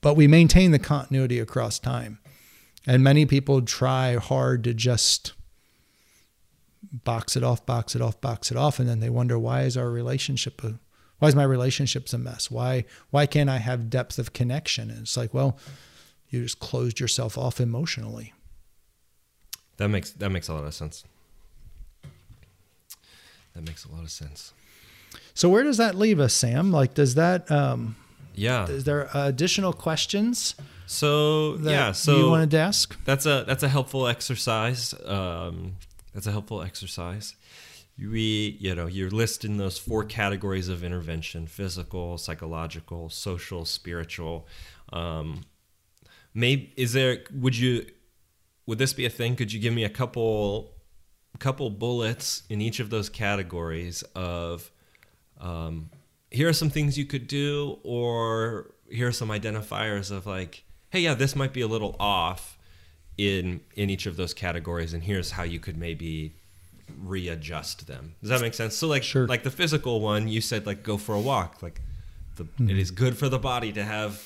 but 0.00 0.14
we 0.14 0.26
maintain 0.26 0.70
the 0.70 0.78
continuity 0.78 1.38
across 1.38 1.78
time. 1.78 2.18
And 2.86 3.04
many 3.04 3.26
people 3.26 3.62
try 3.62 4.16
hard 4.16 4.64
to 4.64 4.74
just 4.74 5.34
box 6.92 7.36
it 7.36 7.44
off, 7.44 7.64
box 7.64 7.94
it 7.94 8.02
off, 8.02 8.20
box 8.20 8.50
it 8.50 8.56
off, 8.56 8.78
and 8.78 8.88
then 8.88 9.00
they 9.00 9.10
wonder 9.10 9.38
why 9.38 9.62
is 9.62 9.76
our 9.76 9.88
relationship 9.88 10.62
a, 10.64 10.78
why 11.18 11.28
is 11.28 11.36
my 11.36 11.44
relationships 11.44 12.12
a 12.12 12.18
mess? 12.18 12.50
Why 12.50 12.84
why 13.10 13.26
can't 13.26 13.48
I 13.48 13.58
have 13.58 13.90
depth 13.90 14.18
of 14.18 14.32
connection? 14.32 14.90
And 14.90 15.00
it's 15.00 15.16
like, 15.16 15.32
well, 15.32 15.58
you 16.28 16.42
just 16.42 16.58
closed 16.58 16.98
yourself 16.98 17.38
off 17.38 17.60
emotionally. 17.60 18.32
That 19.76 19.88
makes 19.88 20.10
that 20.12 20.30
makes 20.30 20.48
a 20.48 20.54
lot 20.54 20.64
of 20.64 20.74
sense. 20.74 21.04
That 23.54 23.66
makes 23.66 23.84
a 23.84 23.92
lot 23.92 24.02
of 24.02 24.10
sense. 24.10 24.52
So 25.34 25.48
where 25.48 25.62
does 25.62 25.78
that 25.78 25.94
leave 25.94 26.20
us, 26.20 26.34
Sam? 26.34 26.70
Like, 26.70 26.94
does 26.94 27.14
that 27.14 27.50
um, 27.50 27.96
yeah? 28.34 28.66
Is 28.68 28.84
there 28.84 29.08
additional 29.14 29.72
questions? 29.72 30.54
So 30.86 31.56
yeah, 31.62 31.92
so 31.92 32.16
you 32.18 32.28
wanted 32.28 32.50
to 32.52 32.58
ask? 32.58 33.02
That's 33.04 33.24
a 33.24 33.44
that's 33.46 33.62
a 33.62 33.68
helpful 33.68 34.06
exercise. 34.06 34.94
Um, 35.04 35.76
that's 36.12 36.26
a 36.26 36.32
helpful 36.32 36.62
exercise. 36.62 37.34
We, 37.98 38.56
you 38.58 38.74
know, 38.74 38.86
you're 38.86 39.10
listing 39.10 39.58
those 39.58 39.78
four 39.78 40.04
categories 40.04 40.68
of 40.68 40.84
intervention: 40.84 41.46
physical, 41.46 42.18
psychological, 42.18 43.08
social, 43.08 43.64
spiritual. 43.64 44.46
Um, 44.92 45.44
maybe 46.34 46.72
is 46.76 46.92
there? 46.92 47.24
Would 47.32 47.56
you? 47.56 47.86
Would 48.66 48.78
this 48.78 48.92
be 48.92 49.06
a 49.06 49.10
thing? 49.10 49.34
Could 49.36 49.52
you 49.52 49.60
give 49.60 49.72
me 49.74 49.84
a 49.84 49.88
couple, 49.88 50.72
couple 51.38 51.68
bullets 51.70 52.44
in 52.48 52.60
each 52.60 52.80
of 52.80 52.90
those 52.90 53.08
categories 53.08 54.02
of? 54.14 54.70
Um, 55.42 55.90
here 56.30 56.48
are 56.48 56.54
some 56.54 56.70
things 56.70 56.96
you 56.96 57.04
could 57.04 57.26
do, 57.26 57.78
or 57.82 58.70
here 58.88 59.08
are 59.08 59.12
some 59.12 59.28
identifiers 59.28 60.10
of 60.10 60.24
like, 60.24 60.64
hey, 60.88 61.00
yeah, 61.00 61.12
this 61.12 61.36
might 61.36 61.52
be 61.52 61.60
a 61.60 61.68
little 61.68 61.94
off 62.00 62.58
in 63.18 63.60
in 63.76 63.90
each 63.90 64.06
of 64.06 64.16
those 64.16 64.32
categories 64.32 64.94
and 64.94 65.04
here's 65.04 65.32
how 65.32 65.42
you 65.42 65.60
could 65.60 65.76
maybe 65.76 66.34
readjust 67.04 67.86
them 67.86 68.14
does 68.20 68.30
that 68.30 68.40
make 68.40 68.54
sense 68.54 68.74
so 68.74 68.86
like 68.86 69.02
sure. 69.02 69.26
like 69.26 69.42
the 69.42 69.50
physical 69.50 70.00
one 70.00 70.28
you 70.28 70.40
said 70.40 70.66
like 70.66 70.82
go 70.82 70.96
for 70.96 71.14
a 71.14 71.20
walk 71.20 71.62
like 71.62 71.80
the, 72.36 72.44
mm-hmm. 72.44 72.70
it 72.70 72.78
is 72.78 72.90
good 72.90 73.16
for 73.16 73.28
the 73.28 73.38
body 73.38 73.72
to 73.72 73.84
have 73.84 74.22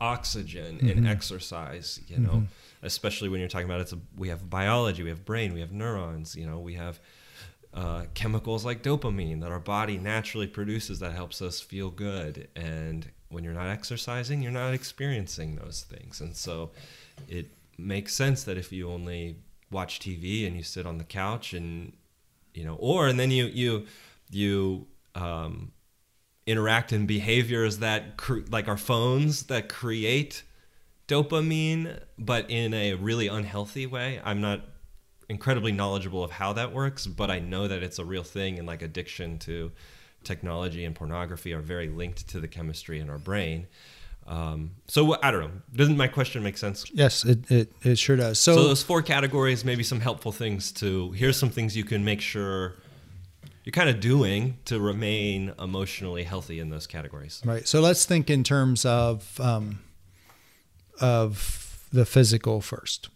oxygen 0.00 0.76
mm-hmm. 0.76 0.88
and 0.90 1.08
exercise 1.08 2.00
you 2.06 2.18
know 2.18 2.30
mm-hmm. 2.30 2.44
especially 2.82 3.28
when 3.28 3.40
you're 3.40 3.48
talking 3.48 3.66
about 3.66 3.80
it's 3.80 3.92
a, 3.92 3.98
we 4.16 4.28
have 4.28 4.48
biology 4.48 5.02
we 5.02 5.08
have 5.08 5.24
brain 5.24 5.52
we 5.54 5.60
have 5.60 5.72
neurons 5.72 6.36
you 6.36 6.46
know 6.46 6.58
we 6.58 6.74
have 6.74 7.00
uh, 7.74 8.04
chemicals 8.14 8.64
like 8.64 8.82
dopamine 8.82 9.40
that 9.40 9.50
our 9.50 9.60
body 9.60 9.98
naturally 9.98 10.46
produces 10.46 10.98
that 10.98 11.12
helps 11.12 11.42
us 11.42 11.60
feel 11.60 11.90
good 11.90 12.48
and 12.56 13.10
when 13.28 13.44
you're 13.44 13.52
not 13.52 13.68
exercising 13.68 14.42
you're 14.42 14.50
not 14.50 14.72
experiencing 14.72 15.56
those 15.56 15.82
things 15.82 16.20
and 16.20 16.34
so 16.34 16.70
it 17.28 17.50
makes 17.76 18.14
sense 18.14 18.42
that 18.44 18.56
if 18.56 18.72
you 18.72 18.90
only 18.90 19.36
watch 19.70 20.00
TV 20.00 20.46
and 20.46 20.56
you 20.56 20.62
sit 20.62 20.86
on 20.86 20.98
the 20.98 21.04
couch 21.04 21.52
and 21.52 21.92
you 22.54 22.64
know, 22.64 22.74
or 22.80 23.06
and 23.06 23.18
then 23.18 23.30
you 23.30 23.46
you 23.46 23.86
you 24.30 24.86
um, 25.14 25.72
interact 26.46 26.92
in 26.92 27.06
behaviors 27.06 27.78
that 27.78 28.16
cre- 28.16 28.40
like 28.50 28.68
our 28.68 28.76
phones 28.76 29.44
that 29.44 29.68
create 29.68 30.42
dopamine, 31.06 32.00
but 32.18 32.50
in 32.50 32.74
a 32.74 32.94
really 32.94 33.28
unhealthy 33.28 33.86
way. 33.86 34.20
I'm 34.24 34.40
not 34.40 34.62
incredibly 35.28 35.72
knowledgeable 35.72 36.24
of 36.24 36.30
how 36.30 36.52
that 36.54 36.72
works, 36.72 37.06
but 37.06 37.30
I 37.30 37.38
know 37.38 37.68
that 37.68 37.82
it's 37.82 37.98
a 37.98 38.04
real 38.04 38.22
thing, 38.22 38.58
and 38.58 38.66
like 38.66 38.82
addiction 38.82 39.38
to 39.40 39.72
technology 40.24 40.84
and 40.84 40.94
pornography 40.94 41.52
are 41.52 41.60
very 41.60 41.88
linked 41.88 42.28
to 42.28 42.40
the 42.40 42.48
chemistry 42.48 42.98
in 42.98 43.10
our 43.10 43.18
brain. 43.18 43.66
Um, 44.26 44.72
so 44.86 45.16
I 45.22 45.30
don't 45.30 45.40
know. 45.40 45.50
Doesn't 45.74 45.96
my 45.96 46.08
question 46.08 46.42
make 46.42 46.58
sense? 46.58 46.84
Yes, 46.92 47.24
it, 47.24 47.50
it, 47.50 47.72
it 47.82 47.98
sure 47.98 48.16
does. 48.16 48.38
So, 48.38 48.56
so 48.56 48.64
those 48.64 48.82
four 48.82 49.00
categories, 49.00 49.64
maybe 49.64 49.82
some 49.82 50.00
helpful 50.00 50.32
things 50.32 50.70
to. 50.72 51.12
Here's 51.12 51.38
some 51.38 51.48
things 51.48 51.76
you 51.76 51.84
can 51.84 52.04
make 52.04 52.20
sure 52.20 52.76
you're 53.64 53.72
kind 53.72 53.88
of 53.88 54.00
doing 54.00 54.58
to 54.66 54.80
remain 54.80 55.54
emotionally 55.58 56.24
healthy 56.24 56.60
in 56.60 56.68
those 56.68 56.86
categories. 56.86 57.42
Right. 57.44 57.66
So 57.66 57.80
let's 57.80 58.04
think 58.04 58.28
in 58.28 58.44
terms 58.44 58.84
of 58.84 59.40
um, 59.40 59.80
of 61.00 61.86
the 61.90 62.04
physical 62.04 62.60
first. 62.60 63.08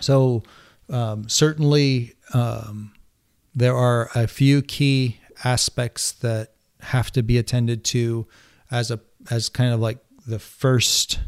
So 0.00 0.44
um, 0.92 1.28
certainly 1.28 2.14
um, 2.34 2.92
there 3.54 3.76
are 3.76 4.10
a 4.14 4.26
few 4.26 4.62
key 4.62 5.18
aspects 5.42 6.12
that 6.12 6.52
have 6.80 7.10
to 7.12 7.22
be 7.22 7.38
attended 7.38 7.84
to 7.84 8.26
as 8.70 8.90
a 8.90 9.00
as 9.30 9.48
kind 9.48 9.72
of 9.72 9.80
like 9.80 9.98
the 10.26 10.38
first 10.38 11.20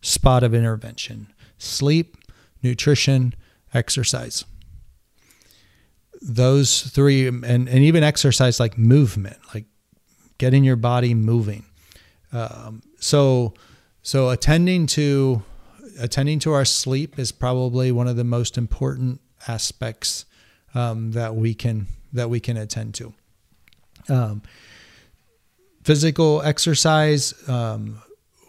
spot 0.00 0.42
of 0.42 0.54
intervention 0.54 1.32
sleep, 1.58 2.16
nutrition, 2.62 3.34
exercise. 3.74 4.44
Those 6.20 6.82
three, 6.82 7.26
and, 7.26 7.44
and 7.44 7.68
even 7.68 8.02
exercise 8.02 8.58
like 8.58 8.78
movement, 8.78 9.38
like 9.54 9.66
getting 10.38 10.64
your 10.64 10.76
body 10.76 11.14
moving. 11.14 11.64
Um, 12.32 12.82
so, 12.98 13.54
so 14.02 14.30
attending 14.30 14.86
to 14.88 15.42
attending 15.98 16.38
to 16.40 16.52
our 16.52 16.64
sleep 16.64 17.18
is 17.18 17.32
probably 17.32 17.92
one 17.92 18.08
of 18.08 18.16
the 18.16 18.24
most 18.24 18.56
important 18.56 19.20
aspects 19.46 20.24
um, 20.74 21.12
that 21.12 21.34
we 21.34 21.54
can 21.54 21.86
that 22.12 22.30
we 22.30 22.40
can 22.40 22.56
attend 22.56 22.94
to. 22.94 23.12
Um, 24.08 24.42
physical 25.82 26.40
exercise, 26.42 27.34
um, 27.48 28.02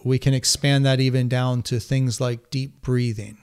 we 0.03 0.17
can 0.17 0.33
expand 0.33 0.85
that 0.85 0.99
even 0.99 1.27
down 1.27 1.61
to 1.63 1.79
things 1.79 2.21
like 2.21 2.49
deep 2.49 2.81
breathing, 2.81 3.37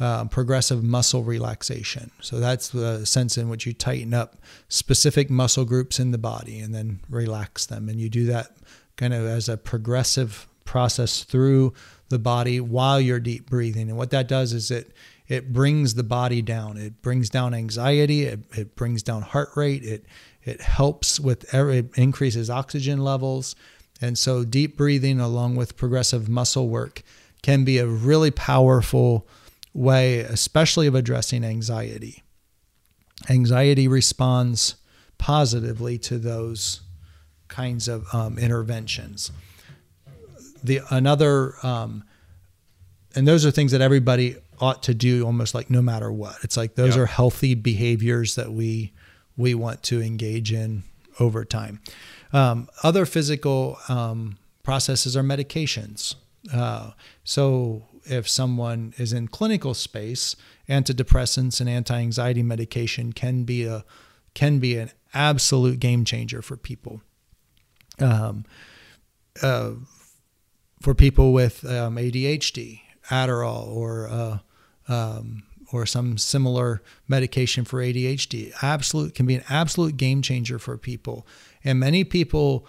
uh, 0.00 0.24
progressive 0.24 0.82
muscle 0.82 1.22
relaxation. 1.22 2.10
So 2.20 2.40
that's 2.40 2.68
the 2.68 3.06
sense 3.06 3.38
in 3.38 3.48
which 3.48 3.66
you 3.66 3.72
tighten 3.72 4.14
up 4.14 4.36
specific 4.68 5.30
muscle 5.30 5.64
groups 5.64 6.00
in 6.00 6.10
the 6.10 6.18
body 6.18 6.58
and 6.58 6.74
then 6.74 7.00
relax 7.08 7.66
them. 7.66 7.88
And 7.88 8.00
you 8.00 8.08
do 8.08 8.26
that 8.26 8.56
kind 8.96 9.14
of 9.14 9.24
as 9.26 9.48
a 9.48 9.56
progressive 9.56 10.48
process 10.64 11.22
through 11.22 11.72
the 12.08 12.18
body 12.18 12.60
while 12.60 13.00
you're 13.00 13.20
deep 13.20 13.48
breathing. 13.48 13.88
And 13.88 13.98
what 13.98 14.10
that 14.10 14.28
does 14.28 14.52
is 14.52 14.70
it 14.70 14.92
it 15.28 15.52
brings 15.52 15.94
the 15.94 16.04
body 16.04 16.40
down. 16.40 16.76
It 16.76 17.02
brings 17.02 17.28
down 17.28 17.52
anxiety. 17.52 18.24
It, 18.24 18.40
it 18.56 18.76
brings 18.76 19.02
down 19.02 19.22
heart 19.22 19.50
rate. 19.56 19.82
It 19.82 20.06
it 20.42 20.60
helps 20.60 21.18
with 21.18 21.52
it 21.52 21.90
increases 21.96 22.48
oxygen 22.48 23.00
levels. 23.00 23.56
And 24.00 24.16
so, 24.16 24.44
deep 24.44 24.76
breathing 24.76 25.20
along 25.20 25.56
with 25.56 25.76
progressive 25.76 26.28
muscle 26.28 26.68
work 26.68 27.02
can 27.42 27.64
be 27.64 27.78
a 27.78 27.86
really 27.86 28.30
powerful 28.30 29.26
way, 29.72 30.20
especially 30.20 30.86
of 30.86 30.94
addressing 30.94 31.44
anxiety. 31.44 32.22
Anxiety 33.28 33.88
responds 33.88 34.76
positively 35.18 35.98
to 35.98 36.18
those 36.18 36.82
kinds 37.48 37.88
of 37.88 38.06
um, 38.14 38.38
interventions. 38.38 39.32
The 40.62 40.80
another, 40.90 41.54
um, 41.64 42.04
and 43.14 43.26
those 43.26 43.46
are 43.46 43.50
things 43.50 43.72
that 43.72 43.80
everybody 43.80 44.36
ought 44.60 44.82
to 44.84 44.94
do 44.94 45.24
almost 45.24 45.54
like 45.54 45.70
no 45.70 45.82
matter 45.82 46.10
what. 46.10 46.36
It's 46.42 46.56
like 46.56 46.74
those 46.74 46.96
yep. 46.96 47.04
are 47.04 47.06
healthy 47.06 47.54
behaviors 47.54 48.34
that 48.36 48.52
we 48.52 48.92
we 49.36 49.54
want 49.54 49.82
to 49.84 50.00
engage 50.00 50.52
in 50.52 50.82
over 51.20 51.44
time. 51.44 51.80
Um, 52.32 52.68
other 52.82 53.06
physical 53.06 53.78
um, 53.88 54.38
processes 54.62 55.16
are 55.16 55.22
medications. 55.22 56.14
Uh, 56.52 56.92
so 57.24 57.84
if 58.04 58.28
someone 58.28 58.94
is 58.98 59.12
in 59.12 59.28
clinical 59.28 59.74
space, 59.74 60.36
antidepressants 60.68 61.60
and 61.60 61.68
anti-anxiety 61.68 62.42
medication 62.42 63.12
can 63.12 63.44
be 63.44 63.64
a 63.64 63.84
can 64.34 64.58
be 64.58 64.76
an 64.76 64.90
absolute 65.14 65.80
game 65.80 66.04
changer 66.04 66.42
for 66.42 66.56
people. 66.56 67.00
Um, 67.98 68.44
uh, 69.42 69.72
for 70.86 70.94
people 70.94 71.32
with 71.32 71.64
um, 71.64 71.96
ADHD, 71.96 72.80
Adderall 73.08 73.66
or 73.66 74.08
uh, 74.08 74.38
um, 74.86 75.42
or 75.72 75.84
some 75.84 76.16
similar 76.16 76.80
medication 77.08 77.64
for 77.64 77.80
ADHD. 77.82 78.52
Absolute 78.62 79.12
can 79.12 79.26
be 79.26 79.34
an 79.34 79.42
absolute 79.48 79.96
game 79.96 80.22
changer 80.22 80.60
for 80.60 80.78
people. 80.78 81.26
And 81.64 81.80
many 81.80 82.04
people 82.04 82.68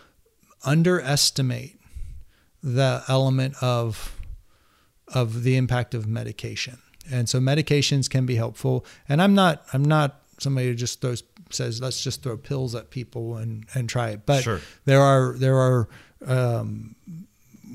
underestimate 0.66 1.80
the 2.64 3.04
element 3.08 3.54
of 3.62 4.20
of 5.14 5.44
the 5.44 5.56
impact 5.56 5.94
of 5.94 6.08
medication. 6.08 6.80
And 7.12 7.30
so 7.30 7.40
medications 7.40 8.10
can 8.10 8.26
be 8.26 8.34
helpful. 8.34 8.84
And 9.08 9.22
I'm 9.22 9.36
not 9.36 9.64
I'm 9.74 9.86
not 9.86 10.24
somebody 10.40 10.70
who 10.70 10.74
just 10.74 11.02
throws 11.02 11.22
says 11.52 11.82
let's 11.82 12.02
just 12.02 12.24
throw 12.24 12.36
pills 12.36 12.74
at 12.74 12.90
people 12.90 13.36
and 13.38 13.68
and 13.76 13.88
try 13.88 14.10
it. 14.10 14.26
But 14.26 14.42
sure. 14.42 14.62
there 14.86 15.04
are 15.04 15.36
there 15.38 15.58
are 15.58 15.88
um, 16.26 16.96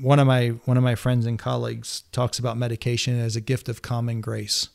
one 0.01 0.19
of 0.19 0.27
my 0.27 0.49
one 0.65 0.77
of 0.77 0.83
my 0.83 0.95
friends 0.95 1.25
and 1.25 1.37
colleagues 1.37 2.03
talks 2.11 2.39
about 2.39 2.57
medication 2.57 3.19
as 3.19 3.35
a 3.35 3.41
gift 3.41 3.69
of 3.69 3.81
common 3.81 4.21
grace 4.21 4.69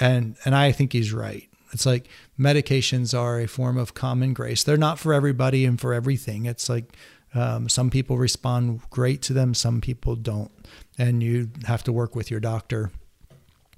and 0.00 0.36
and 0.44 0.54
I 0.54 0.72
think 0.72 0.92
he's 0.92 1.12
right. 1.12 1.48
It's 1.72 1.86
like 1.86 2.08
medications 2.38 3.18
are 3.18 3.40
a 3.40 3.46
form 3.46 3.76
of 3.76 3.94
common 3.94 4.32
grace. 4.32 4.64
They're 4.64 4.76
not 4.76 4.98
for 4.98 5.12
everybody 5.12 5.64
and 5.64 5.78
for 5.78 5.92
everything. 5.92 6.46
It's 6.46 6.68
like 6.68 6.96
um, 7.34 7.68
some 7.68 7.90
people 7.90 8.16
respond 8.16 8.80
great 8.90 9.20
to 9.22 9.34
them, 9.34 9.52
some 9.52 9.80
people 9.80 10.16
don't, 10.16 10.50
and 10.96 11.22
you 11.22 11.50
have 11.66 11.84
to 11.84 11.92
work 11.92 12.16
with 12.16 12.30
your 12.30 12.40
doctor 12.40 12.90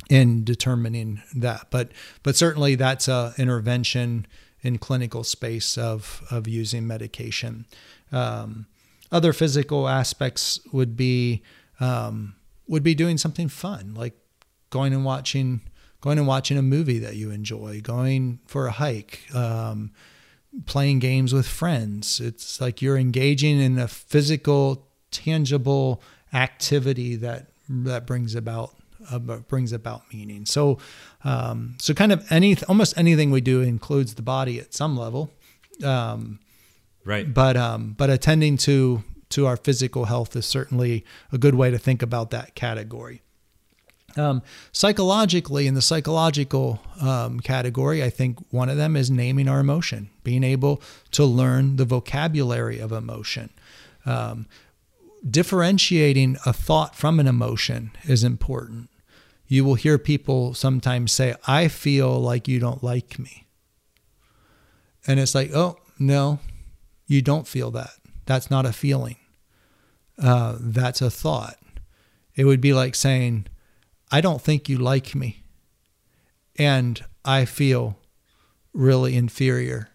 in 0.08 0.44
determining 0.44 1.22
that. 1.34 1.66
But 1.70 1.90
but 2.22 2.36
certainly 2.36 2.74
that's 2.76 3.08
a 3.08 3.34
intervention 3.38 4.26
in 4.62 4.78
clinical 4.78 5.24
space 5.24 5.76
of 5.76 6.22
of 6.30 6.46
using 6.46 6.86
medication. 6.86 7.66
Um, 8.12 8.66
other 9.12 9.32
physical 9.32 9.88
aspects 9.88 10.60
would 10.72 10.96
be 10.96 11.42
um, 11.80 12.34
would 12.68 12.82
be 12.82 12.94
doing 12.94 13.18
something 13.18 13.48
fun 13.48 13.94
like 13.94 14.14
going 14.70 14.92
and 14.92 15.04
watching 15.04 15.60
going 16.00 16.18
and 16.18 16.26
watching 16.26 16.56
a 16.56 16.62
movie 16.62 16.98
that 16.98 17.16
you 17.16 17.30
enjoy, 17.30 17.80
going 17.82 18.40
for 18.46 18.66
a 18.66 18.70
hike, 18.70 19.22
um, 19.34 19.92
playing 20.66 20.98
games 20.98 21.32
with 21.32 21.46
friends. 21.46 22.20
It's 22.20 22.60
like 22.60 22.80
you're 22.80 22.96
engaging 22.96 23.60
in 23.60 23.78
a 23.78 23.88
physical, 23.88 24.88
tangible 25.10 26.02
activity 26.32 27.16
that 27.16 27.46
that 27.68 28.06
brings 28.06 28.34
about 28.34 28.74
uh, 29.10 29.18
brings 29.18 29.72
about 29.72 30.02
meaning. 30.12 30.46
So, 30.46 30.78
um, 31.24 31.76
so 31.78 31.94
kind 31.94 32.12
of 32.12 32.30
any 32.32 32.56
almost 32.68 32.96
anything 32.96 33.30
we 33.30 33.40
do 33.40 33.60
includes 33.60 34.14
the 34.14 34.22
body 34.22 34.58
at 34.58 34.74
some 34.74 34.96
level. 34.96 35.30
Um, 35.84 36.40
right. 37.04 37.32
But 37.32 37.56
um, 37.56 37.94
but 37.96 38.10
attending 38.10 38.56
to 38.58 39.02
to 39.30 39.46
our 39.46 39.56
physical 39.56 40.06
health 40.06 40.34
is 40.36 40.46
certainly 40.46 41.04
a 41.32 41.38
good 41.38 41.54
way 41.54 41.70
to 41.70 41.78
think 41.78 42.02
about 42.02 42.30
that 42.30 42.54
category. 42.54 43.22
Um, 44.16 44.42
psychologically, 44.72 45.66
in 45.68 45.74
the 45.74 45.82
psychological 45.82 46.80
um, 47.00 47.38
category, 47.40 48.02
I 48.02 48.10
think 48.10 48.38
one 48.50 48.68
of 48.68 48.76
them 48.76 48.96
is 48.96 49.10
naming 49.10 49.48
our 49.48 49.60
emotion, 49.60 50.10
being 50.24 50.42
able 50.42 50.82
to 51.12 51.24
learn 51.24 51.76
the 51.76 51.84
vocabulary 51.84 52.80
of 52.80 52.90
emotion. 52.90 53.50
Um, 54.04 54.46
differentiating 55.28 56.38
a 56.44 56.52
thought 56.52 56.96
from 56.96 57.20
an 57.20 57.26
emotion 57.26 57.92
is 58.04 58.24
important. 58.24 58.88
You 59.46 59.64
will 59.64 59.74
hear 59.74 59.98
people 59.98 60.54
sometimes 60.54 61.12
say, 61.12 61.34
I 61.46 61.68
feel 61.68 62.18
like 62.20 62.48
you 62.48 62.58
don't 62.58 62.82
like 62.82 63.18
me. 63.18 63.46
And 65.06 65.20
it's 65.20 65.34
like, 65.34 65.50
oh, 65.54 65.78
no, 65.98 66.40
you 67.10 67.20
don't 67.20 67.48
feel 67.48 67.72
that. 67.72 67.90
That's 68.26 68.52
not 68.52 68.64
a 68.64 68.72
feeling. 68.72 69.16
Uh, 70.16 70.56
that's 70.60 71.02
a 71.02 71.10
thought. 71.10 71.58
It 72.36 72.44
would 72.44 72.60
be 72.60 72.72
like 72.72 72.94
saying, 72.94 73.48
I 74.12 74.20
don't 74.20 74.40
think 74.40 74.68
you 74.68 74.78
like 74.78 75.12
me. 75.12 75.42
And 76.56 77.04
I 77.24 77.46
feel 77.46 77.98
really 78.72 79.16
inferior 79.16 79.88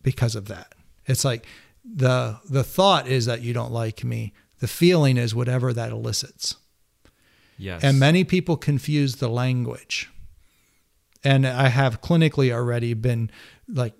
because 0.00 0.34
of 0.34 0.48
that. 0.48 0.74
It's 1.04 1.24
like 1.24 1.44
the 1.84 2.38
the 2.48 2.64
thought 2.64 3.06
is 3.06 3.26
that 3.26 3.42
you 3.42 3.52
don't 3.52 3.72
like 3.72 4.02
me. 4.02 4.32
The 4.60 4.68
feeling 4.68 5.18
is 5.18 5.34
whatever 5.34 5.74
that 5.74 5.92
elicits. 5.92 6.56
Yes. 7.58 7.84
And 7.84 8.00
many 8.00 8.24
people 8.24 8.56
confuse 8.56 9.16
the 9.16 9.28
language. 9.28 10.08
And 11.22 11.46
I 11.46 11.68
have 11.68 12.00
clinically 12.00 12.50
already 12.50 12.94
been 12.94 13.30
like 13.68 13.92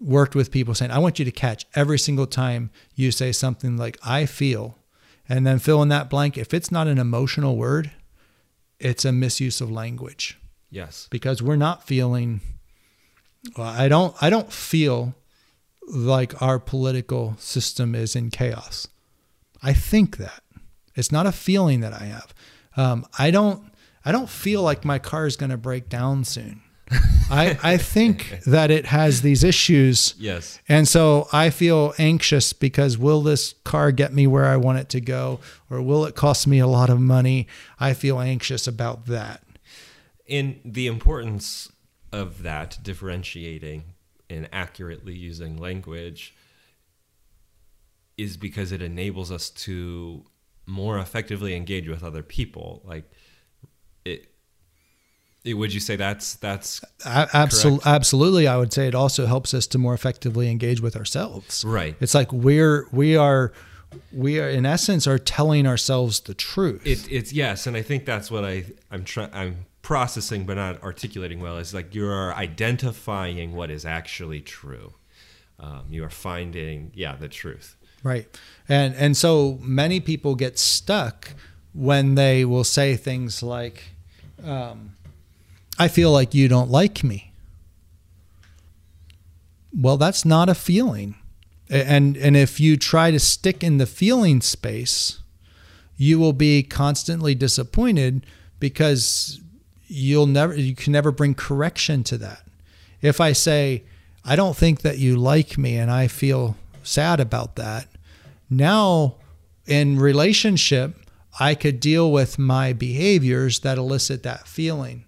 worked 0.00 0.34
with 0.34 0.50
people 0.50 0.74
saying, 0.74 0.90
I 0.90 0.98
want 0.98 1.18
you 1.18 1.24
to 1.24 1.30
catch 1.30 1.66
every 1.74 1.98
single 1.98 2.26
time 2.26 2.70
you 2.94 3.10
say 3.10 3.32
something 3.32 3.76
like, 3.76 3.98
I 4.04 4.26
feel, 4.26 4.78
and 5.28 5.46
then 5.46 5.58
fill 5.58 5.82
in 5.82 5.88
that 5.88 6.10
blank. 6.10 6.36
If 6.36 6.52
it's 6.52 6.70
not 6.70 6.86
an 6.86 6.98
emotional 6.98 7.56
word, 7.56 7.90
it's 8.78 9.04
a 9.04 9.12
misuse 9.12 9.60
of 9.60 9.70
language. 9.70 10.38
Yes. 10.70 11.08
Because 11.10 11.42
we're 11.42 11.56
not 11.56 11.86
feeling, 11.86 12.40
well, 13.56 13.68
I 13.68 13.88
don't, 13.88 14.14
I 14.20 14.30
don't 14.30 14.52
feel 14.52 15.14
like 15.88 16.42
our 16.42 16.58
political 16.58 17.36
system 17.38 17.94
is 17.94 18.16
in 18.16 18.30
chaos. 18.30 18.88
I 19.62 19.72
think 19.72 20.18
that 20.18 20.42
it's 20.94 21.12
not 21.12 21.26
a 21.26 21.32
feeling 21.32 21.80
that 21.80 21.92
I 21.92 22.04
have. 22.04 22.34
Um, 22.76 23.06
I 23.18 23.30
don't, 23.30 23.72
I 24.04 24.12
don't 24.12 24.28
feel 24.28 24.62
like 24.62 24.84
my 24.84 24.98
car 24.98 25.26
is 25.26 25.36
going 25.36 25.50
to 25.50 25.56
break 25.56 25.88
down 25.88 26.24
soon. 26.24 26.62
I, 27.30 27.58
I 27.62 27.76
think 27.76 28.40
that 28.46 28.70
it 28.70 28.86
has 28.86 29.22
these 29.22 29.42
issues. 29.42 30.14
Yes. 30.18 30.60
And 30.68 30.86
so 30.86 31.28
I 31.32 31.50
feel 31.50 31.94
anxious 31.98 32.52
because 32.52 32.96
will 32.96 33.22
this 33.22 33.54
car 33.64 33.92
get 33.92 34.12
me 34.12 34.26
where 34.26 34.46
I 34.46 34.56
want 34.56 34.78
it 34.78 34.88
to 34.90 35.00
go 35.00 35.40
or 35.70 35.82
will 35.82 36.04
it 36.04 36.14
cost 36.14 36.46
me 36.46 36.58
a 36.58 36.66
lot 36.66 36.90
of 36.90 37.00
money? 37.00 37.48
I 37.80 37.94
feel 37.94 38.20
anxious 38.20 38.66
about 38.66 39.06
that. 39.06 39.42
In 40.26 40.60
the 40.64 40.86
importance 40.86 41.72
of 42.12 42.42
that, 42.42 42.78
differentiating 42.82 43.84
and 44.28 44.48
accurately 44.52 45.14
using 45.14 45.56
language 45.56 46.34
is 48.16 48.36
because 48.36 48.72
it 48.72 48.82
enables 48.82 49.30
us 49.30 49.50
to 49.50 50.24
more 50.66 50.98
effectively 50.98 51.54
engage 51.54 51.88
with 51.88 52.02
other 52.02 52.22
people. 52.22 52.82
Like 52.84 53.10
it 54.04 54.35
would 55.54 55.72
you 55.72 55.80
say 55.80 55.96
that's 55.96 56.34
that's 56.36 56.82
absolutely 57.04 57.82
absolutely. 57.84 58.48
I 58.48 58.56
would 58.56 58.72
say 58.72 58.88
it 58.88 58.94
also 58.94 59.26
helps 59.26 59.54
us 59.54 59.66
to 59.68 59.78
more 59.78 59.94
effectively 59.94 60.50
engage 60.50 60.80
with 60.80 60.96
ourselves. 60.96 61.64
Right. 61.64 61.96
It's 62.00 62.14
like 62.14 62.32
we're 62.32 62.86
we 62.92 63.16
are 63.16 63.52
we 64.12 64.40
are 64.40 64.48
in 64.48 64.66
essence 64.66 65.06
are 65.06 65.18
telling 65.18 65.66
ourselves 65.66 66.20
the 66.20 66.34
truth. 66.34 66.86
It, 66.86 67.10
it's 67.10 67.32
yes 67.32 67.66
and 67.66 67.76
i 67.76 67.82
think 67.82 68.04
that's 68.04 68.30
what 68.30 68.44
i 68.44 68.64
i'm 68.90 69.04
trying 69.04 69.30
i'm 69.32 69.66
processing 69.82 70.44
but 70.44 70.56
not 70.56 70.82
articulating 70.82 71.38
well 71.40 71.58
is 71.58 71.72
like 71.72 71.94
you're 71.94 72.34
identifying 72.34 73.54
what 73.54 73.70
is 73.70 73.84
actually 73.84 74.40
true. 74.40 74.94
Um, 75.60 75.84
you 75.88 76.04
are 76.04 76.10
finding 76.10 76.90
yeah 76.94 77.14
the 77.16 77.28
truth. 77.28 77.76
Right. 78.02 78.26
And 78.68 78.94
and 78.96 79.16
so 79.16 79.58
many 79.62 80.00
people 80.00 80.34
get 80.34 80.58
stuck 80.58 81.34
when 81.72 82.16
they 82.16 82.44
will 82.44 82.64
say 82.64 82.96
things 82.96 83.42
like 83.42 83.84
um, 84.42 84.96
I 85.78 85.88
feel 85.88 86.10
like 86.10 86.34
you 86.34 86.48
don't 86.48 86.70
like 86.70 87.04
me. 87.04 87.32
Well, 89.72 89.96
that's 89.96 90.24
not 90.24 90.48
a 90.48 90.54
feeling. 90.54 91.16
And 91.68 92.16
and 92.16 92.36
if 92.36 92.60
you 92.60 92.76
try 92.76 93.10
to 93.10 93.18
stick 93.18 93.62
in 93.64 93.78
the 93.78 93.86
feeling 93.86 94.40
space, 94.40 95.20
you 95.96 96.18
will 96.18 96.32
be 96.32 96.62
constantly 96.62 97.34
disappointed 97.34 98.24
because 98.60 99.40
you'll 99.88 100.26
never 100.26 100.54
you 100.54 100.74
can 100.74 100.92
never 100.92 101.10
bring 101.10 101.34
correction 101.34 102.04
to 102.04 102.18
that. 102.18 102.42
If 103.02 103.20
I 103.20 103.32
say, 103.32 103.84
I 104.24 104.36
don't 104.36 104.56
think 104.56 104.80
that 104.82 104.98
you 104.98 105.16
like 105.16 105.58
me 105.58 105.76
and 105.76 105.90
I 105.90 106.08
feel 106.08 106.56
sad 106.82 107.20
about 107.20 107.56
that, 107.56 107.88
now 108.48 109.16
in 109.66 109.98
relationship, 109.98 110.96
I 111.38 111.54
could 111.54 111.80
deal 111.80 112.10
with 112.10 112.38
my 112.38 112.72
behaviors 112.72 113.58
that 113.60 113.76
elicit 113.76 114.22
that 114.22 114.46
feeling. 114.46 115.04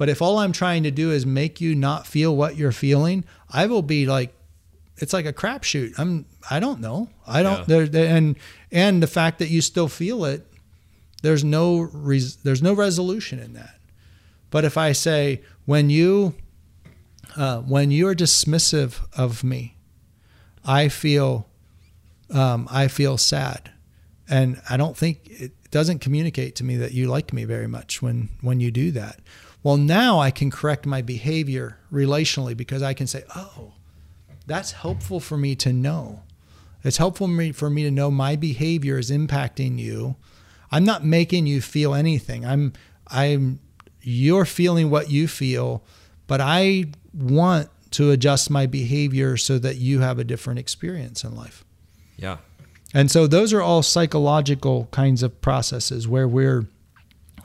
But 0.00 0.08
if 0.08 0.22
all 0.22 0.38
I'm 0.38 0.52
trying 0.52 0.84
to 0.84 0.90
do 0.90 1.10
is 1.10 1.26
make 1.26 1.60
you 1.60 1.74
not 1.74 2.06
feel 2.06 2.34
what 2.34 2.56
you're 2.56 2.72
feeling, 2.72 3.22
I 3.50 3.66
will 3.66 3.82
be 3.82 4.06
like, 4.06 4.32
it's 4.96 5.12
like 5.12 5.26
a 5.26 5.32
crapshoot. 5.34 5.92
I'm, 5.98 6.24
I 6.50 6.58
don't 6.58 6.80
know. 6.80 7.10
I 7.26 7.42
don't. 7.42 7.68
Yeah. 7.68 7.84
There, 7.84 8.16
and 8.16 8.36
and 8.72 9.02
the 9.02 9.06
fact 9.06 9.40
that 9.40 9.50
you 9.50 9.60
still 9.60 9.88
feel 9.88 10.24
it, 10.24 10.46
there's 11.20 11.44
no 11.44 11.80
res, 11.80 12.36
there's 12.36 12.62
no 12.62 12.72
resolution 12.72 13.40
in 13.40 13.52
that. 13.52 13.78
But 14.48 14.64
if 14.64 14.78
I 14.78 14.92
say 14.92 15.42
when 15.66 15.90
you, 15.90 16.34
uh, 17.36 17.58
when 17.58 17.90
you're 17.90 18.14
dismissive 18.14 19.00
of 19.14 19.44
me, 19.44 19.76
I 20.64 20.88
feel, 20.88 21.46
um, 22.30 22.66
I 22.70 22.88
feel 22.88 23.18
sad, 23.18 23.70
and 24.30 24.62
I 24.70 24.78
don't 24.78 24.96
think 24.96 25.28
it 25.28 25.52
doesn't 25.70 25.98
communicate 25.98 26.56
to 26.56 26.64
me 26.64 26.78
that 26.78 26.92
you 26.92 27.06
like 27.06 27.34
me 27.34 27.44
very 27.44 27.66
much 27.66 28.00
when 28.00 28.30
when 28.40 28.60
you 28.60 28.70
do 28.70 28.92
that. 28.92 29.20
Well, 29.62 29.76
now 29.76 30.18
I 30.18 30.30
can 30.30 30.50
correct 30.50 30.86
my 30.86 31.02
behavior 31.02 31.78
relationally 31.92 32.56
because 32.56 32.82
I 32.82 32.94
can 32.94 33.06
say, 33.06 33.24
oh, 33.36 33.74
that's 34.46 34.72
helpful 34.72 35.20
for 35.20 35.36
me 35.36 35.54
to 35.56 35.72
know. 35.72 36.22
It's 36.82 36.96
helpful 36.96 37.26
for 37.26 37.32
me, 37.32 37.52
for 37.52 37.68
me 37.68 37.82
to 37.82 37.90
know 37.90 38.10
my 38.10 38.36
behavior 38.36 38.98
is 38.98 39.10
impacting 39.10 39.78
you. 39.78 40.16
I'm 40.72 40.84
not 40.84 41.04
making 41.04 41.46
you 41.46 41.60
feel 41.60 41.94
anything. 41.94 42.46
I'm 42.46 42.72
I'm 43.08 43.60
you're 44.00 44.46
feeling 44.46 44.88
what 44.88 45.10
you 45.10 45.28
feel, 45.28 45.82
but 46.26 46.40
I 46.40 46.86
want 47.12 47.68
to 47.92 48.12
adjust 48.12 48.50
my 48.50 48.66
behavior 48.66 49.36
so 49.36 49.58
that 49.58 49.76
you 49.76 50.00
have 50.00 50.18
a 50.18 50.24
different 50.24 50.58
experience 50.60 51.24
in 51.24 51.34
life. 51.34 51.64
Yeah. 52.16 52.38
And 52.94 53.10
so 53.10 53.26
those 53.26 53.52
are 53.52 53.60
all 53.60 53.82
psychological 53.82 54.88
kinds 54.90 55.22
of 55.22 55.40
processes 55.40 56.08
where 56.08 56.26
we're 56.26 56.66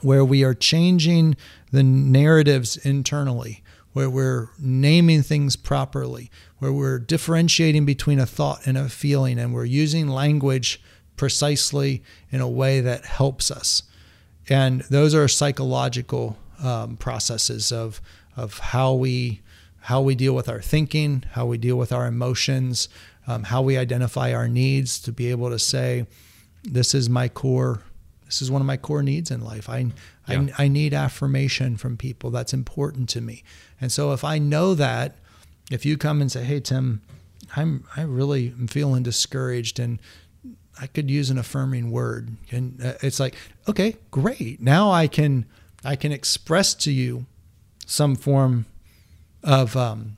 where 0.05 0.23
we 0.23 0.43
are 0.43 0.53
changing 0.53 1.35
the 1.71 1.81
narratives 1.81 2.77
internally, 2.77 3.63
where 3.93 4.09
we're 4.09 4.49
naming 4.59 5.23
things 5.23 5.55
properly, 5.55 6.29
where 6.59 6.71
we're 6.71 6.99
differentiating 6.99 7.85
between 7.85 8.19
a 8.19 8.25
thought 8.25 8.65
and 8.67 8.77
a 8.77 8.87
feeling, 8.87 9.39
and 9.39 9.51
we're 9.51 9.65
using 9.65 10.07
language 10.07 10.79
precisely 11.17 12.03
in 12.29 12.39
a 12.39 12.47
way 12.47 12.81
that 12.81 13.05
helps 13.05 13.49
us. 13.49 13.83
And 14.47 14.81
those 14.81 15.15
are 15.15 15.27
psychological 15.27 16.37
um, 16.63 16.97
processes 16.97 17.71
of 17.71 17.99
of 18.37 18.59
how 18.59 18.93
we 18.93 19.41
how 19.79 20.01
we 20.01 20.13
deal 20.13 20.33
with 20.33 20.49
our 20.49 20.61
thinking, 20.61 21.23
how 21.31 21.45
we 21.45 21.57
deal 21.57 21.77
with 21.77 21.91
our 21.91 22.05
emotions, 22.05 22.89
um, 23.27 23.43
how 23.43 23.61
we 23.61 23.77
identify 23.77 24.33
our 24.33 24.47
needs 24.47 24.99
to 24.99 25.11
be 25.11 25.31
able 25.31 25.49
to 25.49 25.59
say, 25.59 26.05
"This 26.63 26.93
is 26.93 27.09
my 27.09 27.27
core 27.27 27.81
This 28.25 28.41
is 28.41 28.49
one 28.49 28.61
of 28.61 28.65
my 28.65 28.77
core 28.77 29.03
needs 29.03 29.31
in 29.31 29.41
life. 29.41 29.69
I, 29.69 29.91
Yeah. 30.27 30.47
I, 30.57 30.65
I 30.65 30.67
need 30.67 30.93
affirmation 30.93 31.77
from 31.77 31.97
people. 31.97 32.31
That's 32.31 32.53
important 32.53 33.09
to 33.09 33.21
me. 33.21 33.43
And 33.79 33.91
so 33.91 34.11
if 34.13 34.23
I 34.23 34.39
know 34.39 34.73
that, 34.75 35.15
if 35.71 35.85
you 35.85 35.97
come 35.97 36.21
and 36.21 36.31
say, 36.31 36.43
"Hey 36.43 36.59
Tim, 36.59 37.01
I'm 37.55 37.85
I 37.95 38.01
really 38.01 38.47
am 38.47 38.67
feeling 38.67 39.03
discouraged 39.03 39.79
and 39.79 39.99
I 40.79 40.87
could 40.87 41.09
use 41.09 41.29
an 41.29 41.37
affirming 41.37 41.89
word," 41.91 42.35
and 42.51 42.83
uh, 42.83 42.93
it's 43.01 43.19
like, 43.19 43.35
okay, 43.67 43.95
great. 44.11 44.61
Now 44.61 44.91
I 44.91 45.07
can 45.07 45.45
I 45.83 45.95
can 45.95 46.11
express 46.11 46.73
to 46.75 46.91
you 46.91 47.25
some 47.85 48.15
form 48.15 48.65
of 49.43 49.75
um, 49.75 50.17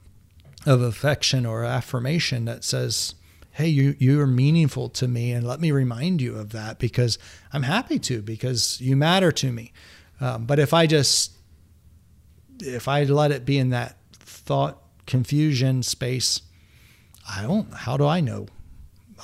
of 0.66 0.82
affection 0.82 1.46
or 1.46 1.64
affirmation 1.64 2.46
that 2.46 2.64
says, 2.64 3.16
"Hey, 3.58 3.68
you 3.70 3.96
you 4.00 4.20
are 4.22 4.28
meaningful 4.28 4.90
to 4.90 5.08
me, 5.08 5.32
and 5.32 5.46
let 5.46 5.60
me 5.60 5.72
remind 5.72 6.22
you 6.22 6.36
of 6.36 6.52
that 6.52 6.80
because 6.80 7.18
I'm 7.52 7.64
happy 7.64 8.00
to 8.00 8.22
because 8.22 8.80
you 8.80 8.96
matter 8.96 9.32
to 9.32 9.52
me." 9.52 9.74
Um, 10.22 10.46
but 10.46 10.60
if 10.60 10.74
I 10.74 10.86
just 10.88 11.32
if 12.60 12.88
I 12.88 13.04
let 13.04 13.32
it 13.32 13.46
be 13.46 13.58
in 13.58 13.70
that 13.70 13.98
thought 14.20 14.82
confusion 15.06 15.84
space, 15.84 16.42
I 17.30 17.42
don't. 17.42 17.74
How 17.74 17.98
do 17.98 18.06
I 18.06 18.20
know? 18.20 18.48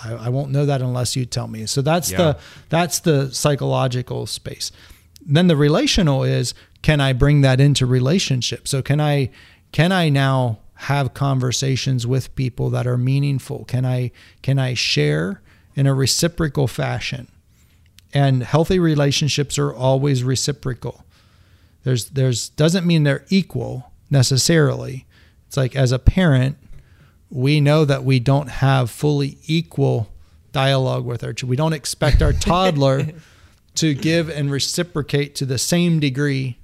I, 0.04 0.14
I 0.14 0.30
won't 0.30 0.52
know 0.52 0.66
that 0.66 0.82
unless 0.82 1.16
you 1.16 1.26
tell 1.26 1.48
me. 1.48 1.66
So 1.68 1.82
that's 1.82 2.12
Yeah. 2.12 2.18
the 2.18 2.38
that's 2.70 3.00
the 3.00 3.32
psychological 3.34 4.26
space. 4.26 4.72
Then 5.26 5.48
the 5.48 5.56
relational 5.56 6.24
is 6.24 6.54
can 6.82 7.00
I 7.00 7.14
bring 7.14 7.42
that 7.42 7.60
into 7.62 7.86
relationship? 7.86 8.68
So 8.68 8.82
can 8.82 9.00
I 9.00 9.30
can 9.72 9.92
I 9.92 10.10
now 10.10 10.60
have 10.76 11.14
conversations 11.14 12.06
with 12.06 12.36
people 12.36 12.70
that 12.72 12.88
are 12.88 12.98
meaningful? 12.98 13.66
Can 13.66 13.86
I 13.86 14.12
can 14.42 14.60
I 14.60 14.74
share 14.74 15.42
in 15.76 15.88
a 15.88 15.94
reciprocal 15.94 16.68
fashion? 16.68 17.28
And 18.14 18.44
healthy 18.44 18.80
relationships 18.80 19.58
are 19.58 19.74
always 19.74 20.24
reciprocal. 20.24 21.04
There's 21.84 22.10
there's 22.10 22.50
doesn't 22.50 22.86
mean 22.86 23.04
they're 23.04 23.26
equal 23.30 23.92
necessarily. 24.10 25.06
It's 25.48 25.58
like 25.58 25.76
as 25.76 25.92
a 25.92 26.00
parent, 26.00 26.58
we 27.30 27.60
know 27.62 27.86
that 27.86 28.04
we 28.04 28.20
don't 28.20 28.50
have 28.50 28.90
fully 28.90 29.38
equal 29.46 30.10
dialogue 30.52 31.06
with 31.06 31.24
our 31.24 31.34
children. 31.34 31.50
We 31.50 31.56
don't 31.58 31.74
expect 31.74 32.22
our 32.22 32.34
toddler 32.34 33.08
to 33.76 33.94
give 33.94 34.30
and 34.30 34.52
reciprocate 34.52 35.36
to 35.36 35.46
the 35.46 35.58
same 35.58 36.00
degree 36.00 36.58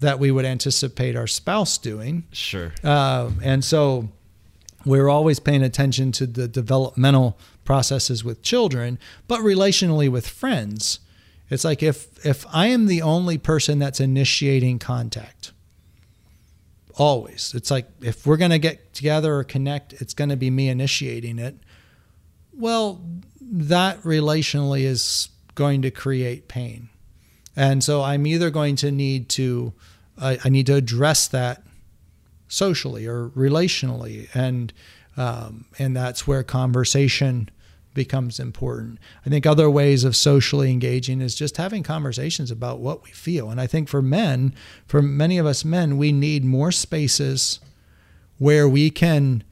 that 0.00 0.18
we 0.18 0.30
would 0.30 0.44
anticipate 0.44 1.14
our 1.14 1.26
spouse 1.26 1.78
doing. 1.78 2.24
Sure. 2.32 2.72
Um, 2.82 3.38
and 3.42 3.64
so 3.64 4.08
we're 4.84 5.08
always 5.08 5.38
paying 5.40 5.62
attention 5.62 6.12
to 6.12 6.26
the 6.26 6.48
developmental 6.48 7.38
processes 7.64 8.24
with 8.24 8.42
children, 8.42 8.98
but 9.28 9.40
relationally 9.40 10.10
with 10.10 10.26
friends. 10.26 11.00
It's 11.50 11.64
like 11.64 11.82
if 11.82 12.24
if 12.24 12.46
I 12.52 12.66
am 12.66 12.86
the 12.86 13.02
only 13.02 13.36
person 13.36 13.78
that's 13.78 14.00
initiating 14.00 14.78
contact, 14.78 15.52
always. 16.94 17.52
It's 17.54 17.70
like 17.70 17.86
if 18.02 18.26
we're 18.26 18.36
going 18.36 18.52
to 18.52 18.58
get 18.58 18.94
together 18.94 19.34
or 19.34 19.44
connect, 19.44 19.94
it's 19.94 20.14
going 20.14 20.30
to 20.30 20.36
be 20.36 20.50
me 20.50 20.68
initiating 20.68 21.38
it. 21.38 21.56
Well, 22.52 23.00
that 23.40 24.00
relationally 24.02 24.82
is 24.82 25.30
going 25.54 25.82
to 25.82 25.90
create 25.90 26.46
pain. 26.46 26.89
And 27.60 27.84
so 27.84 28.02
I'm 28.02 28.26
either 28.26 28.48
going 28.48 28.76
to 28.76 28.90
need 28.90 29.28
to 29.30 29.74
I, 30.18 30.38
I 30.42 30.48
need 30.48 30.64
to 30.66 30.74
address 30.74 31.28
that 31.28 31.62
socially 32.48 33.06
or 33.06 33.28
relationally 33.30 34.34
and 34.34 34.72
um, 35.18 35.66
and 35.78 35.94
that's 35.94 36.26
where 36.26 36.42
conversation 36.42 37.50
becomes 37.92 38.40
important. 38.40 38.98
I 39.26 39.28
think 39.28 39.44
other 39.44 39.68
ways 39.68 40.04
of 40.04 40.16
socially 40.16 40.70
engaging 40.70 41.20
is 41.20 41.34
just 41.34 41.58
having 41.58 41.82
conversations 41.82 42.50
about 42.50 42.78
what 42.78 43.04
we 43.04 43.10
feel. 43.10 43.50
And 43.50 43.60
I 43.60 43.66
think 43.66 43.90
for 43.90 44.00
men, 44.00 44.54
for 44.86 45.02
many 45.02 45.36
of 45.36 45.44
us 45.44 45.62
men, 45.62 45.98
we 45.98 46.12
need 46.12 46.44
more 46.44 46.72
spaces 46.72 47.60
where 48.38 48.66
we 48.66 48.88
can 48.88 49.44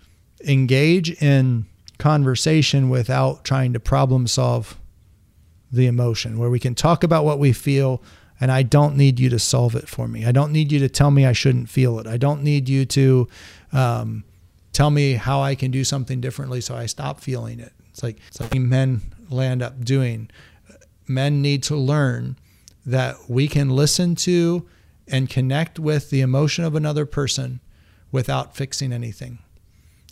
engage 0.47 1.11
in 1.21 1.67
conversation 1.99 2.89
without 2.89 3.45
trying 3.45 3.75
to 3.75 3.81
problem 3.81 4.27
solve 4.27 4.79
the 5.71 5.87
emotion, 5.87 6.39
where 6.39 6.51
we 6.51 6.59
can 6.59 6.75
talk 6.75 7.05
about 7.05 7.25
what 7.25 7.39
we 7.39 7.53
feel 7.53 8.03
and 8.41 8.53
I 8.53 8.62
don't 8.62 8.97
need 8.97 9.19
you 9.19 9.29
to 9.31 9.39
solve 9.39 9.75
it 9.75 9.89
for 9.89 10.07
me. 10.07 10.25
I 10.25 10.33
don't 10.33 10.53
need 10.53 10.71
you 10.71 10.79
to 10.81 10.89
tell 10.89 11.11
me 11.11 11.27
I 11.27 11.33
shouldn't 11.33 11.69
feel 11.69 11.99
it. 11.99 12.07
I 12.07 12.16
don't 12.16 12.43
need 12.43 12.69
you 12.69 12.87
to 12.87 13.29
um, 13.73 14.25
tell 14.73 14.91
me 14.91 15.14
how 15.14 15.41
I 15.41 15.55
can 15.55 15.71
do 15.71 15.85
something 15.85 16.21
differently 16.21 16.61
so 16.61 16.77
I 16.77 16.87
stop 16.87 17.21
feeling 17.21 17.59
it. 17.59 17.73
It's 17.91 18.03
like 18.03 18.19
it's 18.29 18.41
like 18.41 18.55
men 18.55 19.03
land 19.29 19.62
up 19.62 19.85
doing. 19.85 20.31
Men 21.09 21.43
need 21.43 21.62
to 21.64 21.77
learn 21.77 22.37
that 22.87 23.16
we 23.29 23.49
can 23.49 23.71
listen 23.71 24.14
to 24.14 24.69
and 25.09 25.29
connect 25.29 25.79
with 25.79 26.11
the 26.11 26.21
emotion 26.21 26.64
of 26.64 26.75
another 26.75 27.07
person 27.07 27.61
without 28.12 28.55
fixing 28.55 28.93
anything. 28.93 29.39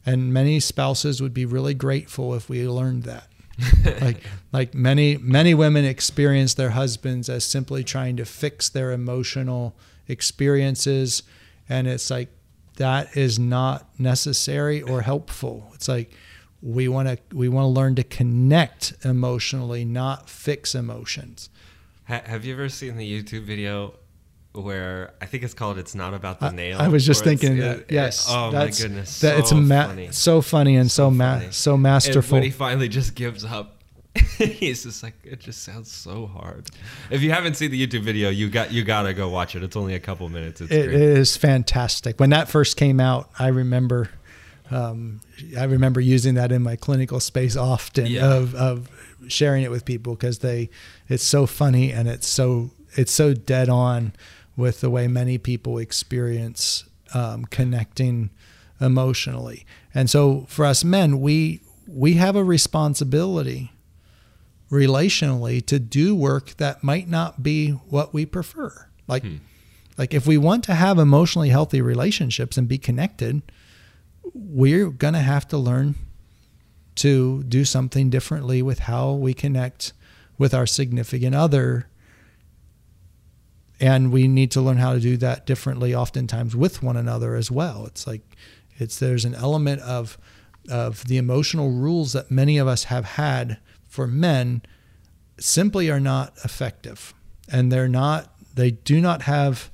And 0.04 0.32
many 0.32 0.58
spouses 0.60 1.20
would 1.20 1.34
be 1.34 1.44
really 1.44 1.74
grateful 1.74 2.34
if 2.34 2.48
we 2.48 2.66
learned 2.66 3.04
that. 3.04 3.28
like 4.00 4.22
like 4.52 4.74
many 4.74 5.16
many 5.16 5.54
women 5.54 5.84
experience 5.84 6.54
their 6.54 6.70
husbands 6.70 7.28
as 7.28 7.44
simply 7.44 7.82
trying 7.82 8.16
to 8.16 8.24
fix 8.24 8.68
their 8.68 8.92
emotional 8.92 9.76
experiences. 10.08 11.22
And 11.68 11.86
it's 11.86 12.10
like 12.10 12.28
that 12.76 13.16
is 13.16 13.38
not 13.38 13.88
necessary 13.98 14.82
or 14.82 15.02
helpful. 15.02 15.70
It's 15.74 15.88
like 15.88 16.12
we 16.62 16.88
want 16.88 17.08
to 17.08 17.36
we 17.36 17.48
want 17.48 17.64
to 17.64 17.68
learn 17.68 17.94
to 17.96 18.04
connect 18.04 18.92
emotionally 19.04 19.84
not 19.84 20.28
fix 20.28 20.74
emotions. 20.74 21.48
Ha- 22.08 22.22
have 22.24 22.44
you 22.44 22.54
ever 22.54 22.68
seen 22.68 22.96
the 22.96 23.22
YouTube 23.22 23.44
video 23.44 23.94
where 24.56 25.12
I 25.20 25.26
think 25.26 25.42
it's 25.42 25.54
called 25.54 25.78
"It's 25.78 25.94
Not 25.94 26.14
About 26.14 26.40
the 26.40 26.50
Nail"? 26.50 26.78
I 26.80 26.88
was 26.88 27.04
just 27.06 27.22
thinking 27.24 27.58
it- 27.58 27.60
that 27.60 27.78
it- 27.80 27.86
yes 27.90 28.26
oh 28.28 28.50
that's- 28.50 28.80
my 28.80 28.86
goodness. 28.88 29.20
that 29.20 29.38
it's 29.38 29.50
so 29.50 29.56
ma- 29.56 29.86
funny. 29.86 30.08
so 30.12 30.42
funny 30.42 30.76
and 30.76 30.90
so, 30.90 31.04
So 31.06 31.10
ma- 31.10 31.34
funny. 31.38 31.48
so 31.52 31.74
And 31.74 31.82
masterful 31.82 32.36
when 32.36 32.42
he 32.42 32.50
finally 32.50 32.88
just 32.88 33.14
gives 33.14 33.44
up, 33.44 33.72
he's 34.38 34.82
just 34.84 35.02
like, 35.02 35.14
it 35.24 35.40
just 35.40 35.62
sounds 35.62 35.92
so 35.92 36.26
hard. 36.26 36.66
If 37.10 37.20
you 37.22 37.30
haven't 37.32 37.54
seen 37.54 37.70
the 37.70 37.86
YouTube 37.86 38.02
video, 38.02 38.30
you 38.30 38.48
got 38.48 38.72
you 38.72 38.82
gotta 38.82 39.12
go 39.12 39.28
watch 39.28 39.54
it. 39.54 39.62
It's 39.62 39.76
only 39.76 39.94
a 39.94 40.00
couple 40.00 40.28
minutes. 40.30 40.60
It's 40.62 40.72
It 40.72 40.92
is 40.94 41.36
fantastic. 41.36 42.18
When 42.18 42.30
that 42.30 42.48
first 42.48 42.76
came 42.78 42.98
out, 42.98 43.28
I 43.38 43.48
remember, 43.48 44.08
um, 44.70 45.20
I 45.58 45.64
remember 45.64 46.00
using 46.00 46.34
that 46.34 46.50
in 46.50 46.62
my 46.62 46.76
clinical 46.76 47.20
space 47.20 47.56
often 47.56 48.06
Yeah. 48.06 48.32
of, 48.32 48.54
of 48.54 48.88
sharing 49.28 49.64
it 49.64 49.70
with 49.70 49.84
people 49.84 50.14
because 50.14 50.38
they, 50.38 50.70
it's 51.08 51.22
so 51.24 51.46
funny 51.46 51.92
and 51.92 52.08
it's 52.08 52.26
so 52.26 52.70
it's 52.94 53.12
so 53.12 53.34
dead 53.34 53.68
on 53.68 54.12
with 54.56 54.80
the 54.80 54.90
way 54.90 55.06
many 55.08 55.38
people 55.38 55.78
experience 55.78 56.84
um, 57.14 57.44
connecting 57.46 58.30
emotionally. 58.80 59.66
And 59.94 60.08
so 60.10 60.46
for 60.48 60.64
us 60.64 60.84
men, 60.84 61.20
we 61.20 61.60
we 61.86 62.14
have 62.14 62.34
a 62.36 62.42
responsibility 62.44 63.72
relationally 64.70 65.64
to 65.66 65.78
do 65.78 66.14
work 66.14 66.56
that 66.56 66.82
might 66.82 67.08
not 67.08 67.42
be 67.42 67.70
what 67.70 68.12
we 68.12 68.26
prefer. 68.26 68.88
Like 69.06 69.22
Hmm. 69.22 69.36
like 69.96 70.12
if 70.12 70.26
we 70.26 70.36
want 70.36 70.64
to 70.64 70.74
have 70.74 70.98
emotionally 70.98 71.50
healthy 71.50 71.80
relationships 71.80 72.58
and 72.58 72.66
be 72.66 72.78
connected, 72.78 73.42
we're 74.34 74.90
going 74.90 75.14
to 75.14 75.20
have 75.20 75.46
to 75.48 75.56
learn 75.58 75.94
to 76.96 77.44
do 77.44 77.64
something 77.64 78.10
differently 78.10 78.62
with 78.62 78.80
how 78.80 79.12
we 79.12 79.32
connect 79.34 79.92
with 80.38 80.52
our 80.52 80.66
significant 80.66 81.34
other. 81.34 81.86
And 83.78 84.10
we 84.10 84.26
need 84.26 84.50
to 84.52 84.60
learn 84.60 84.78
how 84.78 84.94
to 84.94 85.00
do 85.00 85.16
that 85.18 85.44
differently 85.44 85.94
oftentimes 85.94 86.56
with 86.56 86.82
one 86.82 86.96
another 86.96 87.34
as 87.34 87.50
well. 87.50 87.84
It's 87.86 88.06
like 88.06 88.22
it's 88.78 88.98
there's 88.98 89.24
an 89.24 89.34
element 89.34 89.82
of 89.82 90.18
of 90.68 91.06
the 91.06 91.16
emotional 91.16 91.70
rules 91.70 92.12
that 92.12 92.30
many 92.30 92.58
of 92.58 92.66
us 92.66 92.84
have 92.84 93.04
had 93.04 93.58
for 93.88 94.06
men 94.06 94.62
simply 95.38 95.90
are 95.90 96.00
not 96.00 96.32
effective 96.44 97.14
and 97.48 97.70
they're 97.70 97.88
not 97.88 98.32
they 98.54 98.70
do 98.70 99.00
not 99.00 99.22
have 99.22 99.70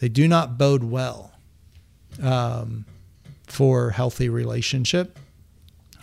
they 0.00 0.08
do 0.08 0.28
not 0.28 0.58
bode 0.58 0.84
well 0.84 1.32
um, 2.22 2.84
for 3.46 3.90
healthy 3.90 4.28
relationship 4.28 5.18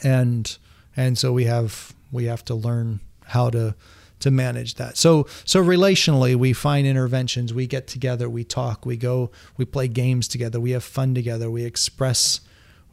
and 0.04 0.58
and 0.98 1.18
so 1.18 1.32
we 1.32 1.44
have 1.44 1.94
we 2.12 2.26
have 2.26 2.44
to 2.46 2.56
learn 2.56 3.00
how 3.26 3.50
to 3.50 3.76
to 4.20 4.32
manage 4.32 4.76
that. 4.76 4.98
So 4.98 5.28
so 5.44 5.64
relationally 5.64 6.36
we 6.36 6.54
find 6.54 6.88
interventions 6.88 7.54
we 7.54 7.68
get 7.68 7.88
together 7.88 8.30
we 8.30 8.44
talk 8.44 8.86
we 8.86 8.98
go 8.98 9.32
we 9.58 9.66
play 9.66 9.88
games 9.88 10.28
together 10.28 10.60
we 10.60 10.72
have 10.72 10.84
fun 10.84 11.14
together 11.14 11.50
we 11.52 11.64
express 11.64 12.42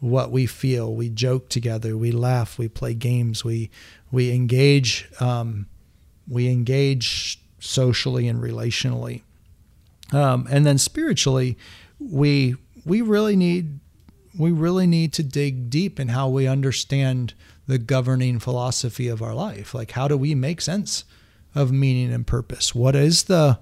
what 0.01 0.33
we 0.33 0.47
feel 0.47 0.93
we 0.95 1.09
joke 1.09 1.49
together 1.49 1.97
we 1.97 2.11
laugh 2.11 2.59
we 2.59 2.69
play 2.69 2.93
games 2.93 3.45
we 3.45 3.71
we 4.11 4.33
engage 4.33 5.09
um, 5.21 5.67
we 6.29 6.49
engage 6.49 7.39
socially 7.63 8.27
and 8.27 8.43
relationally. 8.43 9.23
Um, 10.13 10.47
and 10.51 10.67
then 10.67 10.79
spiritually 10.79 11.57
we 11.99 12.57
we 12.85 13.01
really 13.01 13.37
need 13.37 13.79
we 14.39 14.51
really 14.51 14.87
need 14.87 15.13
to 15.15 15.23
dig 15.23 15.71
deep 15.71 16.01
in 16.01 16.09
how 16.09 16.29
we 16.29 16.47
understand 16.47 17.35
the 17.67 17.79
governing 17.79 18.39
philosophy 18.39 19.09
of 19.09 19.23
our 19.23 19.35
life 19.35 19.73
like 19.73 19.93
how 19.93 20.09
do 20.09 20.17
we 20.17 20.35
make 20.35 20.61
sense 20.61 21.05
of 21.55 21.73
meaning 21.73 22.13
and 22.13 22.27
purpose? 22.27 22.75
What 22.75 22.97
is 22.97 23.25
the 23.25 23.59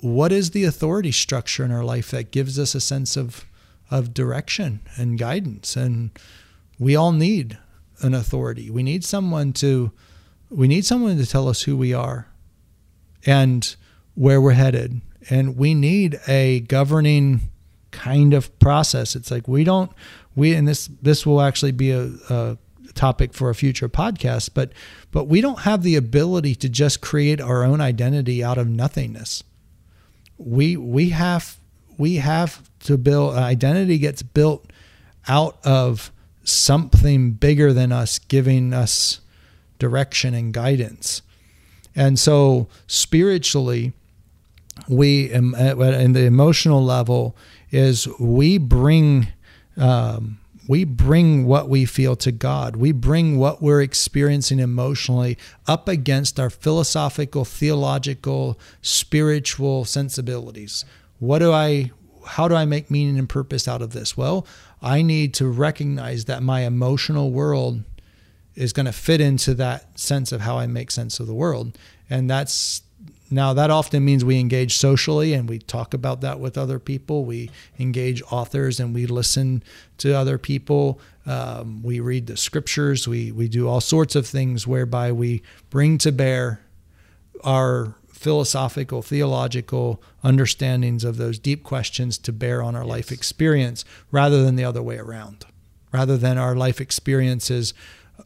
what 0.00 0.32
is 0.32 0.50
the 0.50 0.64
authority 0.64 1.12
structure 1.12 1.64
in 1.64 1.70
our 1.70 1.84
life 1.84 2.10
that 2.10 2.32
gives 2.32 2.58
us 2.58 2.74
a 2.74 2.80
sense 2.80 3.16
of 3.16 3.44
of 3.90 4.14
direction 4.14 4.80
and 4.96 5.18
guidance? 5.18 5.76
And 5.76 6.10
we 6.78 6.96
all 6.96 7.12
need 7.12 7.58
an 8.00 8.14
authority. 8.14 8.70
We 8.70 8.82
need 8.82 9.04
someone 9.04 9.52
to 9.54 9.92
we 10.48 10.68
need 10.68 10.84
someone 10.84 11.16
to 11.18 11.26
tell 11.26 11.48
us 11.48 11.62
who 11.62 11.76
we 11.76 11.92
are 11.92 12.28
and 13.26 13.76
where 14.14 14.40
we're 14.40 14.52
headed. 14.52 15.00
And 15.28 15.56
we 15.56 15.74
need 15.74 16.18
a 16.26 16.60
governing 16.60 17.42
kind 17.90 18.34
of 18.34 18.56
process. 18.58 19.14
It's 19.14 19.30
like 19.30 19.46
we 19.48 19.64
don't 19.64 19.90
we 20.36 20.54
and 20.54 20.66
this 20.66 20.88
this 21.02 21.26
will 21.26 21.40
actually 21.40 21.72
be 21.72 21.90
a, 21.90 22.10
a 22.28 22.58
topic 22.94 23.32
for 23.34 23.50
a 23.50 23.54
future 23.54 23.88
podcast, 23.88 24.50
but 24.54 24.72
but 25.10 25.24
we 25.24 25.40
don't 25.40 25.60
have 25.60 25.82
the 25.82 25.96
ability 25.96 26.54
to 26.56 26.68
just 26.68 27.00
create 27.00 27.40
our 27.40 27.64
own 27.64 27.80
identity 27.80 28.42
out 28.42 28.58
of 28.58 28.68
nothingness. 28.68 29.42
We 30.38 30.76
we 30.76 31.10
have 31.10 31.56
we 31.98 32.16
have 32.16 32.62
to 32.80 32.96
build 32.96 33.36
identity 33.36 33.98
gets 33.98 34.22
built 34.22 34.72
out 35.28 35.58
of 35.64 36.10
something 36.44 37.32
bigger 37.32 37.72
than 37.72 37.92
us 37.92 38.18
giving 38.18 38.72
us 38.72 39.20
direction 39.78 40.34
and 40.34 40.52
guidance. 40.52 41.22
And 41.94 42.18
so 42.18 42.68
spiritually, 42.86 43.92
we 44.88 45.30
in 45.30 45.52
the 45.52 46.24
emotional 46.24 46.82
level 46.84 47.36
is 47.70 48.08
we 48.18 48.58
bring 48.58 49.28
um, 49.76 50.39
we 50.70 50.84
bring 50.84 51.46
what 51.46 51.68
we 51.68 51.84
feel 51.84 52.14
to 52.14 52.30
God. 52.30 52.76
We 52.76 52.92
bring 52.92 53.38
what 53.38 53.60
we're 53.60 53.82
experiencing 53.82 54.60
emotionally 54.60 55.36
up 55.66 55.88
against 55.88 56.38
our 56.38 56.48
philosophical, 56.48 57.44
theological, 57.44 58.56
spiritual 58.80 59.84
sensibilities. 59.84 60.84
What 61.18 61.40
do 61.40 61.50
I 61.52 61.90
how 62.24 62.46
do 62.46 62.54
I 62.54 62.66
make 62.66 62.88
meaning 62.88 63.18
and 63.18 63.28
purpose 63.28 63.66
out 63.66 63.82
of 63.82 63.90
this? 63.90 64.16
Well, 64.16 64.46
I 64.80 65.02
need 65.02 65.34
to 65.34 65.48
recognize 65.48 66.26
that 66.26 66.40
my 66.40 66.60
emotional 66.60 67.32
world 67.32 67.82
is 68.54 68.72
going 68.72 68.86
to 68.86 68.92
fit 68.92 69.20
into 69.20 69.54
that 69.54 69.98
sense 69.98 70.30
of 70.30 70.42
how 70.42 70.56
I 70.56 70.68
make 70.68 70.92
sense 70.92 71.18
of 71.18 71.26
the 71.26 71.34
world. 71.34 71.76
And 72.08 72.30
that's 72.30 72.82
now, 73.32 73.52
that 73.52 73.70
often 73.70 74.04
means 74.04 74.24
we 74.24 74.40
engage 74.40 74.76
socially 74.76 75.34
and 75.34 75.48
we 75.48 75.60
talk 75.60 75.94
about 75.94 76.20
that 76.22 76.40
with 76.40 76.58
other 76.58 76.80
people. 76.80 77.24
We 77.24 77.50
engage 77.78 78.22
authors 78.30 78.80
and 78.80 78.92
we 78.92 79.06
listen 79.06 79.62
to 79.98 80.12
other 80.12 80.36
people. 80.36 81.00
Um, 81.26 81.80
we 81.84 82.00
read 82.00 82.26
the 82.26 82.36
scriptures. 82.36 83.06
We, 83.06 83.30
we 83.30 83.46
do 83.46 83.68
all 83.68 83.80
sorts 83.80 84.16
of 84.16 84.26
things 84.26 84.66
whereby 84.66 85.12
we 85.12 85.42
bring 85.70 85.96
to 85.98 86.10
bear 86.10 86.60
our 87.44 87.94
philosophical, 88.08 89.00
theological 89.00 90.02
understandings 90.24 91.04
of 91.04 91.16
those 91.16 91.38
deep 91.38 91.62
questions 91.62 92.18
to 92.18 92.32
bear 92.32 92.62
on 92.62 92.74
our 92.74 92.82
yes. 92.82 92.90
life 92.90 93.12
experience 93.12 93.84
rather 94.10 94.42
than 94.42 94.56
the 94.56 94.64
other 94.64 94.82
way 94.82 94.98
around. 94.98 95.46
Rather 95.92 96.16
than 96.16 96.36
our 96.36 96.56
life 96.56 96.80
experiences, 96.80 97.74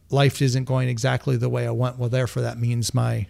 life 0.09 0.41
isn't 0.41 0.65
going 0.65 0.89
exactly 0.89 1.37
the 1.37 1.49
way 1.49 1.67
I 1.67 1.71
want. 1.71 1.99
Well, 1.99 2.09
therefore, 2.09 2.41
that 2.41 2.57
means 2.57 2.93
my 2.93 3.27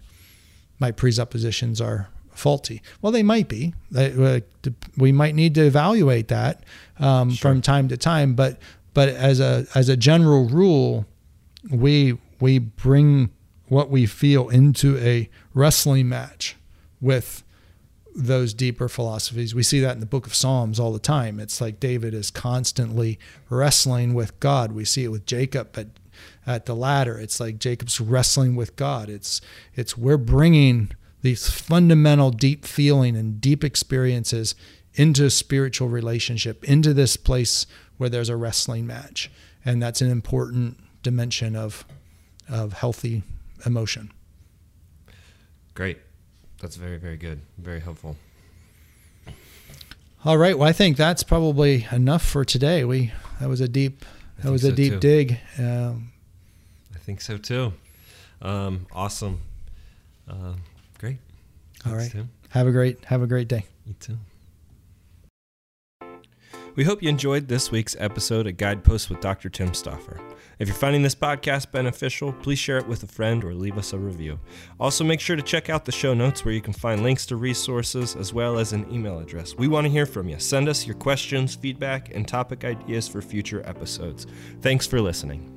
my 0.80 0.92
presuppositions 0.92 1.80
are 1.80 2.10
faulty. 2.32 2.82
Well, 3.02 3.12
they 3.12 3.24
might 3.24 3.48
be. 3.48 3.74
Uh, 3.96 4.40
we 4.98 5.12
might 5.12 5.36
need 5.36 5.56
to 5.56 5.66
evaluate 5.66 6.28
that 6.28 6.64
um, 7.00 7.32
sure. 7.32 7.52
from 7.52 7.62
time 7.62 7.88
to 7.90 7.98
time. 7.98 8.34
But 8.36 8.60
but 8.94 9.10
as 9.10 9.40
a 9.40 9.66
as 9.74 9.90
a 9.90 9.98
general 9.98 10.46
rule, 10.46 11.06
we 11.70 12.18
we 12.40 12.60
bring 12.60 13.30
what 13.68 13.90
we 13.90 14.06
feel 14.06 14.50
into 14.50 14.98
a 14.98 15.30
wrestling 15.54 16.08
match 16.10 16.56
with 17.02 17.44
those 18.16 18.54
deeper 18.54 18.88
philosophies. 18.88 19.54
We 19.54 19.64
see 19.64 19.82
that 19.82 19.94
in 19.94 20.00
the 20.00 20.06
book 20.06 20.26
of 20.26 20.34
Psalms 20.34 20.80
all 20.80 20.94
the 20.94 21.00
time. 21.00 21.40
It's 21.40 21.60
like 21.60 21.80
David 21.80 22.14
is 22.14 22.32
constantly 22.32 23.20
wrestling 23.50 24.14
with 24.14 24.40
God. 24.40 24.72
We 24.72 24.86
see 24.86 25.04
it 25.04 25.10
with 25.10 25.26
Jacob, 25.26 25.70
but 25.74 25.88
at 26.46 26.66
the 26.66 26.76
ladder. 26.76 27.18
It's 27.18 27.40
like 27.40 27.60
Jacob's 27.60 28.00
wrestling 28.00 28.56
with 28.56 28.76
God. 28.76 29.10
It's 29.10 29.42
it's 29.74 29.98
we're 29.98 30.18
bringing 30.18 30.92
these 31.22 31.50
fundamental 31.50 32.30
deep 32.32 32.66
feeling 32.66 33.16
and 33.16 33.42
deep 33.42 33.64
experiences 33.64 34.54
into 34.94 35.26
a 35.26 35.30
spiritual 35.30 35.90
relationship, 35.90 36.64
into 36.64 36.94
this 36.94 37.18
place 37.18 37.66
where 37.98 38.10
there's 38.10 38.30
a 38.30 38.36
wrestling 38.36 38.86
match. 38.86 39.32
And 39.64 39.82
that's 39.82 40.02
an 40.02 40.12
important 40.12 40.78
dimension 41.02 41.56
of 41.56 41.86
of 42.50 42.74
healthy 42.74 43.24
emotion. 43.66 44.12
Great. 45.74 45.98
That's 46.62 46.76
very, 46.76 46.98
very 46.98 47.18
good. 47.18 47.42
Very 47.58 47.80
helpful. 47.80 48.16
All 50.24 50.38
right. 50.38 50.58
Well, 50.58 50.68
I 50.68 50.72
think 50.72 50.98
that's 50.98 51.24
probably 51.24 51.88
enough 51.92 52.24
for 52.24 52.46
today. 52.46 52.84
We 52.84 53.12
that 53.40 53.50
was 53.50 53.62
a 53.62 53.68
deep 53.68 54.06
that 54.44 54.52
was 54.52 54.64
a 54.64 54.70
so 54.70 54.76
deep 54.76 54.94
too. 54.94 55.00
dig. 55.00 55.40
Um, 55.60 56.12
think 57.06 57.22
so 57.22 57.38
too. 57.38 57.74
Um, 58.42 58.88
awesome. 58.92 59.42
Uh, 60.28 60.54
great. 60.98 61.18
Thanks, 61.80 61.88
All 61.88 61.96
right. 61.96 62.12
Tim. 62.12 62.30
Have 62.50 62.68
a 62.68 62.72
great 62.72 63.06
have 63.06 63.22
a 63.22 63.28
great 63.28 63.48
day. 63.48 63.66
You 63.86 63.94
too. 64.00 64.18
We 66.76 66.84
hope 66.84 67.02
you 67.02 67.08
enjoyed 67.08 67.48
this 67.48 67.72
week's 67.72 67.96
episode 68.00 68.48
of 68.48 68.58
Guideposts 68.58 69.10
with 69.10 69.22
Dr. 69.22 69.48
Tim 69.48 69.74
Stauffer. 69.74 70.20
If 70.60 70.68
you're 70.68 70.76
finding 70.76 71.04
this 71.04 71.16
podcast 71.16 71.72
beneficial, 71.72 72.34
please 72.34 72.60
share 72.60 72.78
it 72.78 72.88
with 72.88 73.02
a 73.04 73.08
friend 73.08 73.46
or 73.46 73.54
leave 73.54 73.78
us 73.78 73.94
a 73.94 73.98
review. 73.98 74.40
Also, 74.78 75.06
make 75.06 75.22
sure 75.22 75.38
to 75.38 75.42
check 75.42 75.70
out 75.70 75.86
the 75.86 75.94
show 75.94 76.14
notes 76.14 76.44
where 76.44 76.54
you 76.54 76.60
can 76.62 76.74
find 76.74 77.02
links 77.02 77.26
to 77.28 77.38
resources 77.38 78.18
as 78.18 78.34
well 78.34 78.58
as 78.60 78.74
an 78.74 78.92
email 78.92 79.20
address. 79.20 79.56
We 79.56 79.70
want 79.70 79.86
to 79.86 79.92
hear 79.92 80.06
from 80.06 80.28
you. 80.28 80.38
Send 80.38 80.68
us 80.68 80.86
your 80.86 80.96
questions, 80.96 81.56
feedback, 81.56 82.14
and 82.14 82.28
topic 82.28 82.66
ideas 82.66 83.08
for 83.08 83.22
future 83.22 83.62
episodes. 83.66 84.28
Thanks 84.60 84.86
for 84.86 85.00
listening. 85.00 85.55